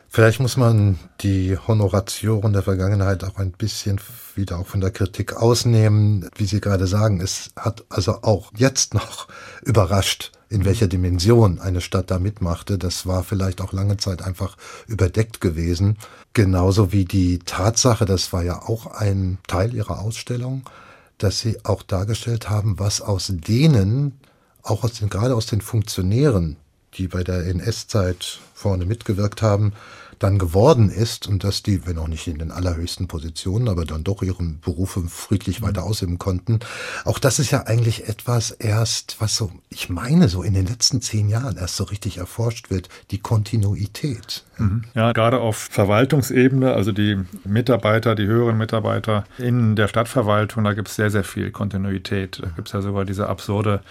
Vielleicht 0.09 0.41
muss 0.41 0.57
man 0.57 0.99
die 1.21 1.59
Honoratioren 1.59 2.53
der 2.53 2.63
Vergangenheit 2.63 3.25
auch 3.25 3.37
ein 3.37 3.53
bisschen 3.53 4.01
wieder 4.35 4.59
auch 4.59 4.67
von 4.67 4.81
der 4.81 4.91
Kritik 4.91 5.35
ausnehmen. 5.35 6.29
Wie 6.37 6.47
Sie 6.47 6.61
gerade 6.61 6.87
sagen, 6.87 7.21
es 7.21 7.51
hat 7.57 7.85
also 7.89 8.23
auch 8.23 8.53
jetzt 8.57 8.95
noch 8.95 9.29
überrascht, 9.63 10.33
in 10.49 10.65
welcher 10.65 10.87
Dimension 10.87 11.59
eine 11.59 11.81
Stadt 11.81 12.11
da 12.11 12.19
mitmachte. 12.19 12.79
Das 12.79 13.07
war 13.07 13.25
vielleicht 13.25 13.61
auch 13.61 13.73
lange 13.73 13.97
Zeit 13.97 14.23
einfach 14.23 14.57
überdeckt 14.87 15.41
gewesen. 15.41 15.99
Genauso 16.33 16.93
wie 16.93 17.05
die 17.05 17.41
Tatsache, 17.41 18.05
das 18.05 18.33
war 18.33 18.45
ja 18.45 18.63
auch 18.63 18.87
ein 18.87 19.39
Teil 19.49 19.75
Ihrer 19.75 20.01
Ausstellung, 20.01 20.63
dass 21.19 21.41
Sie 21.41 21.65
auch 21.65 21.83
dargestellt 21.83 22.49
haben, 22.49 22.79
was 22.79 23.01
aus 23.01 23.33
denen, 23.35 24.21
auch 24.63 24.85
aus 24.85 24.95
den, 24.95 25.09
gerade 25.09 25.35
aus 25.35 25.47
den 25.47 25.61
Funktionären, 25.61 26.57
die 26.95 27.09
bei 27.09 27.25
der 27.25 27.47
NS-Zeit 27.47 28.41
vorne 28.57 28.87
mitgewirkt 28.87 29.43
haben, 29.43 29.75
dann 30.19 30.39
geworden 30.39 30.89
ist 30.89 31.27
und 31.27 31.45
dass 31.45 31.63
die, 31.63 31.87
wenn 31.87 31.99
auch 31.99 32.09
nicht 32.09 32.27
in 32.27 32.39
den 32.39 32.51
allerhöchsten 32.51 33.07
Positionen, 33.07 33.69
aber 33.69 33.85
dann 33.85 34.03
doch 34.03 34.23
ihren 34.23 34.61
Berufe 34.61 35.03
friedlich 35.09 35.61
weiter 35.61 35.83
mhm. 35.83 35.89
ausüben 35.89 36.19
konnten. 36.19 36.61
Auch 37.05 37.19
das 37.19 37.39
ist 37.39 37.51
ja 37.51 37.67
eigentlich 37.67 38.09
etwas 38.09 38.51
erst, 38.51 39.17
was 39.19 39.37
so, 39.37 39.53
ich 39.69 39.91
meine, 39.91 40.29
so 40.29 40.43
in 40.43 40.55
den 40.55 40.67
letzten 40.67 41.03
zehn 41.03 41.29
Jahren 41.29 41.59
erst 41.59 41.77
so 41.77 41.85
richtig 41.85 42.17
erforscht 42.17 42.71
wird, 42.71 42.89
die 43.11 43.19
Kontinuität. 43.19 44.45
Mhm. 44.57 44.85
Ja, 44.95 45.13
gerade 45.13 45.39
auf 45.39 45.57
Verwaltungsebene, 45.71 46.73
also 46.73 46.93
die 46.93 47.19
Mitarbeiter, 47.45 48.15
die 48.15 48.27
höheren 48.27 48.57
Mitarbeiter 48.57 49.25
in 49.37 49.77
der 49.77 49.89
Stadtverwaltung, 49.89 50.65
da 50.65 50.73
gibt 50.73 50.89
es 50.89 50.97
sehr, 50.97 51.11
sehr 51.11 51.25
viel 51.25 51.51
Kontinuität. 51.51 52.41
Da 52.43 52.49
gibt 52.57 52.69
es 52.69 52.73
ja 52.73 52.81
sogar 52.81 53.05
diese 53.05 53.29
absurde 53.29 53.83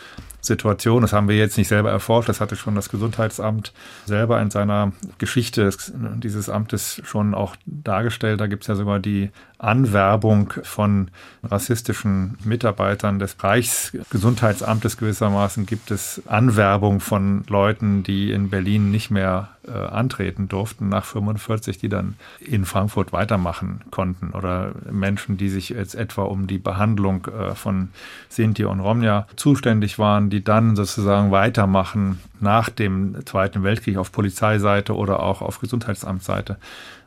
Situation. 0.46 1.02
Das 1.02 1.14
haben 1.14 1.28
wir 1.28 1.38
jetzt 1.38 1.58
nicht 1.58 1.68
selber 1.68 1.92
erforscht, 1.92 2.30
das 2.30 2.42
hatte 2.42 2.56
schon 2.56 2.76
das 2.76 2.90
Gesundheitsamt 2.90 3.74
selber 4.06 4.42
in 4.42 4.52
seiner 4.52 4.92
Geschichte 5.18 5.70
dieses 6.18 6.50
Amtes 6.50 7.02
schon 7.04 7.34
auch 7.34 7.56
dargestellt. 7.66 8.40
Da 8.40 8.48
gibt 8.48 8.64
es 8.64 8.68
ja 8.68 8.76
sogar 8.76 9.00
die 9.00 9.32
Anwerbung 9.58 10.54
von 10.64 11.10
rassistischen 11.44 12.38
Mitarbeitern 12.44 13.20
des 13.20 13.36
Reichsgesundheitsamtes 13.42 14.98
gewissermaßen 14.98 15.66
gibt 15.66 15.92
es 15.92 16.22
Anwerbung 16.28 17.00
von 17.00 17.44
Leuten, 17.48 18.04
die 18.04 18.32
in 18.32 18.50
Berlin 18.50 18.92
nicht 18.92 19.12
mehr 19.12 19.50
äh, 19.68 19.72
antreten 19.72 20.48
durften 20.48 20.90
nach 20.90 21.06
45, 21.06 21.78
die 21.78 21.90
dann 21.90 22.16
in 22.40 22.66
Frankfurt 22.66 23.14
weitermachen 23.14 23.82
konnten. 23.92 24.32
Oder 24.32 24.74
Menschen, 24.92 25.38
die 25.38 25.50
sich 25.50 25.70
jetzt 25.70 25.96
etwa 25.96 26.24
um 26.24 26.48
die 26.48 26.58
Behandlung 26.58 27.26
äh, 27.26 27.56
von 27.56 27.90
Sinti 28.30 28.66
und 28.66 28.80
Romja 28.80 29.28
zuständig 29.36 29.98
waren, 29.98 30.30
die 30.30 30.44
dann 30.44 30.76
sozusagen 30.76 31.32
weitermachen 31.32 32.20
nach 32.40 32.70
dem 32.70 33.26
Zweiten 33.26 33.64
Weltkrieg 33.64 33.98
auf 33.98 34.12
Polizeiseite 34.12 34.96
oder 34.96 35.22
auch 35.22 35.42
auf 35.42 35.60
Gesundheitsamtsseite 35.60 36.58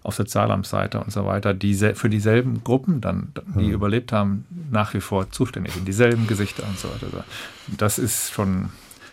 auf 0.09 0.15
Sozialamtsseite 0.15 0.99
und 1.01 1.13
so 1.13 1.27
weiter, 1.27 1.55
die 1.55 1.75
für 1.75 2.09
dieselben 2.09 2.65
Gruppen 2.65 3.01
dann, 3.01 3.33
die 3.55 3.67
mhm. 3.67 3.73
überlebt 3.73 4.11
haben, 4.11 4.47
nach 4.71 4.95
wie 4.95 5.01
vor 5.01 5.31
zuständig 5.31 5.75
sind, 5.75 5.87
dieselben 5.87 6.27
Gesichter 6.27 6.65
und 6.67 6.79
so 6.79 6.89
weiter. 6.89 7.25
Das 7.77 7.99
ist 7.99 8.33
schon 8.33 8.71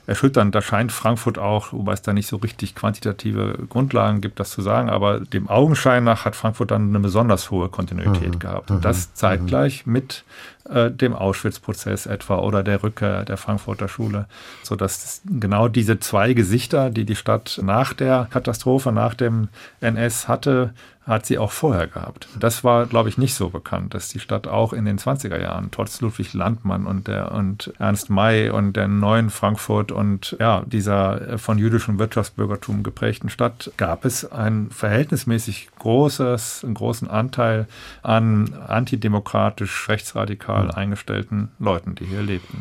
erschütternd. 0.07 0.53
Da 0.55 0.61
scheint 0.61 0.91
Frankfurt 0.91 1.37
auch, 1.37 1.73
wobei 1.73 1.93
es 1.93 2.01
da 2.01 2.13
nicht 2.13 2.27
so 2.27 2.37
richtig 2.37 2.75
quantitative 2.75 3.57
Grundlagen 3.69 4.21
gibt, 4.21 4.39
das 4.39 4.51
zu 4.51 4.61
sagen, 4.61 4.89
aber 4.89 5.19
dem 5.19 5.49
Augenschein 5.49 6.03
nach 6.03 6.25
hat 6.25 6.35
Frankfurt 6.35 6.71
dann 6.71 6.89
eine 6.89 6.99
besonders 6.99 7.51
hohe 7.51 7.69
Kontinuität 7.69 8.35
mhm. 8.35 8.39
gehabt. 8.39 8.71
Und 8.71 8.85
das 8.85 9.07
mhm. 9.07 9.11
zeitgleich 9.15 9.85
mit 9.85 10.23
äh, 10.69 10.91
dem 10.91 11.13
Auschwitz-Prozess 11.13 12.05
etwa 12.05 12.39
oder 12.39 12.63
der 12.63 12.81
Rückkehr 12.83 13.23
der 13.25 13.37
Frankfurter 13.37 13.87
Schule, 13.87 14.27
sodass 14.63 15.21
genau 15.25 15.67
diese 15.67 15.99
zwei 15.99 16.33
Gesichter, 16.33 16.89
die 16.89 17.05
die 17.05 17.15
Stadt 17.15 17.59
nach 17.63 17.93
der 17.93 18.27
Katastrophe, 18.29 18.91
nach 18.91 19.13
dem 19.13 19.49
NS 19.81 20.27
hatte, 20.27 20.73
hat 21.07 21.25
sie 21.25 21.37
auch 21.37 21.51
vorher 21.51 21.87
gehabt. 21.87 22.27
Das 22.39 22.63
war, 22.63 22.87
glaube 22.87 23.09
ich, 23.09 23.17
nicht 23.17 23.35
so 23.35 23.49
bekannt, 23.49 23.93
dass 23.93 24.09
die 24.09 24.19
Stadt 24.19 24.47
auch 24.47 24.73
in 24.73 24.85
den 24.85 24.97
20er 24.97 25.39
Jahren, 25.39 25.69
trotz 25.69 26.01
Ludwig 26.01 26.33
Landmann 26.33 26.87
und, 26.87 27.07
der, 27.07 27.31
und 27.31 27.71
Ernst 27.77 28.09
May 28.09 28.49
und 28.49 28.75
der 28.75 28.87
neuen 28.87 29.29
Frankfurt 29.29 29.91
und 29.91 30.35
ja, 30.39 30.63
dieser 30.65 31.33
äh, 31.33 31.37
von 31.37 31.59
jüdischem 31.59 31.99
Wirtschaftsbürgertum 31.99 32.81
geprägten 32.81 33.29
Stadt, 33.29 33.71
gab 33.77 34.03
es 34.03 34.31
ein 34.31 34.69
verhältnismäßig 34.71 35.69
großes, 35.77 36.63
einen 36.63 36.73
großen 36.73 37.07
Anteil 37.07 37.67
an 38.01 38.55
antidemokratisch, 38.67 39.87
rechtsradikal 39.87 40.54
mhm. 40.63 40.71
eingestellten 40.71 41.49
Leuten, 41.59 41.95
die 41.95 42.05
hier 42.05 42.21
lebten. 42.21 42.57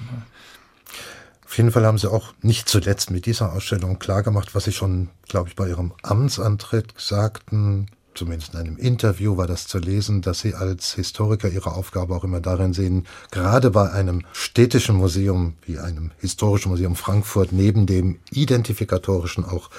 Auf 1.45 1.57
jeden 1.57 1.70
Fall 1.70 1.86
haben 1.86 1.99
Sie 1.99 2.11
auch 2.11 2.34
nicht 2.42 2.68
zuletzt 2.68 3.11
mit 3.12 3.26
dieser 3.26 3.53
Ausstellung 3.53 3.99
klargemacht, 4.01 4.55
was 4.55 4.64
Sie 4.64 4.72
schon, 4.72 5.09
glaube 5.28 5.49
ich, 5.49 5.57
bei 5.57 5.68
Ihrem 5.68 5.92
Amtsantritt 6.03 6.95
sagten, 6.97 7.86
zumindest 8.14 8.55
in 8.55 8.61
einem 8.61 8.76
Interview 8.76 9.36
war 9.36 9.47
das 9.47 9.66
zu 9.66 9.78
lesen, 9.78 10.22
dass 10.22 10.40
Sie 10.40 10.55
als 10.55 10.95
Historiker 10.95 11.49
Ihre 11.49 11.72
Aufgabe 11.72 12.14
auch 12.14 12.24
immer 12.24 12.40
darin 12.40 12.72
sehen, 12.72 13.07
gerade 13.30 13.70
bei 13.70 13.90
einem 13.90 14.22
städtischen 14.32 14.97
Museum 14.97 15.55
wie 15.64 15.78
einem 15.78 16.11
historischen 16.18 16.70
Museum 16.70 16.97
Frankfurt 16.97 17.53
neben 17.53 17.86
dem 17.86 18.18
identifikatorischen 18.30 19.45
auch 19.45 19.70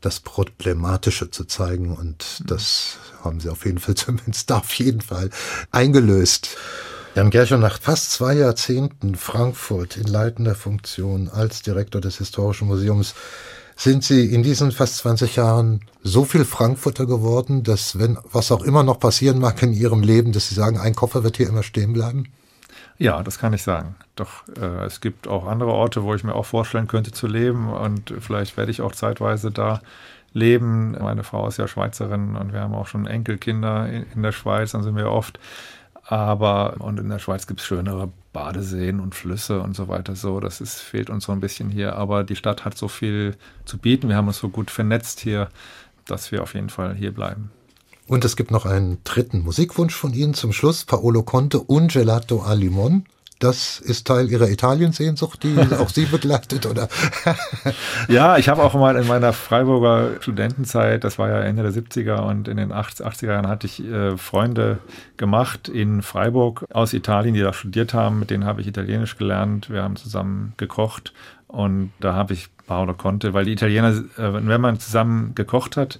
das 0.00 0.20
Problematische 0.20 1.30
zu 1.30 1.44
zeigen. 1.44 1.96
Und 1.96 2.40
mhm. 2.40 2.46
das 2.46 2.98
haben 3.22 3.40
Sie 3.40 3.48
auf 3.48 3.64
jeden 3.64 3.78
Fall 3.78 3.94
zumindest 3.94 4.50
da 4.50 4.58
auf 4.58 4.72
jeden 4.74 5.00
Fall 5.00 5.30
eingelöst. 5.70 6.56
Jan 7.14 7.28
Gercher, 7.28 7.58
nach 7.58 7.78
fast 7.78 8.10
zwei 8.10 8.32
Jahrzehnten 8.32 9.16
Frankfurt 9.16 9.98
in 9.98 10.06
leitender 10.06 10.54
Funktion 10.54 11.28
als 11.28 11.60
Direktor 11.60 12.00
des 12.00 12.16
Historischen 12.16 12.68
Museums 12.68 13.14
sind 13.76 14.02
Sie 14.02 14.32
in 14.32 14.42
diesen 14.42 14.72
fast 14.72 14.96
20 14.98 15.36
Jahren 15.36 15.80
so 16.02 16.24
viel 16.24 16.46
Frankfurter 16.46 17.04
geworden, 17.04 17.64
dass 17.64 17.98
wenn 17.98 18.16
was 18.32 18.50
auch 18.50 18.62
immer 18.62 18.82
noch 18.82 18.98
passieren 18.98 19.40
mag 19.40 19.62
in 19.62 19.74
Ihrem 19.74 20.02
Leben, 20.02 20.32
dass 20.32 20.48
Sie 20.48 20.54
sagen, 20.54 20.78
ein 20.78 20.94
Koffer 20.94 21.22
wird 21.22 21.36
hier 21.36 21.50
immer 21.50 21.62
stehen 21.62 21.92
bleiben? 21.92 22.32
Ja, 22.96 23.22
das 23.22 23.38
kann 23.38 23.52
ich 23.52 23.62
sagen. 23.62 23.94
Doch 24.16 24.46
äh, 24.58 24.86
es 24.86 25.02
gibt 25.02 25.28
auch 25.28 25.46
andere 25.46 25.72
Orte, 25.72 26.04
wo 26.04 26.14
ich 26.14 26.24
mir 26.24 26.34
auch 26.34 26.46
vorstellen 26.46 26.88
könnte 26.88 27.12
zu 27.12 27.26
leben 27.26 27.70
und 27.70 28.14
vielleicht 28.20 28.56
werde 28.56 28.70
ich 28.70 28.80
auch 28.80 28.92
zeitweise 28.92 29.50
da 29.50 29.82
leben. 30.32 30.92
Meine 30.92 31.24
Frau 31.24 31.46
ist 31.46 31.58
ja 31.58 31.68
Schweizerin 31.68 32.36
und 32.36 32.54
wir 32.54 32.60
haben 32.60 32.74
auch 32.74 32.86
schon 32.86 33.06
Enkelkinder 33.06 33.86
in, 33.88 34.06
in 34.14 34.22
der 34.22 34.32
Schweiz, 34.32 34.72
dann 34.72 34.82
sind 34.82 34.96
wir 34.96 35.10
oft. 35.10 35.38
Aber, 36.12 36.76
und 36.80 37.00
in 37.00 37.08
der 37.08 37.18
Schweiz 37.18 37.46
gibt 37.46 37.60
es 37.60 37.66
schönere 37.66 38.10
Badeseen 38.34 39.00
und 39.00 39.14
Flüsse 39.14 39.62
und 39.62 39.74
so 39.74 39.88
weiter. 39.88 40.14
So, 40.14 40.40
das 40.40 40.60
ist, 40.60 40.78
fehlt 40.78 41.08
uns 41.08 41.24
so 41.24 41.32
ein 41.32 41.40
bisschen 41.40 41.70
hier. 41.70 41.96
Aber 41.96 42.22
die 42.22 42.36
Stadt 42.36 42.66
hat 42.66 42.76
so 42.76 42.88
viel 42.88 43.34
zu 43.64 43.78
bieten. 43.78 44.10
Wir 44.10 44.16
haben 44.16 44.28
uns 44.28 44.36
so 44.36 44.50
gut 44.50 44.70
vernetzt 44.70 45.20
hier, 45.20 45.48
dass 46.04 46.30
wir 46.30 46.42
auf 46.42 46.52
jeden 46.52 46.68
Fall 46.68 46.94
hier 46.94 47.12
bleiben. 47.12 47.50
Und 48.08 48.26
es 48.26 48.36
gibt 48.36 48.50
noch 48.50 48.66
einen 48.66 48.98
dritten 49.04 49.40
Musikwunsch 49.40 49.94
von 49.94 50.12
Ihnen 50.12 50.34
zum 50.34 50.52
Schluss. 50.52 50.84
Paolo 50.84 51.22
Conte 51.22 51.60
und 51.60 51.90
Gelato 51.90 52.42
a 52.42 52.52
Limon. 52.52 53.06
Das 53.42 53.80
ist 53.80 54.06
Teil 54.06 54.30
Ihrer 54.30 54.48
Italiensehnsucht, 54.48 55.42
die 55.42 55.58
auch 55.80 55.88
Sie 55.88 56.04
begleitet, 56.04 56.64
oder? 56.64 56.88
ja, 58.08 58.38
ich 58.38 58.48
habe 58.48 58.62
auch 58.62 58.74
mal 58.74 58.94
in 58.94 59.08
meiner 59.08 59.32
Freiburger 59.32 60.20
Studentenzeit, 60.20 61.02
das 61.02 61.18
war 61.18 61.28
ja 61.28 61.40
Ende 61.40 61.64
der 61.64 61.72
70er 61.72 62.20
und 62.20 62.46
in 62.46 62.56
den 62.56 62.72
80er 62.72 63.26
Jahren 63.26 63.48
hatte 63.48 63.66
ich 63.66 63.84
äh, 63.84 64.16
Freunde 64.16 64.78
gemacht 65.16 65.68
in 65.68 66.02
Freiburg 66.02 66.66
aus 66.72 66.92
Italien, 66.92 67.34
die 67.34 67.40
da 67.40 67.52
studiert 67.52 67.94
haben. 67.94 68.20
Mit 68.20 68.30
denen 68.30 68.44
habe 68.44 68.60
ich 68.60 68.68
Italienisch 68.68 69.16
gelernt. 69.16 69.70
Wir 69.70 69.82
haben 69.82 69.96
zusammen 69.96 70.52
gekocht 70.56 71.12
und 71.48 71.90
da 71.98 72.14
habe 72.14 72.34
ich 72.34 72.48
Paolo 72.68 72.94
Conte, 72.94 73.34
weil 73.34 73.44
die 73.44 73.52
Italiener, 73.54 73.90
äh, 73.90 74.32
wenn 74.46 74.60
man 74.60 74.78
zusammen 74.78 75.34
gekocht 75.34 75.76
hat, 75.76 75.98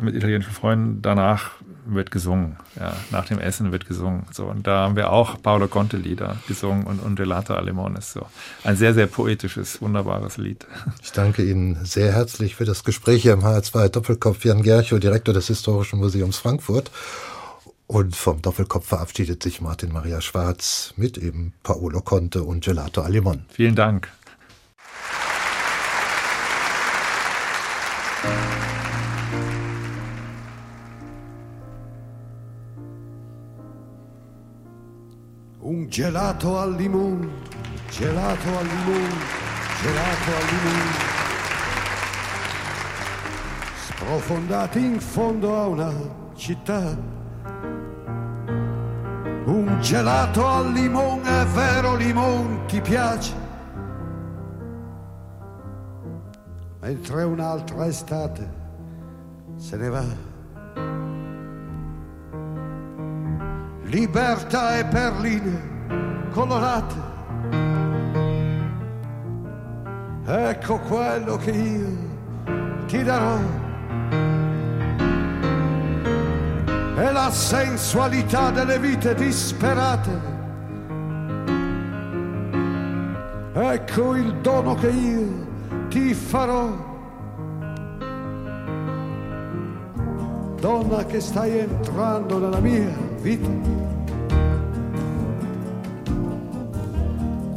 mit 0.00 0.14
italienischen 0.14 0.52
Freunden. 0.52 1.02
Danach 1.02 1.52
wird 1.86 2.10
gesungen. 2.10 2.56
Ja, 2.78 2.96
nach 3.10 3.26
dem 3.26 3.38
Essen 3.38 3.72
wird 3.72 3.86
gesungen. 3.86 4.26
So, 4.32 4.46
und 4.46 4.66
da 4.66 4.80
haben 4.80 4.96
wir 4.96 5.12
auch 5.12 5.40
Paolo 5.40 5.68
Conte 5.68 5.96
Lieder 5.96 6.36
gesungen 6.48 6.84
und, 6.84 7.00
und 7.00 7.16
Gelato 7.16 7.54
Alemones. 7.54 8.12
So. 8.12 8.26
Ein 8.64 8.76
sehr, 8.76 8.94
sehr 8.94 9.06
poetisches, 9.06 9.80
wunderbares 9.80 10.36
Lied. 10.36 10.66
Ich 11.02 11.12
danke 11.12 11.44
Ihnen 11.44 11.84
sehr 11.84 12.12
herzlich 12.12 12.56
für 12.56 12.64
das 12.64 12.84
Gespräch 12.84 13.22
hier 13.22 13.32
im 13.32 13.40
HR2 13.40 13.88
Doppelkopf. 13.88 14.44
Jan 14.44 14.62
Gerchow, 14.62 14.98
Direktor 14.98 15.34
des 15.34 15.46
Historischen 15.46 15.98
Museums 15.98 16.38
Frankfurt. 16.38 16.90
Und 17.86 18.16
vom 18.16 18.42
Doppelkopf 18.42 18.86
verabschiedet 18.86 19.42
sich 19.42 19.60
Martin 19.60 19.92
Maria 19.92 20.20
Schwarz 20.20 20.92
mit 20.96 21.16
eben 21.18 21.52
Paolo 21.62 22.00
Conte 22.00 22.42
und 22.42 22.64
Gelato 22.64 23.02
Alemon. 23.02 23.44
Vielen 23.48 23.76
Dank. 23.76 24.08
Gelato 35.88 36.58
al 36.58 36.74
limone, 36.74 37.28
gelato 37.90 38.58
al 38.58 38.66
limone, 38.66 39.14
gelato 39.80 40.30
al 40.34 40.46
limone. 40.50 41.14
Sprofondati 43.86 44.84
in 44.84 45.00
fondo 45.00 45.56
a 45.56 45.66
una 45.66 45.92
città. 46.34 47.14
Un 49.46 49.78
gelato 49.80 50.46
al 50.46 50.72
limone, 50.72 51.42
è 51.42 51.46
vero 51.46 51.94
limone, 51.94 52.64
ti 52.66 52.80
piace? 52.80 53.34
Mentre 56.80 57.22
un'altra 57.22 57.86
estate 57.86 58.64
se 59.56 59.76
ne 59.76 59.88
va. 59.88 60.34
libertà 63.88 64.78
e 64.78 64.84
perline 64.84 65.75
colorate. 66.30 66.94
Ecco 70.26 70.78
quello 70.80 71.36
che 71.36 71.50
io 71.50 71.88
ti 72.86 73.02
darò. 73.02 73.38
È 76.96 77.12
la 77.12 77.30
sensualità 77.30 78.50
delle 78.50 78.78
vite 78.78 79.14
disperate. 79.14 80.34
Ecco 83.52 84.14
il 84.16 84.34
dono 84.40 84.74
che 84.74 84.88
io 84.88 85.46
ti 85.88 86.12
farò. 86.12 86.94
Donna 90.58 91.04
che 91.04 91.20
stai 91.20 91.58
entrando 91.58 92.38
nella 92.38 92.60
mia 92.60 92.90
vita. 93.20 93.95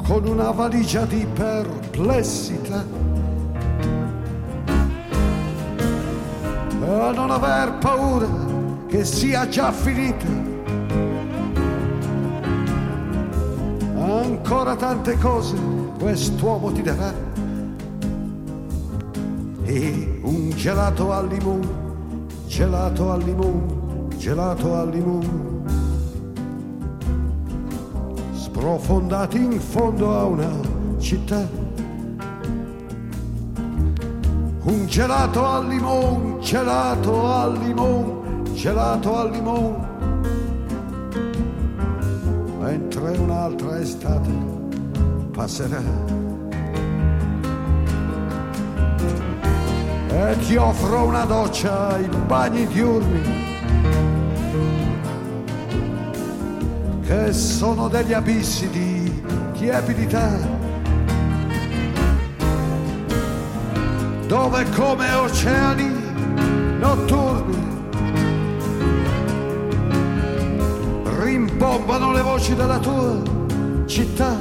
Con 0.10 0.26
una 0.26 0.50
valigia 0.50 1.06
di 1.06 1.24
perplessità. 1.36 2.84
A 6.82 7.12
non 7.12 7.30
aver 7.30 7.78
paura 7.78 8.28
che 8.88 9.06
sia 9.06 9.48
già 9.48 9.72
finita. 9.72 10.26
Ancora 13.98 14.76
tante 14.76 15.16
cose 15.20 15.56
quest'uomo 16.00 16.72
ti 16.72 16.82
darà. 16.82 17.14
E 19.66 20.20
un 20.24 20.50
gelato 20.56 21.12
al 21.12 21.28
limone, 21.28 21.68
gelato 22.48 23.12
al 23.12 23.22
limone, 23.22 24.18
gelato 24.18 24.74
al 24.74 24.90
limone 24.90 25.49
sprofondati 28.60 29.38
in 29.38 29.58
fondo 29.58 30.14
a 30.14 30.26
una 30.26 30.52
città. 31.00 31.48
Un 34.64 34.86
gelato 34.86 35.46
al 35.46 35.66
limone, 35.66 36.40
gelato 36.42 37.26
al 37.26 37.58
limone, 37.58 38.52
gelato 38.52 39.16
al 39.16 39.32
limone. 39.32 39.88
Mentre 42.60 43.18
un'altra 43.18 43.80
estate 43.80 44.30
passerà. 45.32 45.82
E 50.10 50.38
ti 50.46 50.58
offro 50.58 51.06
una 51.06 51.24
doccia 51.24 51.94
ai 51.94 52.10
bagni 52.28 52.68
diurni 52.68 53.49
che 57.26 57.34
sono 57.34 57.88
degli 57.90 58.14
abissi 58.14 58.70
di 58.70 59.22
tiepidità, 59.54 60.38
dove 64.28 64.66
come 64.76 65.14
oceani 65.14 65.92
notturni 66.80 67.58
rimbombano 71.22 72.14
le 72.14 72.22
voci 72.22 72.56
della 72.56 72.80
tua 72.80 73.22
città. 73.86 74.38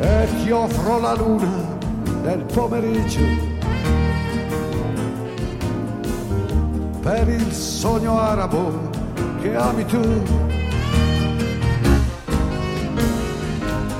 E 0.00 0.28
ti 0.42 0.50
offro 0.50 0.98
la 0.98 1.14
luna 1.14 1.78
del 2.22 2.44
pomeriggio 2.52 3.49
per 7.10 7.28
il 7.28 7.52
sogno 7.52 8.20
arabo 8.20 8.88
che 9.40 9.56
ami 9.56 9.84
tu. 9.84 10.00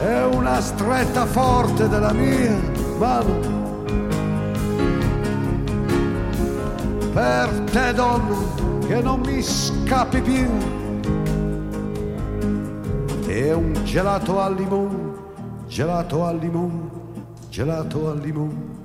È 0.01 0.25
una 0.27 0.61
stretta 0.61 1.27
forte 1.27 1.89
della 1.89 2.13
mia 2.13 2.57
mano. 2.99 3.39
Per 7.13 7.49
te 7.73 7.93
donna 7.95 8.37
che 8.87 9.03
non 9.03 9.21
mi 9.23 9.43
scappi 9.43 10.21
più. 10.21 10.49
È 13.27 13.53
un 13.53 13.73
gelato 13.83 14.41
al 14.41 14.55
limone, 14.55 14.97
gelato 15.67 16.25
al 16.25 16.39
limone, 16.39 16.91
gelato 17.49 18.09
al 18.09 18.21
limone 18.21 18.80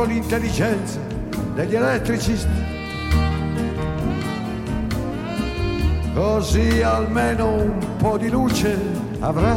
offro 0.00 0.04
l'intelligenza 0.04 0.98
degli 1.54 1.74
elettricisti. 1.74 2.68
Così 6.14 6.82
almeno 6.82 7.54
un 7.54 7.96
po' 7.96 8.16
di 8.16 8.28
luce 8.28 8.78
avrà. 9.20 9.56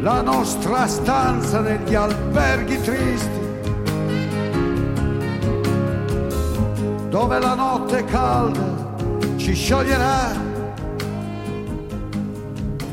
La 0.00 0.22
nostra 0.22 0.86
stanza 0.86 1.60
negli 1.60 1.94
alberghi 1.94 2.80
tristi, 2.80 3.40
dove 7.08 7.38
la 7.40 7.54
notte 7.54 8.04
calda 8.04 8.94
ci 9.36 9.52
scioglierà 9.52 10.44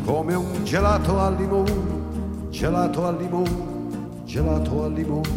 come 0.06 0.34
un 0.34 0.64
gelato 0.64 1.20
al 1.20 1.36
limone 1.36 1.93
gelato 2.64 3.05
al 3.05 3.18
limone, 3.18 3.51
gelato 4.24 4.84
al 4.84 4.93
limone, 4.93 5.30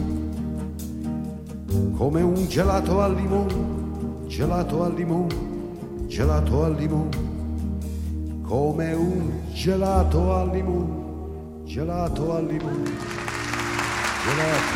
come 1.96 2.22
un 2.22 2.46
gelato 2.46 3.00
al 3.00 3.16
limone, 3.16 4.28
gelato 4.28 4.84
al 4.84 4.94
limone, 4.94 5.34
gelato 6.06 6.62
al 6.62 6.76
limone, 6.76 7.08
come 8.42 8.92
un 8.92 9.40
gelato 9.52 10.34
al 10.36 10.50
limone, 10.50 11.64
gelato 11.64 12.32
al 12.32 12.46
limone, 12.46 12.90
gelato 14.22 14.75